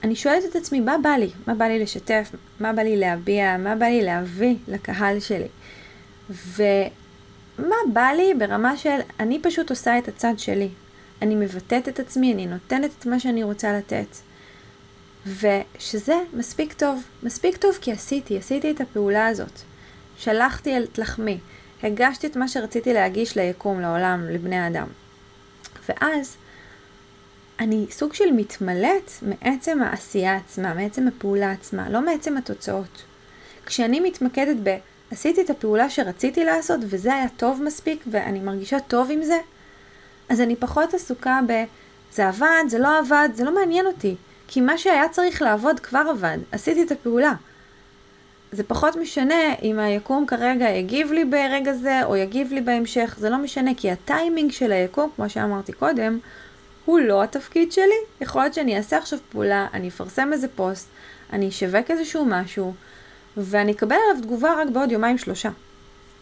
אני 0.04 0.16
שואלת 0.16 0.44
את 0.52 0.56
עצמי, 0.56 0.80
מה 0.80 0.96
בא 1.04 1.10
לי? 1.10 1.30
מה 1.48 1.54
בא 1.56 1.66
לי 1.66 1.80
לשתף? 1.80 2.32
מה 2.60 2.74
בא 2.74 2.82
לי 2.82 2.98
להביע? 2.98 3.58
מה 3.58 3.76
בא 3.76 3.86
לי 3.86 4.02
להביא 4.02 4.56
לקהל 4.68 5.20
שלי? 5.20 5.48
ומה 6.30 7.76
בא 7.94 8.08
לי 8.18 8.34
ברמה 8.34 8.78
של, 8.78 9.00
אני 9.20 9.40
פשוט 9.42 9.70
עושה 9.70 9.98
את 9.98 10.08
הצד 10.08 10.34
שלי. 10.38 10.70
אני 11.22 11.36
מבטאת 11.36 11.90
את 11.90 12.00
עצמי, 12.00 12.34
אני 12.34 12.46
נותנת 12.46 12.92
את 13.00 13.06
מה 13.06 13.20
שאני 13.20 13.44
רוצה 13.44 13.78
לתת. 13.78 14.18
ושזה 15.28 16.16
מספיק 16.34 16.74
טוב. 16.74 17.04
מספיק 17.24 17.58
טוב 17.58 17.78
כי 17.82 17.92
עשיתי, 17.92 18.38
עשיתי 18.38 18.72
את 18.72 18.82
הפעולה 18.82 19.28
הזאת. 19.28 19.62
שלחתי 20.18 20.78
את 20.78 20.98
לחמי, 20.98 21.38
הגשתי 21.84 22.28
את 22.28 22.36
מה 22.36 22.48
שרציתי 22.48 22.94
להגיש 22.94 23.38
ליקום, 23.38 23.82
לעולם, 23.82 24.26
לבני 24.30 24.58
האדם. 24.58 24.88
ואז 25.90 26.38
אני 27.60 27.86
סוג 27.92 28.14
של 28.14 28.32
מתמלאת 28.32 29.12
מעצם 29.22 29.82
העשייה 29.82 30.36
עצמה, 30.36 30.74
מעצם 30.74 31.08
הפעולה 31.08 31.52
עצמה, 31.52 31.90
לא 31.90 32.02
מעצם 32.02 32.38
התוצאות. 32.38 33.04
כשאני 33.66 34.00
מתמקדת 34.00 34.58
ב... 34.64 34.78
עשיתי 35.12 35.42
את 35.42 35.50
הפעולה 35.50 35.90
שרציתי 35.90 36.46
לעשות 36.46 36.80
וזה 36.84 37.14
היה 37.14 37.30
טוב 37.38 37.64
מספיק 37.64 38.04
ואני 38.12 38.40
מרגישה 38.40 38.80
טוב 38.80 39.12
עם 39.12 39.24
זה, 39.24 39.38
אז 40.30 40.42
אני 40.42 40.56
פחות 40.56 40.94
עסוקה 40.94 41.40
ב... 41.48 41.64
זה 42.14 42.28
עבד, 42.28 42.64
זה 42.68 42.80
לא 42.80 43.00
עבד, 43.00 43.30
זה 43.34 43.44
לא 43.44 43.56
מעניין 43.56 43.86
אותי. 43.86 44.16
כי 44.48 44.62
מה 44.62 44.78
שהיה 44.78 45.10
צריך 45.10 45.42
לעבוד 45.42 45.80
כבר 45.80 46.04
עבד, 46.10 46.38
עשיתי 46.52 46.84
את 46.84 46.92
הפעולה. 46.92 47.34
זה 48.52 48.64
פחות 48.64 48.96
משנה 48.96 49.54
אם 49.64 49.80
היקום 49.80 50.26
כרגע 50.26 50.70
יגיב 50.70 51.12
לי 51.12 51.26
ברגע 51.26 51.74
זה 51.74 52.04
או 52.04 52.16
יגיב 52.16 52.54
לי 52.54 52.62
בהמשך, 52.62 53.16
זה 53.20 53.30
לא 53.30 53.38
משנה, 53.38 53.72
כי 53.78 53.92
הטיימינג 53.92 54.52
של 54.52 54.72
היקום, 54.72 55.10
כמו 55.16 55.30
שאמרתי 55.30 55.74
קודם, 55.74 56.20
הוא 56.86 57.00
לא 57.00 57.24
התפקיד 57.24 57.72
שלי. 57.72 57.98
יכול 58.22 58.42
להיות 58.42 58.54
שאני 58.54 58.78
אעשה 58.78 58.98
עכשיו 58.98 59.20
פעולה, 59.32 59.68
אני 59.74 59.88
אפרסם 59.88 60.34
איזה 60.34 60.48
פוסט, 60.48 60.88
אני 61.34 61.50
אשווק 61.50 61.92
איזשהו 61.92 62.26
משהו, 62.26 62.74
ואני 63.38 63.72
אקבל 63.72 63.96
עליו 64.10 64.24
תגובה 64.24 64.62
רק 64.62 64.68
בעוד 64.70 64.92
יומיים 64.92 65.18
שלושה. 65.18 65.50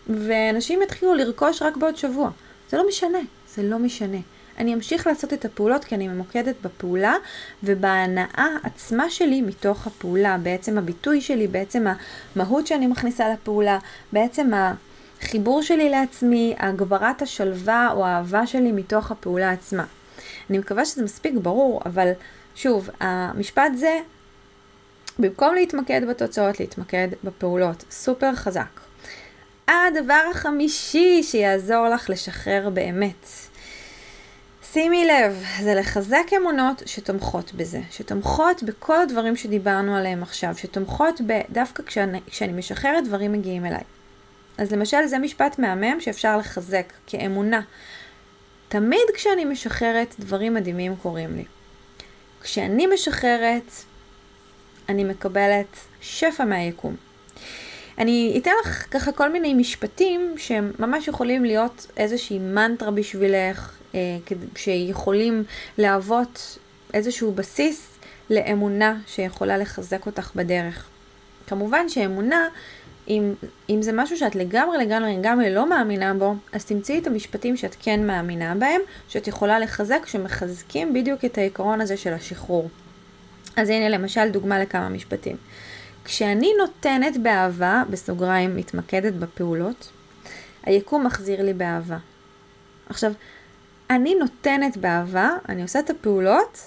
ואנשים 0.07 0.81
יתחילו 0.81 1.13
לרכוש 1.13 1.61
רק 1.61 1.77
בעוד 1.77 1.97
שבוע. 1.97 2.29
זה 2.69 2.77
לא 2.77 2.87
משנה, 2.87 3.19
זה 3.55 3.63
לא 3.63 3.79
משנה. 3.79 4.17
אני 4.57 4.73
אמשיך 4.73 5.07
לעשות 5.07 5.33
את 5.33 5.45
הפעולות 5.45 5.83
כי 5.83 5.95
אני 5.95 6.07
ממוקדת 6.07 6.55
בפעולה 6.61 7.13
ובהנאה 7.63 8.47
עצמה 8.63 9.09
שלי 9.09 9.41
מתוך 9.41 9.87
הפעולה, 9.87 10.37
בעצם 10.37 10.77
הביטוי 10.77 11.21
שלי, 11.21 11.47
בעצם 11.47 11.85
המהות 12.35 12.67
שאני 12.67 12.87
מכניסה 12.87 13.29
לפעולה, 13.29 13.79
בעצם 14.13 14.51
החיבור 15.21 15.61
שלי 15.61 15.89
לעצמי, 15.89 16.55
הגברת 16.59 17.21
השלווה 17.21 17.89
או 17.93 18.05
האהבה 18.05 18.47
שלי 18.47 18.71
מתוך 18.71 19.11
הפעולה 19.11 19.51
עצמה. 19.51 19.85
אני 20.49 20.57
מקווה 20.57 20.85
שזה 20.85 21.03
מספיק 21.03 21.33
ברור, 21.41 21.81
אבל 21.85 22.11
שוב, 22.55 22.89
המשפט 22.99 23.71
זה, 23.75 23.99
במקום 25.19 25.55
להתמקד 25.55 26.01
בתוצאות, 26.09 26.59
להתמקד 26.59 27.07
בפעולות. 27.23 27.83
סופר 27.91 28.35
חזק. 28.35 28.79
הדבר 29.67 30.21
החמישי 30.31 31.23
שיעזור 31.23 31.87
לך 31.87 32.09
לשחרר 32.09 32.69
באמת. 32.69 33.27
שימי 34.75 35.05
לב, 35.05 35.43
זה 35.61 35.75
לחזק 35.75 36.23
אמונות 36.37 36.83
שתומכות 36.85 37.53
בזה, 37.53 37.81
שתומכות 37.91 38.63
בכל 38.63 39.01
הדברים 39.01 39.35
שדיברנו 39.35 39.95
עליהם 39.95 40.23
עכשיו, 40.23 40.57
שתומכות 40.57 41.21
ב... 41.27 41.41
דווקא 41.49 41.83
כשאני, 41.83 42.19
כשאני 42.27 42.53
משחררת 42.53 43.03
דברים 43.03 43.31
מגיעים 43.31 43.65
אליי. 43.65 43.83
אז 44.57 44.71
למשל 44.71 45.05
זה 45.05 45.19
משפט 45.19 45.59
מהמם 45.59 46.01
שאפשר 46.01 46.37
לחזק 46.37 46.93
כאמונה. 47.07 47.61
תמיד 48.67 49.01
כשאני 49.13 49.45
משחררת 49.45 50.15
דברים 50.19 50.53
מדהימים 50.53 50.95
קורים 50.95 51.35
לי. 51.35 51.45
כשאני 52.41 52.87
משחררת, 52.87 53.71
אני 54.89 55.03
מקבלת 55.03 55.77
שפע 56.01 56.45
מהיקום. 56.45 56.95
אני 57.97 58.39
אתן 58.41 58.51
לך 58.61 58.85
ככה 58.91 59.11
כל 59.11 59.31
מיני 59.31 59.53
משפטים 59.53 60.33
שהם 60.37 60.71
ממש 60.79 61.07
יכולים 61.07 61.45
להיות 61.45 61.87
איזושהי 61.97 62.39
מנטרה 62.39 62.91
בשבילך, 62.91 63.74
שיכולים 64.55 65.43
להוות 65.77 66.57
איזשהו 66.93 67.31
בסיס 67.31 67.97
לאמונה 68.29 68.97
שיכולה 69.07 69.57
לחזק 69.57 70.05
אותך 70.05 70.31
בדרך. 70.35 70.87
כמובן 71.47 71.89
שאמונה, 71.89 72.47
אם, 73.07 73.33
אם 73.69 73.81
זה 73.81 73.91
משהו 73.93 74.17
שאת 74.17 74.35
לגמרי 74.35 74.77
לגמרי 74.77 75.17
לגמרי 75.17 75.53
לא 75.53 75.69
מאמינה 75.69 76.13
בו, 76.13 76.35
אז 76.51 76.65
תמצאי 76.65 76.99
את 76.99 77.07
המשפטים 77.07 77.57
שאת 77.57 77.75
כן 77.79 78.07
מאמינה 78.07 78.55
בהם, 78.55 78.81
שאת 79.09 79.27
יכולה 79.27 79.59
לחזק, 79.59 80.05
שמחזקים 80.05 80.93
בדיוק 80.93 81.25
את 81.25 81.37
העיקרון 81.37 81.81
הזה 81.81 81.97
של 81.97 82.13
השחרור. 82.13 82.69
אז 83.55 83.69
הנה 83.69 83.89
למשל 83.89 84.29
דוגמה 84.29 84.59
לכמה 84.59 84.89
משפטים. 84.89 85.35
כשאני 86.05 86.51
נותנת 86.57 87.17
באהבה, 87.17 87.83
בסוגריים 87.89 88.55
מתמקדת 88.55 89.13
בפעולות, 89.13 89.91
היקום 90.63 91.05
מחזיר 91.05 91.41
לי 91.41 91.53
באהבה. 91.53 91.97
עכשיו, 92.89 93.11
אני 93.89 94.15
נותנת 94.15 94.77
באהבה, 94.77 95.29
אני 95.49 95.61
עושה 95.61 95.79
את 95.79 95.89
הפעולות, 95.89 96.59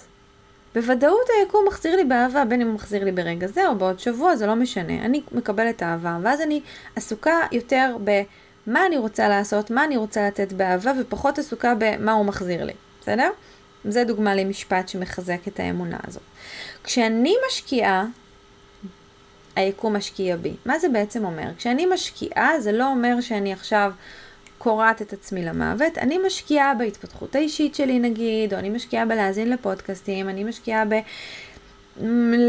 בוודאות 0.75 1.27
היקום 1.39 1.65
מחזיר 1.67 1.95
לי 1.95 2.03
באהבה, 2.03 2.45
בין 2.45 2.61
אם 2.61 2.67
הוא 2.67 2.75
מחזיר 2.75 3.03
לי 3.03 3.11
ברגע 3.11 3.47
זה 3.47 3.67
או 3.67 3.75
בעוד 3.75 3.99
שבוע, 3.99 4.35
זה 4.35 4.47
לא 4.47 4.55
משנה. 4.55 5.05
אני 5.05 5.21
מקבלת 5.31 5.83
אהבה, 5.83 6.17
ואז 6.21 6.41
אני 6.41 6.61
עסוקה 6.95 7.39
יותר 7.51 7.97
במה 8.03 8.85
אני 8.85 8.97
רוצה 8.97 9.29
לעשות, 9.29 9.71
מה 9.71 9.83
אני 9.83 9.97
רוצה 9.97 10.27
לתת 10.27 10.53
באהבה, 10.53 10.91
ופחות 10.99 11.39
עסוקה 11.39 11.73
במה 11.77 12.11
הוא 12.11 12.25
מחזיר 12.25 12.63
לי, 12.63 12.73
בסדר? 13.01 13.29
זה 13.85 14.03
דוגמה 14.03 14.35
למשפט 14.35 14.89
שמחזק 14.89 15.47
את 15.47 15.59
האמונה 15.59 15.97
הזאת. 16.07 16.23
כשאני 16.83 17.35
משקיעה, 17.47 18.05
היקום 19.55 19.95
משקיע 19.95 20.35
בי. 20.35 20.53
מה 20.65 20.79
זה 20.79 20.89
בעצם 20.89 21.25
אומר? 21.25 21.49
כשאני 21.57 21.85
משקיעה, 21.85 22.59
זה 22.59 22.71
לא 22.71 22.87
אומר 22.87 23.21
שאני 23.21 23.53
עכשיו 23.53 23.91
קורעת 24.59 25.01
את 25.01 25.13
עצמי 25.13 25.45
למוות, 25.45 25.97
אני 25.97 26.17
משקיעה 26.27 26.73
בהתפתחות 26.73 27.35
האישית 27.35 27.75
שלי 27.75 27.99
נגיד, 27.99 28.53
או 28.53 28.59
אני 28.59 28.69
משקיעה 28.69 29.05
בלהאזין 29.05 29.49
לפודקאסטים, 29.49 30.29
אני 30.29 30.43
משקיעה 30.43 30.85
ב... 30.85 30.93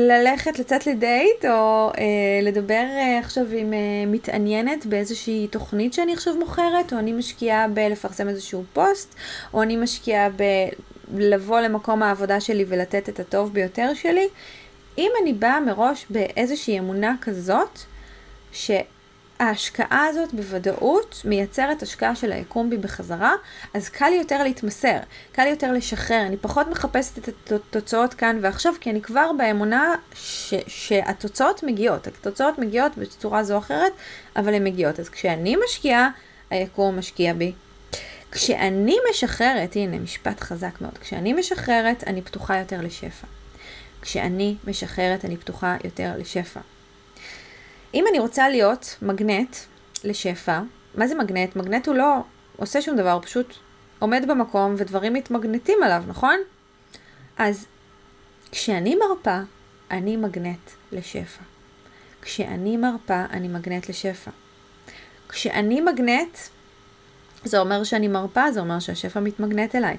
ללכת, 0.08 0.58
לצאת 0.58 0.86
לדייט, 0.86 1.44
או 1.44 1.90
אה, 1.98 2.04
לדבר 2.42 2.84
אה, 2.88 3.18
עכשיו 3.18 3.44
עם 3.52 3.72
אה, 3.72 3.78
מתעניינת 4.06 4.86
באיזושהי 4.86 5.48
תוכנית 5.50 5.92
שאני 5.92 6.12
עכשיו 6.12 6.34
מוכרת, 6.34 6.92
או 6.92 6.98
אני 6.98 7.12
משקיעה 7.12 7.68
בלפרסם 7.68 8.28
איזשהו 8.28 8.64
פוסט, 8.72 9.14
או 9.54 9.62
אני 9.62 9.76
משקיעה 9.76 10.28
לבוא 11.16 11.60
למקום 11.60 12.02
העבודה 12.02 12.40
שלי 12.40 12.64
ולתת 12.68 13.08
את 13.08 13.20
הטוב 13.20 13.52
ביותר 13.52 13.94
שלי. 13.94 14.28
אם 14.98 15.10
אני 15.22 15.32
באה 15.32 15.60
מראש 15.60 16.06
באיזושהי 16.10 16.78
אמונה 16.78 17.14
כזאת, 17.20 17.78
שההשקעה 19.40 20.06
הזאת 20.06 20.34
בוודאות 20.34 21.22
מייצרת 21.24 21.82
השקעה 21.82 22.16
של 22.16 22.32
היקום 22.32 22.70
בי 22.70 22.76
בחזרה, 22.76 23.34
אז 23.74 23.88
קל 23.88 24.12
יותר 24.12 24.42
להתמסר, 24.42 24.96
קל 25.32 25.46
יותר 25.46 25.72
לשחרר, 25.72 26.22
אני 26.26 26.36
פחות 26.36 26.66
מחפשת 26.68 27.18
את 27.18 27.52
התוצאות 27.52 28.14
כאן 28.14 28.38
ועכשיו, 28.42 28.72
כי 28.80 28.90
אני 28.90 29.02
כבר 29.02 29.30
באמונה 29.38 29.94
ש- 30.14 30.54
שהתוצאות 30.66 31.62
מגיעות, 31.62 32.06
התוצאות 32.06 32.58
מגיעות 32.58 32.98
בצורה 32.98 33.44
זו 33.44 33.54
או 33.54 33.58
אחרת, 33.58 33.92
אבל 34.36 34.54
הן 34.54 34.64
מגיעות. 34.64 35.00
אז 35.00 35.08
כשאני 35.08 35.56
משקיעה, 35.64 36.10
היקום 36.50 36.98
משקיע 36.98 37.32
בי. 37.32 37.52
כשאני 38.30 38.96
משחררת, 39.10 39.76
הנה 39.76 39.98
משפט 39.98 40.40
חזק 40.40 40.80
מאוד, 40.80 40.98
כשאני 40.98 41.32
משחררת 41.32 42.04
אני 42.06 42.22
פתוחה 42.22 42.58
יותר 42.58 42.80
לשפע. 42.80 43.26
כשאני 44.02 44.56
משחררת 44.66 45.24
אני 45.24 45.36
פתוחה 45.36 45.76
יותר 45.84 46.12
לשפע. 46.18 46.60
אם 47.94 48.04
אני 48.10 48.18
רוצה 48.18 48.48
להיות 48.48 48.96
מגנט 49.02 49.56
לשפע, 50.04 50.60
מה 50.94 51.06
זה 51.06 51.14
מגנט? 51.14 51.56
מגנט 51.56 51.86
הוא 51.86 51.94
לא 51.94 52.16
עושה 52.56 52.82
שום 52.82 52.96
דבר, 52.96 53.12
הוא 53.12 53.22
פשוט 53.22 53.54
עומד 53.98 54.24
במקום 54.28 54.74
ודברים 54.78 55.14
מתמגנטים 55.14 55.82
עליו, 55.82 56.02
נכון? 56.06 56.36
אז 57.38 57.66
כשאני 58.52 58.94
מרפה, 58.94 59.38
אני 59.90 60.16
מגנט 60.16 60.70
לשפע. 60.92 61.42
כשאני 62.22 62.76
מרפה, 62.76 63.24
אני 63.30 63.48
מגנט 63.48 63.88
לשפע. 63.88 64.30
כשאני 65.28 65.80
מגנט, 65.80 66.38
זה 67.44 67.58
אומר 67.58 67.84
שאני 67.84 68.08
מרפה, 68.08 68.52
זה 68.52 68.60
אומר 68.60 68.78
שהשפע 68.78 69.20
מתמגנט 69.20 69.74
אליי. 69.74 69.96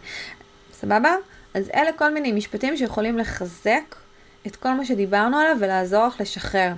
סבבה? 0.74 1.16
אז 1.54 1.70
אלה 1.76 1.94
כל 1.94 2.14
מיני 2.14 2.32
משפטים 2.32 2.78
שיכולים 2.78 3.18
לחזק 3.18 3.96
את 4.48 4.56
כל 4.56 4.74
מה 4.74 4.86
שדיברנו 4.86 5.38
עליו 5.38 5.58
ולעזור 5.60 6.08
לך 6.08 6.22
לשחרר. 6.22 6.72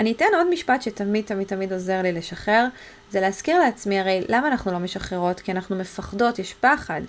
אני 0.00 0.12
אתן 0.12 0.24
עוד 0.34 0.46
משפט 0.50 0.82
שתמיד 0.82 1.24
תמיד 1.24 1.46
תמיד 1.46 1.72
עוזר 1.72 2.02
לי 2.02 2.12
לשחרר, 2.12 2.66
זה 3.10 3.20
להזכיר 3.20 3.58
לעצמי, 3.58 4.00
הרי 4.00 4.24
למה 4.28 4.48
אנחנו 4.48 4.72
לא 4.72 4.78
משחררות? 4.78 5.40
כי 5.40 5.52
אנחנו 5.52 5.76
מפחדות, 5.76 6.38
יש 6.38 6.54
פחד. 6.54 7.00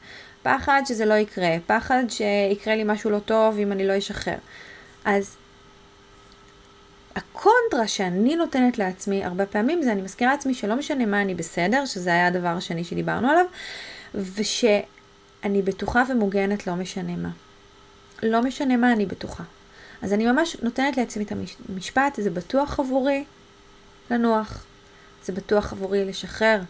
פחד 0.43 0.81
שזה 0.85 1.05
לא 1.05 1.13
יקרה, 1.13 1.55
פחד 1.67 2.03
שיקרה 2.09 2.75
לי 2.75 2.83
משהו 2.85 3.09
לא 3.09 3.19
טוב 3.19 3.57
אם 3.59 3.71
אני 3.71 3.87
לא 3.87 3.97
אשחרר. 3.97 4.37
אז 5.05 5.37
הקונטרה 7.15 7.87
שאני 7.87 8.35
נותנת 8.35 8.77
לעצמי 8.77 9.25
הרבה 9.25 9.45
פעמים 9.45 9.83
זה 9.83 9.91
אני 9.91 10.01
מזכירה 10.01 10.31
לעצמי 10.31 10.53
שלא 10.53 10.75
משנה 10.75 11.05
מה 11.05 11.21
אני 11.21 11.35
בסדר, 11.35 11.85
שזה 11.85 12.09
היה 12.09 12.27
הדבר 12.27 12.47
השני 12.47 12.83
שדיברנו 12.83 13.29
עליו, 13.29 13.45
ושאני 14.15 15.61
בטוחה 15.63 16.03
ומוגנת 16.09 16.67
לא 16.67 16.75
משנה 16.75 17.15
מה. 17.15 17.29
לא 18.23 18.41
משנה 18.41 18.77
מה 18.77 18.93
אני 18.93 19.05
בטוחה. 19.05 19.43
אז 20.01 20.13
אני 20.13 20.25
ממש 20.25 20.57
נותנת 20.61 20.97
לעצמי 20.97 21.23
את 21.23 21.31
המשפט, 21.69 22.15
זה 22.15 22.29
בטוח 22.29 22.79
עבורי 22.79 23.23
לנוח, 24.11 24.65
זה 25.23 25.33
בטוח 25.33 25.73
עבורי 25.73 26.05
לשחרר, 26.05 26.61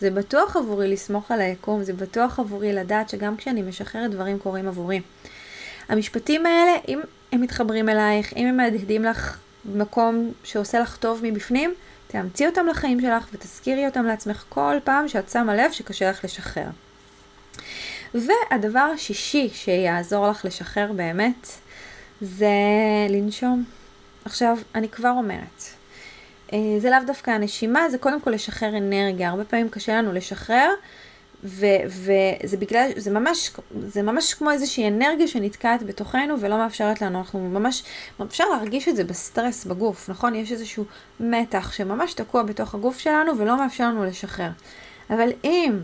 זה 0.00 0.10
בטוח 0.10 0.56
עבורי 0.56 0.88
לסמוך 0.88 1.30
על 1.30 1.40
היקום, 1.40 1.84
זה 1.84 1.92
בטוח 1.92 2.38
עבורי 2.38 2.72
לדעת 2.72 3.08
שגם 3.08 3.36
כשאני 3.36 3.62
משחררת 3.62 4.10
דברים 4.10 4.38
קורים 4.38 4.68
עבורי. 4.68 5.00
המשפטים 5.88 6.46
האלה, 6.46 6.72
אם 6.88 7.00
הם 7.32 7.40
מתחברים 7.40 7.88
אלייך, 7.88 8.32
אם 8.36 8.46
הם 8.46 8.56
מהדהדים 8.56 9.04
לך 9.04 9.38
במקום 9.64 10.32
שעושה 10.44 10.80
לך 10.80 10.96
טוב 10.96 11.20
מבפנים, 11.22 11.74
תאמצי 12.06 12.46
אותם 12.46 12.66
לחיים 12.66 13.00
שלך 13.00 13.26
ותזכירי 13.32 13.86
אותם 13.86 14.04
לעצמך 14.04 14.44
כל 14.48 14.76
פעם 14.84 15.08
שאת 15.08 15.28
שמה 15.30 15.54
לב 15.54 15.72
שקשה 15.72 16.10
לך 16.10 16.24
לשחרר. 16.24 16.66
והדבר 18.14 18.90
השישי 18.94 19.50
שיעזור 19.52 20.28
לך 20.28 20.44
לשחרר 20.44 20.92
באמת, 20.92 21.48
זה 22.22 22.50
לנשום. 23.08 23.64
עכשיו, 24.24 24.56
אני 24.74 24.88
כבר 24.88 25.10
אומרת, 25.10 25.62
אה, 26.52 26.58
זה 26.78 26.90
לאו 26.90 26.98
דווקא 27.06 27.30
הנשימה, 27.30 27.90
זה 27.90 27.98
קודם 27.98 28.20
כל 28.20 28.30
לשחרר 28.30 28.76
אנרגיה. 28.76 29.28
הרבה 29.28 29.44
פעמים 29.44 29.68
קשה 29.68 29.96
לנו 29.98 30.12
לשחרר, 30.12 30.70
וזה 31.44 32.56
בגלל, 32.58 32.90
זה 32.96 33.10
ממש, 33.10 33.50
זה 33.86 34.02
ממש 34.02 34.34
כמו 34.34 34.50
איזושהי 34.50 34.88
אנרגיה 34.88 35.28
שנתקעת 35.28 35.82
בתוכנו 35.82 36.40
ולא 36.40 36.56
מאפשרת 36.58 37.02
לנו, 37.02 37.18
אנחנו 37.18 37.48
ממש, 37.48 37.82
אפשר 38.22 38.44
להרגיש 38.48 38.88
את 38.88 38.96
זה 38.96 39.04
בסטרס 39.04 39.64
בגוף, 39.64 40.08
נכון? 40.08 40.34
יש 40.34 40.52
איזשהו 40.52 40.84
מתח 41.20 41.72
שממש 41.72 42.14
תקוע 42.14 42.42
בתוך 42.42 42.74
הגוף 42.74 42.98
שלנו 42.98 43.38
ולא 43.38 43.58
מאפשר 43.58 43.84
לנו 43.84 44.04
לשחרר. 44.04 44.50
אבל 45.10 45.28
אם 45.44 45.78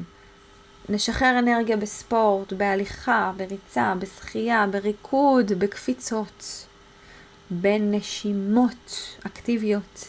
נשחרר 0.88 1.38
אנרגיה 1.38 1.76
בספורט, 1.76 2.52
בהליכה, 2.52 3.32
בריצה, 3.36 3.94
בשחייה, 3.98 4.66
בריקוד, 4.70 5.52
בקפיצות, 5.52 6.66
בנשימות 7.50 9.16
אקטיביות. 9.26 10.04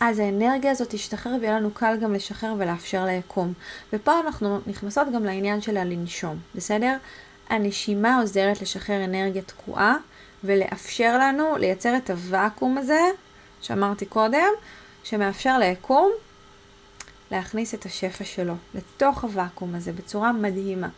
אז 0.00 0.18
האנרגיה 0.18 0.70
הזאת 0.70 0.88
תשתחרר 0.90 1.32
ויהיה 1.40 1.60
לנו 1.60 1.70
קל 1.70 1.96
גם 2.00 2.14
לשחרר 2.14 2.54
ולאפשר 2.58 3.04
ליקום. 3.04 3.52
ופה 3.92 4.20
אנחנו 4.20 4.60
נכנסות 4.66 5.06
גם 5.14 5.24
לעניין 5.24 5.60
של 5.60 5.76
הלנשום, 5.76 6.38
בסדר? 6.54 6.96
הנשימה 7.48 8.20
עוזרת 8.20 8.62
לשחרר 8.62 9.04
אנרגיה 9.04 9.42
תקועה 9.42 9.96
ולאפשר 10.44 11.18
לנו 11.18 11.56
לייצר 11.56 11.96
את 11.96 12.10
הוואקום 12.10 12.78
הזה, 12.78 13.00
שאמרתי 13.60 14.06
קודם, 14.06 14.48
שמאפשר 15.04 15.58
ליקום 15.58 16.12
להכניס 17.30 17.74
את 17.74 17.86
השפע 17.86 18.24
שלו 18.24 18.54
לתוך 18.74 19.24
הוואקום 19.24 19.74
הזה 19.74 19.92
בצורה 19.92 20.32
מדהימה. 20.32 20.88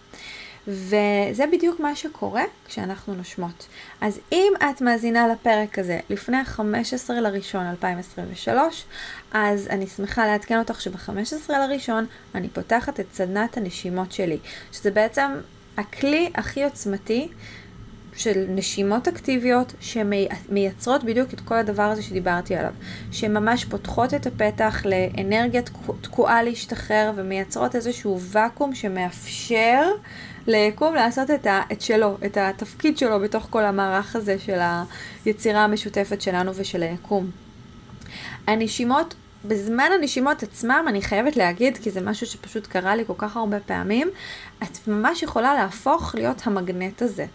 וזה 0.68 1.44
בדיוק 1.52 1.80
מה 1.80 1.96
שקורה 1.96 2.42
כשאנחנו 2.68 3.14
נושמות. 3.14 3.66
אז 4.00 4.20
אם 4.32 4.52
את 4.70 4.80
מאזינה 4.80 5.28
לפרק 5.28 5.78
הזה 5.78 6.00
לפני 6.10 6.36
ה-15 6.36 7.12
לראשון 7.12 7.66
2023, 7.66 8.84
אז 9.32 9.68
אני 9.70 9.86
שמחה 9.86 10.26
לעדכן 10.26 10.58
אותך 10.58 10.80
שב-15 10.80 11.12
לראשון 11.48 12.06
אני 12.34 12.48
פותחת 12.48 13.00
את 13.00 13.06
סדנת 13.12 13.56
הנשימות 13.56 14.12
שלי, 14.12 14.38
שזה 14.72 14.90
בעצם 14.90 15.30
הכלי 15.76 16.30
הכי 16.34 16.64
עוצמתי 16.64 17.28
של 18.16 18.44
נשימות 18.48 19.08
אקטיביות 19.08 19.72
שמייצרות 19.80 21.04
בדיוק 21.04 21.34
את 21.34 21.40
כל 21.40 21.54
הדבר 21.54 21.82
הזה 21.82 22.02
שדיברתי 22.02 22.56
עליו, 22.56 22.72
שממש 23.12 23.64
פותחות 23.64 24.14
את 24.14 24.26
הפתח 24.26 24.82
לאנרגיה 24.84 25.62
תקועה 26.00 26.42
להשתחרר 26.42 27.12
ומייצרות 27.16 27.76
איזשהו 27.76 28.20
ואקום 28.20 28.74
שמאפשר 28.74 29.90
ליקום 30.46 30.94
לעשות 30.94 31.30
את, 31.30 31.46
ה, 31.46 31.60
את 31.72 31.80
שלו, 31.80 32.16
את 32.26 32.36
התפקיד 32.36 32.98
שלו 32.98 33.20
בתוך 33.20 33.46
כל 33.50 33.64
המערך 33.64 34.16
הזה 34.16 34.38
של 34.38 34.58
היצירה 35.24 35.64
המשותפת 35.64 36.20
שלנו 36.20 36.54
ושל 36.54 36.82
היקום. 36.82 37.30
הנשימות 38.46 39.14
בזמן 39.44 39.88
הנשימות 39.98 40.42
עצמם, 40.42 40.84
אני 40.88 41.02
חייבת 41.02 41.36
להגיד, 41.36 41.76
כי 41.76 41.90
זה 41.90 42.00
משהו 42.00 42.26
שפשוט 42.26 42.66
קרה 42.66 42.96
לי 42.96 43.04
כל 43.06 43.12
כך 43.18 43.36
הרבה 43.36 43.60
פעמים, 43.60 44.08
את 44.62 44.88
ממש 44.88 45.22
יכולה 45.22 45.54
להפוך 45.54 46.14
להיות 46.14 46.42
המגנט 46.44 47.02
הזה. 47.02 47.26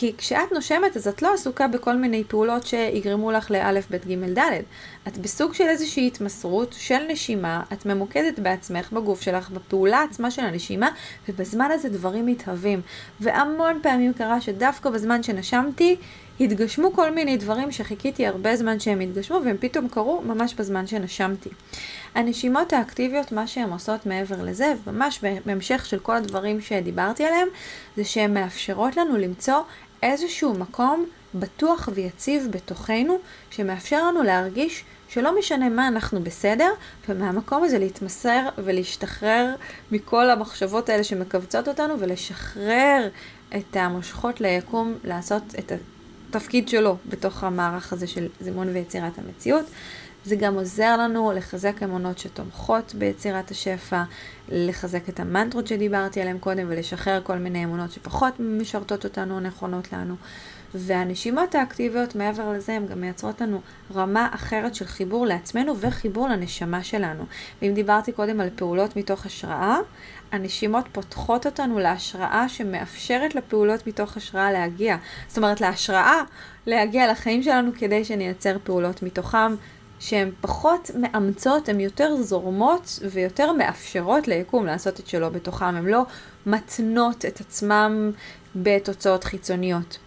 כי 0.00 0.12
כשאת 0.18 0.52
נושמת, 0.52 0.96
אז 0.96 1.08
את 1.08 1.22
לא 1.22 1.34
עסוקה 1.34 1.68
בכל 1.68 1.96
מיני 1.96 2.24
פעולות 2.24 2.66
שיגרמו 2.66 3.32
לך 3.32 3.50
לאלף, 3.50 3.90
בית, 3.90 4.06
גימל, 4.06 4.32
דלת. 4.32 4.64
את 5.08 5.18
בסוג 5.18 5.54
של 5.54 5.64
איזושהי 5.64 6.06
התמסרות 6.06 6.74
של 6.78 6.98
נשימה, 7.08 7.62
את 7.72 7.86
ממוקדת 7.86 8.38
בעצמך, 8.38 8.92
בגוף 8.92 9.20
שלך, 9.20 9.50
בפעולה 9.50 10.02
עצמה 10.02 10.30
של 10.30 10.42
הנשימה, 10.42 10.90
ובזמן 11.28 11.70
הזה 11.70 11.88
דברים 11.88 12.26
מתהווים. 12.26 12.80
והמון 13.20 13.78
פעמים 13.82 14.12
קרה 14.12 14.40
שדווקא 14.40 14.90
בזמן 14.90 15.22
שנשמתי, 15.22 15.96
התגשמו 16.40 16.92
כל 16.92 17.10
מיני 17.10 17.36
דברים 17.36 17.72
שחיכיתי 17.72 18.26
הרבה 18.26 18.56
זמן 18.56 18.80
שהם 18.80 19.00
יתגשמו, 19.00 19.40
והם 19.44 19.56
פתאום 19.60 19.88
קרו 19.88 20.22
ממש 20.26 20.54
בזמן 20.54 20.86
שנשמתי. 20.86 21.50
הנשימות 22.14 22.72
האקטיביות, 22.72 23.32
מה 23.32 23.46
שהן 23.46 23.70
עושות 23.70 24.06
מעבר 24.06 24.42
לזה, 24.42 24.74
ממש 24.86 25.24
בהמשך 25.46 25.86
של 25.86 25.98
כל 25.98 26.16
הדברים 26.16 26.60
שדיברתי 26.60 27.24
עליהם, 27.24 27.48
זה 27.96 28.04
שהן 28.04 28.34
מאפשרות 28.34 28.96
לנו 28.96 29.16
למצוא 29.16 29.58
איזשהו 30.02 30.54
מקום 30.54 31.06
בטוח 31.34 31.88
ויציב 31.94 32.48
בתוכנו, 32.50 33.18
שמאפשר 33.50 34.06
לנו 34.06 34.22
להרגיש 34.22 34.84
שלא 35.08 35.38
משנה 35.38 35.68
מה 35.68 35.88
אנחנו 35.88 36.20
בסדר, 36.22 36.70
ומהמקום 37.08 37.64
הזה 37.64 37.78
להתמסר 37.78 38.48
ולהשתחרר 38.58 39.54
מכל 39.92 40.30
המחשבות 40.30 40.88
האלה 40.88 41.04
שמכווצות 41.04 41.68
אותנו, 41.68 42.00
ולשחרר 42.00 43.08
את 43.56 43.76
המושכות 43.76 44.40
ליקום 44.40 44.94
לעשות 45.04 45.42
את 45.58 45.72
התפקיד 46.28 46.68
שלו 46.68 46.96
בתוך 47.08 47.44
המערך 47.44 47.92
הזה 47.92 48.06
של 48.06 48.28
זימון 48.40 48.68
ויצירת 48.68 49.12
המציאות. 49.18 49.64
זה 50.28 50.36
גם 50.36 50.54
עוזר 50.54 50.96
לנו 50.96 51.32
לחזק 51.32 51.82
אמונות 51.82 52.18
שתומכות 52.18 52.94
ביצירת 52.94 53.50
השפע, 53.50 54.02
לחזק 54.48 55.08
את 55.08 55.20
המנטרות 55.20 55.66
שדיברתי 55.66 56.20
עליהן 56.20 56.38
קודם 56.38 56.66
ולשחרר 56.68 57.20
כל 57.24 57.36
מיני 57.36 57.64
אמונות 57.64 57.92
שפחות 57.92 58.34
משרתות 58.38 59.04
אותנו, 59.04 59.40
נכונות 59.40 59.92
לנו. 59.92 60.14
והנשימות 60.74 61.54
האקטיביות, 61.54 62.14
מעבר 62.16 62.52
לזה, 62.52 62.72
הן 62.72 62.86
גם 62.86 63.00
מייצרות 63.00 63.40
לנו 63.40 63.60
רמה 63.94 64.28
אחרת 64.34 64.74
של 64.74 64.86
חיבור 64.86 65.26
לעצמנו 65.26 65.76
וחיבור 65.80 66.28
לנשמה 66.28 66.82
שלנו. 66.82 67.24
ואם 67.62 67.74
דיברתי 67.74 68.12
קודם 68.12 68.40
על 68.40 68.48
פעולות 68.56 68.96
מתוך 68.96 69.26
השראה, 69.26 69.76
הנשימות 70.32 70.84
פותחות 70.92 71.46
אותנו 71.46 71.78
להשראה 71.78 72.48
שמאפשרת 72.48 73.34
לפעולות 73.34 73.86
מתוך 73.86 74.16
השראה 74.16 74.52
להגיע. 74.52 74.96
זאת 75.28 75.36
אומרת, 75.36 75.60
להשראה 75.60 76.22
להגיע 76.66 77.12
לחיים 77.12 77.42
שלנו 77.42 77.70
כדי 77.78 78.04
שנייצר 78.04 78.56
פעולות 78.64 79.02
מתוכם. 79.02 79.54
שהן 80.00 80.30
פחות 80.40 80.90
מאמצות, 80.94 81.68
הן 81.68 81.80
יותר 81.80 82.16
זורמות 82.16 82.98
ויותר 83.10 83.52
מאפשרות 83.52 84.28
ליקום 84.28 84.66
לעשות 84.66 85.00
את 85.00 85.06
שלו 85.06 85.30
בתוכם, 85.30 85.64
הן 85.64 85.86
לא 85.86 86.02
מתנות 86.46 87.24
את 87.24 87.40
עצמם 87.40 88.12
בתוצאות 88.56 89.24
חיצוניות. 89.24 89.98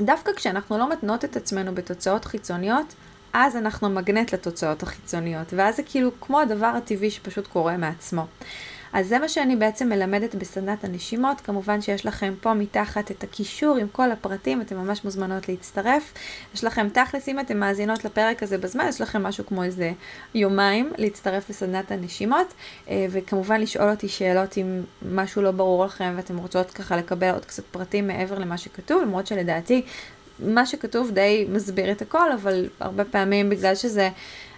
דווקא 0.00 0.32
כשאנחנו 0.36 0.78
לא 0.78 0.90
מתנות 0.90 1.24
את 1.24 1.36
עצמנו 1.36 1.74
בתוצאות 1.74 2.24
חיצוניות, 2.24 2.94
אז 3.32 3.56
אנחנו 3.56 3.90
מגנט 3.90 4.34
לתוצאות 4.34 4.82
החיצוניות, 4.82 5.52
ואז 5.52 5.76
זה 5.76 5.82
כאילו 5.82 6.10
כמו 6.20 6.40
הדבר 6.40 6.66
הטבעי 6.66 7.10
שפשוט 7.10 7.46
קורה 7.46 7.76
מעצמו. 7.76 8.26
אז 8.94 9.08
זה 9.08 9.18
מה 9.18 9.28
שאני 9.28 9.56
בעצם 9.56 9.88
מלמדת 9.88 10.34
בסדנת 10.34 10.84
הנשימות. 10.84 11.40
כמובן 11.40 11.80
שיש 11.80 12.06
לכם 12.06 12.34
פה 12.40 12.54
מתחת 12.54 13.10
את 13.10 13.22
הקישור 13.22 13.76
עם 13.76 13.86
כל 13.92 14.12
הפרטים, 14.12 14.60
אתן 14.60 14.76
ממש 14.76 15.04
מוזמנות 15.04 15.48
להצטרף. 15.48 16.12
יש 16.54 16.64
לכם 16.64 16.88
תכלס, 16.88 17.28
אם 17.28 17.40
אתן 17.40 17.58
מאזינות 17.58 18.04
לפרק 18.04 18.42
הזה 18.42 18.58
בזמן, 18.58 18.86
יש 18.88 19.00
לכם 19.00 19.22
משהו 19.22 19.46
כמו 19.46 19.62
איזה 19.62 19.92
יומיים 20.34 20.92
להצטרף 20.98 21.50
לסדנת 21.50 21.90
הנשימות, 21.90 22.54
אה, 22.88 23.06
וכמובן 23.10 23.60
לשאול 23.60 23.90
אותי 23.90 24.08
שאלות 24.08 24.58
אם 24.58 24.82
משהו 25.12 25.42
לא 25.42 25.50
ברור 25.50 25.84
לכם 25.84 26.12
ואתם 26.16 26.36
רוצות 26.36 26.70
ככה 26.70 26.96
לקבל 26.96 27.30
עוד 27.30 27.44
קצת 27.44 27.64
פרטים 27.70 28.06
מעבר 28.08 28.38
למה 28.38 28.58
שכתוב, 28.58 29.02
למרות 29.02 29.26
שלדעתי 29.26 29.82
מה 30.38 30.66
שכתוב 30.66 31.10
די 31.10 31.46
מסביר 31.48 31.92
את 31.92 32.02
הכל, 32.02 32.32
אבל 32.32 32.68
הרבה 32.80 33.04
פעמים 33.04 33.50
בגלל 33.50 33.74
שזה... 33.74 34.08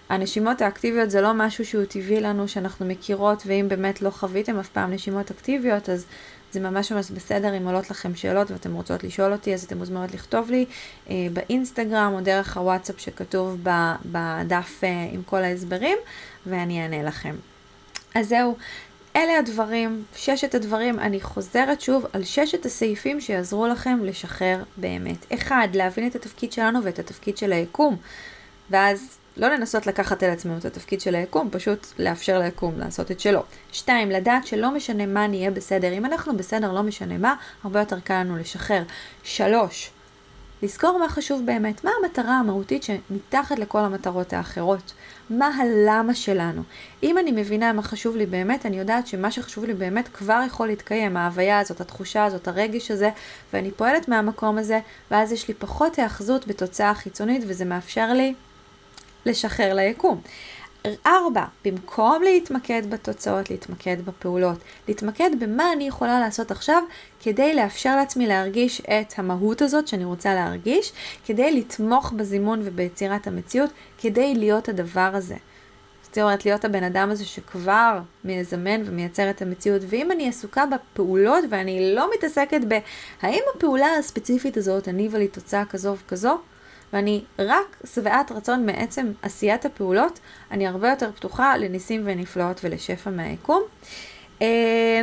הנשימות 0.08 0.60
האקטיביות 0.62 1.10
זה 1.10 1.20
לא 1.20 1.32
משהו 1.34 1.64
שהוא 1.64 1.84
טבעי 1.84 2.20
לנו, 2.20 2.48
שאנחנו 2.48 2.86
מכירות, 2.86 3.42
ואם 3.46 3.66
באמת 3.68 4.02
לא 4.02 4.10
חוויתם 4.10 4.58
אף 4.58 4.68
פעם 4.68 4.92
נשימות 4.92 5.30
אקטיביות, 5.30 5.88
אז 5.88 6.06
זה 6.52 6.60
ממש 6.60 6.92
ממש 6.92 7.10
בסדר 7.10 7.56
אם 7.56 7.66
עולות 7.66 7.90
לכם 7.90 8.14
שאלות 8.14 8.50
ואתם 8.50 8.74
רוצות 8.74 9.04
לשאול 9.04 9.32
אותי, 9.32 9.54
אז 9.54 9.64
אתם 9.64 9.78
מוזמנות 9.78 10.14
לכתוב 10.14 10.50
לי 10.50 10.66
אה, 11.10 11.14
באינסטגרם 11.32 12.12
או 12.14 12.20
דרך 12.20 12.56
הוואטסאפ 12.56 13.00
שכתוב 13.00 13.58
ב, 13.62 13.70
בדף 14.04 14.80
אה, 14.84 15.08
עם 15.12 15.22
כל 15.22 15.44
ההסברים, 15.44 15.98
ואני 16.46 16.82
אענה 16.82 17.02
לכם. 17.02 17.36
אז 18.14 18.28
זהו, 18.28 18.56
אלה 19.16 19.38
הדברים, 19.38 20.04
ששת 20.16 20.54
הדברים, 20.54 20.98
אני 20.98 21.20
חוזרת 21.20 21.80
שוב 21.80 22.06
על 22.12 22.24
ששת 22.24 22.66
הסעיפים 22.66 23.20
שיעזרו 23.20 23.66
לכם 23.66 23.98
לשחרר 24.04 24.62
באמת. 24.76 25.32
אחד, 25.34 25.68
להבין 25.74 26.06
את 26.06 26.14
התפקיד 26.14 26.52
שלנו 26.52 26.82
ואת 26.82 26.98
התפקיד 26.98 27.36
של 27.36 27.52
היקום, 27.52 27.96
ואז 28.70 29.18
לא 29.36 29.48
לנסות 29.48 29.86
לקחת 29.86 30.22
על 30.22 30.30
עצמנו 30.30 30.58
את 30.58 30.64
התפקיד 30.64 31.00
של 31.00 31.14
היקום, 31.14 31.48
פשוט 31.50 31.86
לאפשר 31.98 32.38
ליקום 32.38 32.78
לעשות 32.78 33.10
את 33.10 33.20
שלו. 33.20 33.42
שתיים, 33.72 34.10
לדעת 34.10 34.46
שלא 34.46 34.70
משנה 34.70 35.06
מה 35.06 35.26
נהיה 35.26 35.50
בסדר. 35.50 35.92
אם 35.92 36.04
אנחנו 36.04 36.36
בסדר, 36.36 36.72
לא 36.72 36.82
משנה 36.82 37.18
מה, 37.18 37.34
הרבה 37.64 37.80
יותר 37.80 38.00
קל 38.00 38.14
לנו 38.14 38.36
לשחרר. 38.36 38.82
שלוש, 39.22 39.90
לזכור 40.62 40.98
מה 40.98 41.08
חשוב 41.08 41.46
באמת, 41.46 41.84
מה 41.84 41.90
המטרה 42.02 42.38
המהותית 42.38 42.82
שמתחת 42.82 43.58
לכל 43.58 43.78
המטרות 43.78 44.32
האחרות. 44.32 44.92
מה 45.30 45.46
הלמה 45.46 46.14
שלנו. 46.14 46.62
אם 47.02 47.18
אני 47.18 47.32
מבינה 47.32 47.72
מה 47.72 47.82
חשוב 47.82 48.16
לי 48.16 48.26
באמת, 48.26 48.66
אני 48.66 48.78
יודעת 48.78 49.06
שמה 49.06 49.30
שחשוב 49.30 49.64
לי 49.64 49.74
באמת 49.74 50.08
כבר 50.08 50.40
יכול 50.46 50.66
להתקיים, 50.66 51.16
ההוויה 51.16 51.58
הזאת, 51.58 51.80
התחושה 51.80 52.24
הזאת, 52.24 52.48
הרגש 52.48 52.90
הזה, 52.90 53.10
ואני 53.52 53.70
פועלת 53.70 54.08
מהמקום 54.08 54.58
הזה, 54.58 54.80
ואז 55.10 55.32
יש 55.32 55.48
לי 55.48 55.54
פחות 55.54 55.98
היאחזות 55.98 56.46
בתוצאה 56.46 56.94
חיצונית, 56.94 57.42
וזה 57.46 57.64
מאפשר 57.64 58.12
לי 58.12 58.34
לשחרר 59.26 59.74
ליקום. 59.74 60.20
ארבע, 61.06 61.44
במקום 61.64 62.22
להתמקד 62.22 62.90
בתוצאות, 62.90 63.50
להתמקד 63.50 63.96
בפעולות. 64.04 64.58
להתמקד 64.88 65.30
במה 65.38 65.72
אני 65.72 65.88
יכולה 65.88 66.20
לעשות 66.20 66.50
עכשיו 66.50 66.82
כדי 67.20 67.54
לאפשר 67.54 67.96
לעצמי 67.96 68.26
להרגיש 68.26 68.80
את 68.80 69.14
המהות 69.16 69.62
הזאת 69.62 69.88
שאני 69.88 70.04
רוצה 70.04 70.34
להרגיש, 70.34 70.92
כדי 71.24 71.60
לתמוך 71.60 72.12
בזימון 72.12 72.60
וביצירת 72.64 73.26
המציאות, 73.26 73.70
כדי 73.98 74.34
להיות 74.34 74.68
הדבר 74.68 75.10
הזה. 75.14 75.36
זאת 76.02 76.18
אומרת, 76.18 76.44
להיות 76.44 76.64
הבן 76.64 76.84
אדם 76.84 77.10
הזה 77.10 77.24
שכבר 77.24 78.00
מזמן 78.24 78.82
ומייצר 78.84 79.30
את 79.30 79.42
המציאות. 79.42 79.82
ואם 79.88 80.12
אני 80.12 80.28
עסוקה 80.28 80.64
בפעולות 80.66 81.44
ואני 81.50 81.94
לא 81.94 82.10
מתעסקת 82.14 82.60
בהאם 82.68 83.42
הפעולה 83.56 83.86
הספציפית 83.98 84.56
הזאת 84.56 84.88
הניבה 84.88 85.18
לי 85.18 85.28
תוצאה 85.28 85.64
כזו 85.64 85.96
וכזו, 86.04 86.38
ואני 86.96 87.24
רק 87.38 87.76
שבעת 87.94 88.32
רצון 88.32 88.66
מעצם 88.66 89.12
עשיית 89.22 89.64
הפעולות, 89.64 90.20
אני 90.50 90.66
הרבה 90.66 90.90
יותר 90.90 91.12
פתוחה 91.12 91.56
לניסים 91.56 92.02
ונפלאות 92.04 92.60
ולשפע 92.64 93.10
מהיקום. 93.10 93.62
אה, 94.42 95.00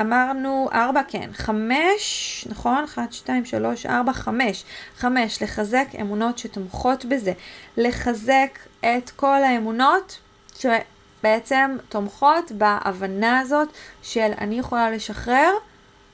אמרנו 0.00 0.68
ארבע, 0.72 1.00
כן, 1.08 1.30
חמש, 1.32 2.46
נכון? 2.50 2.84
אחת, 2.84 3.12
שתיים, 3.12 3.44
שלוש, 3.44 3.86
ארבע, 3.86 4.12
חמש. 4.12 4.64
חמש, 4.96 5.42
לחזק 5.42 5.86
אמונות 6.00 6.38
שתומכות 6.38 7.04
בזה. 7.04 7.32
לחזק 7.76 8.58
את 8.80 9.10
כל 9.16 9.42
האמונות 9.44 10.18
שבעצם 10.58 11.76
תומכות 11.88 12.52
בהבנה 12.52 13.40
הזאת 13.40 13.68
של 14.02 14.30
אני 14.38 14.58
יכולה 14.58 14.90
לשחרר 14.90 15.50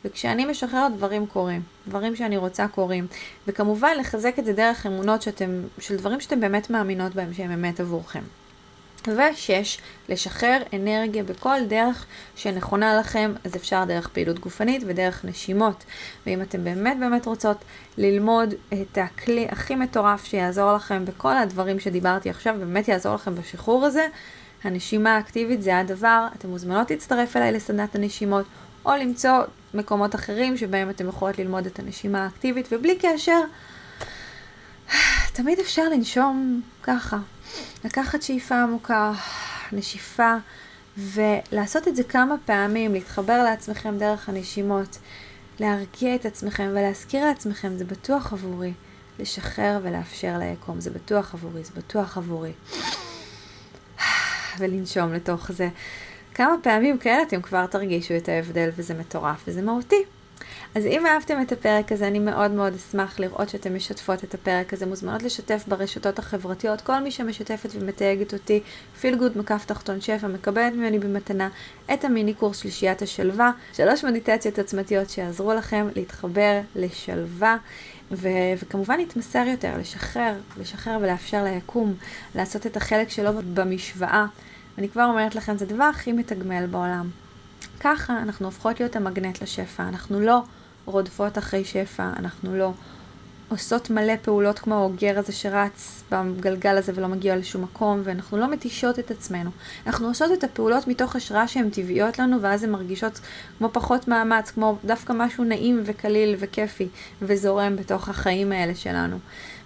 וכשאני 0.04 0.44
משחררת 0.44 0.96
דברים 0.96 1.26
קורים, 1.26 1.62
דברים 1.88 2.16
שאני 2.16 2.36
רוצה 2.36 2.68
קורים. 2.68 3.06
וכמובן 3.46 3.96
לחזק 4.00 4.38
את 4.38 4.44
זה 4.44 4.52
דרך 4.52 4.86
אמונות 4.86 5.22
שאתם, 5.22 5.60
של 5.78 5.96
דברים 5.96 6.20
שאתם 6.20 6.40
באמת 6.40 6.70
מאמינות 6.70 7.14
בהם 7.14 7.34
שהם 7.34 7.50
אמת 7.50 7.80
עבורכם. 7.80 8.22
ושש, 9.08 9.78
לשחרר 10.08 10.62
אנרגיה 10.72 11.22
בכל 11.22 11.58
דרך 11.68 12.06
שנכונה 12.36 12.94
לכם, 12.94 13.32
אז 13.44 13.56
אפשר 13.56 13.84
דרך 13.84 14.08
פעילות 14.08 14.38
גופנית 14.38 14.82
ודרך 14.86 15.24
נשימות. 15.24 15.84
ואם 16.26 16.42
אתם 16.42 16.64
באמת 16.64 16.96
באמת 17.00 17.26
רוצות 17.26 17.56
ללמוד 17.98 18.54
את 18.72 18.98
הכלי 18.98 19.46
הכי 19.50 19.74
מטורף 19.74 20.24
שיעזור 20.24 20.72
לכם 20.72 21.04
בכל 21.04 21.36
הדברים 21.36 21.80
שדיברתי 21.80 22.30
עכשיו, 22.30 22.54
באמת 22.58 22.88
יעזור 22.88 23.14
לכם 23.14 23.34
בשחרור 23.34 23.86
הזה, 23.86 24.06
הנשימה 24.64 25.16
האקטיבית 25.16 25.62
זה 25.62 25.78
הדבר, 25.78 26.26
אתם 26.38 26.48
מוזמנות 26.48 26.90
להצטרף 26.90 27.36
אליי 27.36 27.52
לסדנת 27.52 27.94
הנשימות, 27.94 28.44
או 28.86 28.92
למצוא 28.96 29.30
מקומות 29.74 30.14
אחרים 30.14 30.56
שבהם 30.56 30.90
אתם 30.90 31.08
יכולות 31.08 31.38
ללמוד 31.38 31.66
את 31.66 31.78
הנשימה 31.78 32.24
האקטיבית, 32.24 32.68
ובלי 32.72 32.98
קשר, 32.98 33.40
תמיד 35.32 35.58
אפשר 35.58 35.88
לנשום 35.88 36.60
ככה, 36.82 37.18
לקחת 37.84 38.22
שאיפה 38.22 38.62
עמוקה, 38.62 39.12
נשיפה, 39.72 40.34
ולעשות 40.96 41.88
את 41.88 41.96
זה 41.96 42.04
כמה 42.04 42.34
פעמים, 42.44 42.92
להתחבר 42.92 43.42
לעצמכם 43.42 43.98
דרך 43.98 44.28
הנשימות, 44.28 44.98
להרגיע 45.60 46.14
את 46.14 46.26
עצמכם 46.26 46.68
ולהזכיר 46.70 47.26
לעצמכם, 47.26 47.76
זה 47.76 47.84
בטוח 47.84 48.32
עבורי. 48.32 48.72
לשחרר 49.18 49.80
ולאפשר 49.82 50.38
ליקום, 50.38 50.80
זה 50.80 50.90
בטוח 50.90 51.34
עבורי, 51.34 51.64
זה 51.64 51.70
בטוח 51.76 52.18
עבורי. 52.18 52.52
ולנשום 54.58 55.12
לתוך 55.12 55.52
זה. 55.52 55.68
כמה 56.34 56.54
פעמים 56.62 56.98
כאלה 56.98 57.22
אתם 57.22 57.42
כבר 57.42 57.66
תרגישו 57.66 58.16
את 58.16 58.28
ההבדל 58.28 58.70
וזה 58.76 58.94
מטורף 58.94 59.44
וזה 59.48 59.62
מהותי. 59.62 60.04
אז 60.74 60.86
אם 60.86 61.06
אהבתם 61.06 61.42
את 61.42 61.52
הפרק 61.52 61.92
הזה, 61.92 62.06
אני 62.06 62.18
מאוד 62.18 62.50
מאוד 62.50 62.74
אשמח 62.74 63.20
לראות 63.20 63.48
שאתם 63.48 63.74
משתפות 63.76 64.24
את 64.24 64.34
הפרק 64.34 64.72
הזה. 64.72 64.86
מוזמנות 64.86 65.22
לשתף 65.22 65.64
ברשתות 65.68 66.18
החברתיות. 66.18 66.80
כל 66.80 67.00
מי 67.00 67.10
שמשתפת 67.10 67.70
ומתייגת 67.74 68.32
אותי, 68.32 68.60
פיל 69.00 69.16
גוד 69.16 69.38
מקף 69.38 69.64
תחתון 69.66 70.00
שפע, 70.00 70.26
מקבלת 70.26 70.72
ממני 70.72 70.98
במתנה 70.98 71.48
את 71.94 72.04
המיני 72.04 72.34
קורס 72.34 72.58
שלישיית 72.58 73.02
השלווה. 73.02 73.50
שלוש 73.72 74.04
מדיטציות 74.04 74.58
עצמתיות 74.58 75.10
שיעזרו 75.10 75.54
לכם 75.54 75.88
להתחבר 75.96 76.60
לשלווה. 76.76 77.56
ו- 78.12 78.28
וכמובן 78.62 78.96
להתמסר 78.96 79.44
יותר, 79.46 79.78
לשחרר, 79.78 80.34
לשחרר 80.60 80.98
ולאפשר 81.00 81.44
ליקום 81.44 81.94
לעשות 82.34 82.66
את 82.66 82.76
החלק 82.76 83.08
שלו 83.08 83.30
במשוואה. 83.54 84.26
ואני 84.76 84.88
כבר 84.88 85.04
אומרת 85.04 85.34
לכם, 85.34 85.58
זה 85.58 85.64
הדבר 85.64 85.84
הכי 85.84 86.12
מתגמל 86.12 86.66
בעולם. 86.66 87.10
ככה 87.80 88.18
אנחנו 88.18 88.46
הופכות 88.46 88.80
להיות 88.80 88.96
המגנט 88.96 89.42
לשפע. 89.42 89.82
אנחנו 89.82 90.20
לא 90.20 90.42
רודפות 90.84 91.38
אחרי 91.38 91.64
שפע, 91.64 92.10
אנחנו 92.18 92.56
לא 92.56 92.72
עושות 93.48 93.90
מלא 93.90 94.12
פעולות 94.22 94.58
כמו 94.58 94.74
האוגר 94.74 95.18
הזה 95.18 95.32
שרץ 95.32 96.02
בגלגל 96.10 96.76
הזה 96.76 96.92
ולא 96.94 97.08
מגיע 97.08 97.36
לשום 97.36 97.62
מקום, 97.62 98.00
ואנחנו 98.04 98.38
לא 98.38 98.50
מתישות 98.50 98.98
את 98.98 99.10
עצמנו. 99.10 99.50
אנחנו 99.86 100.08
עושות 100.08 100.32
את 100.32 100.44
הפעולות 100.44 100.88
מתוך 100.88 101.16
השראה 101.16 101.48
שהן 101.48 101.70
טבעיות 101.70 102.18
לנו, 102.18 102.42
ואז 102.42 102.64
הן 102.64 102.70
מרגישות 102.70 103.20
כמו 103.58 103.68
פחות 103.72 104.08
מאמץ, 104.08 104.50
כמו 104.50 104.78
דווקא 104.84 105.12
משהו 105.16 105.44
נעים 105.44 105.82
וקליל 105.84 106.34
וכיפי 106.38 106.88
וזורם 107.22 107.76
בתוך 107.76 108.08
החיים 108.08 108.52
האלה 108.52 108.74
שלנו. 108.74 109.18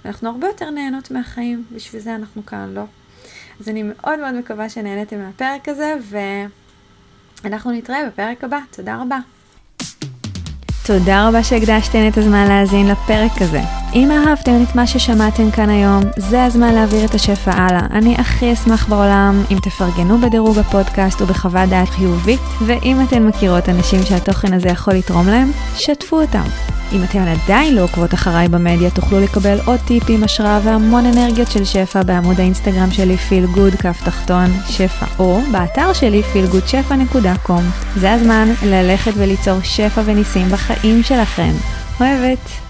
ואנחנו 0.04 0.28
הרבה 0.28 0.46
יותר 0.46 0.70
נהנות 0.70 1.11
מהחיים, 1.11 1.64
בשביל 1.72 2.02
זה 2.02 2.14
אנחנו 2.14 2.46
כאן, 2.46 2.72
לא? 2.74 2.82
אז 3.61 3.68
אני 3.68 3.82
מאוד 3.82 4.18
מאוד 4.18 4.34
מקווה 4.34 4.68
שנהניתם 4.68 5.18
מהפרק 5.18 5.68
הזה, 5.68 5.94
ואנחנו 7.44 7.72
נתראה 7.72 7.98
בפרק 8.06 8.44
הבא. 8.44 8.59
תודה 8.70 9.02
רבה. 9.02 9.18
תודה 10.86 11.28
רבה 11.28 11.42
שהקדשתן 11.42 12.09
את 12.09 12.18
הזמן 12.18 12.48
להאזין 12.48 12.88
לפרק 12.88 13.42
הזה. 13.42 13.61
אם 13.94 14.11
אהבתם 14.11 14.62
את 14.62 14.74
מה 14.74 14.86
ששמעתם 14.86 15.50
כאן 15.50 15.70
היום, 15.70 16.02
זה 16.16 16.44
הזמן 16.44 16.74
להעביר 16.74 17.04
את 17.04 17.14
השפע 17.14 17.50
הלאה. 17.50 17.86
אני 17.90 18.14
הכי 18.18 18.52
אשמח 18.52 18.88
בעולם 18.88 19.42
אם 19.50 19.56
תפרגנו 19.62 20.18
בדירוג 20.18 20.59
הפודקאסט 20.59 21.20
ובחוות 21.20 21.68
דעת 21.68 21.88
חיובית, 21.88 22.40
ואם 22.66 22.96
אתן 23.09 23.26
מכירות 23.26 23.68
אנשים 23.68 24.02
שהתוכן 24.02 24.54
הזה 24.54 24.68
יכול 24.68 24.94
לתרום 24.94 25.26
להם, 25.26 25.50
שתפו 25.76 26.20
אותם. 26.20 26.77
אם 26.93 27.05
אתן 27.05 27.28
עדיין 27.28 27.74
לא 27.74 27.82
עוקבות 27.82 28.14
אחריי 28.14 28.49
במדיה, 28.49 28.91
תוכלו 28.91 29.20
לקבל 29.20 29.59
עוד 29.64 29.80
טיפים, 29.80 30.24
השראה 30.24 30.61
והמון 30.64 31.07
אנרגיות 31.07 31.51
של 31.51 31.64
שפע 31.64 32.03
בעמוד 32.03 32.41
האינסטגרם 32.41 32.91
שלי 32.91 33.16
פיל 33.16 33.47
גוד 33.47 33.74
כף 33.74 34.01
תחתון 34.05 34.51
שפע, 34.66 35.07
או 35.18 35.41
באתר 35.53 35.93
שלי 35.93 36.22
feelgoodשפע.com. 36.32 37.62
זה 37.97 38.12
הזמן 38.12 38.49
ללכת 38.62 39.12
וליצור 39.16 39.59
שפע 39.62 40.03
וניסים 40.05 40.49
בחיים 40.49 41.03
שלכם. 41.03 41.53
אוהבת. 42.01 42.67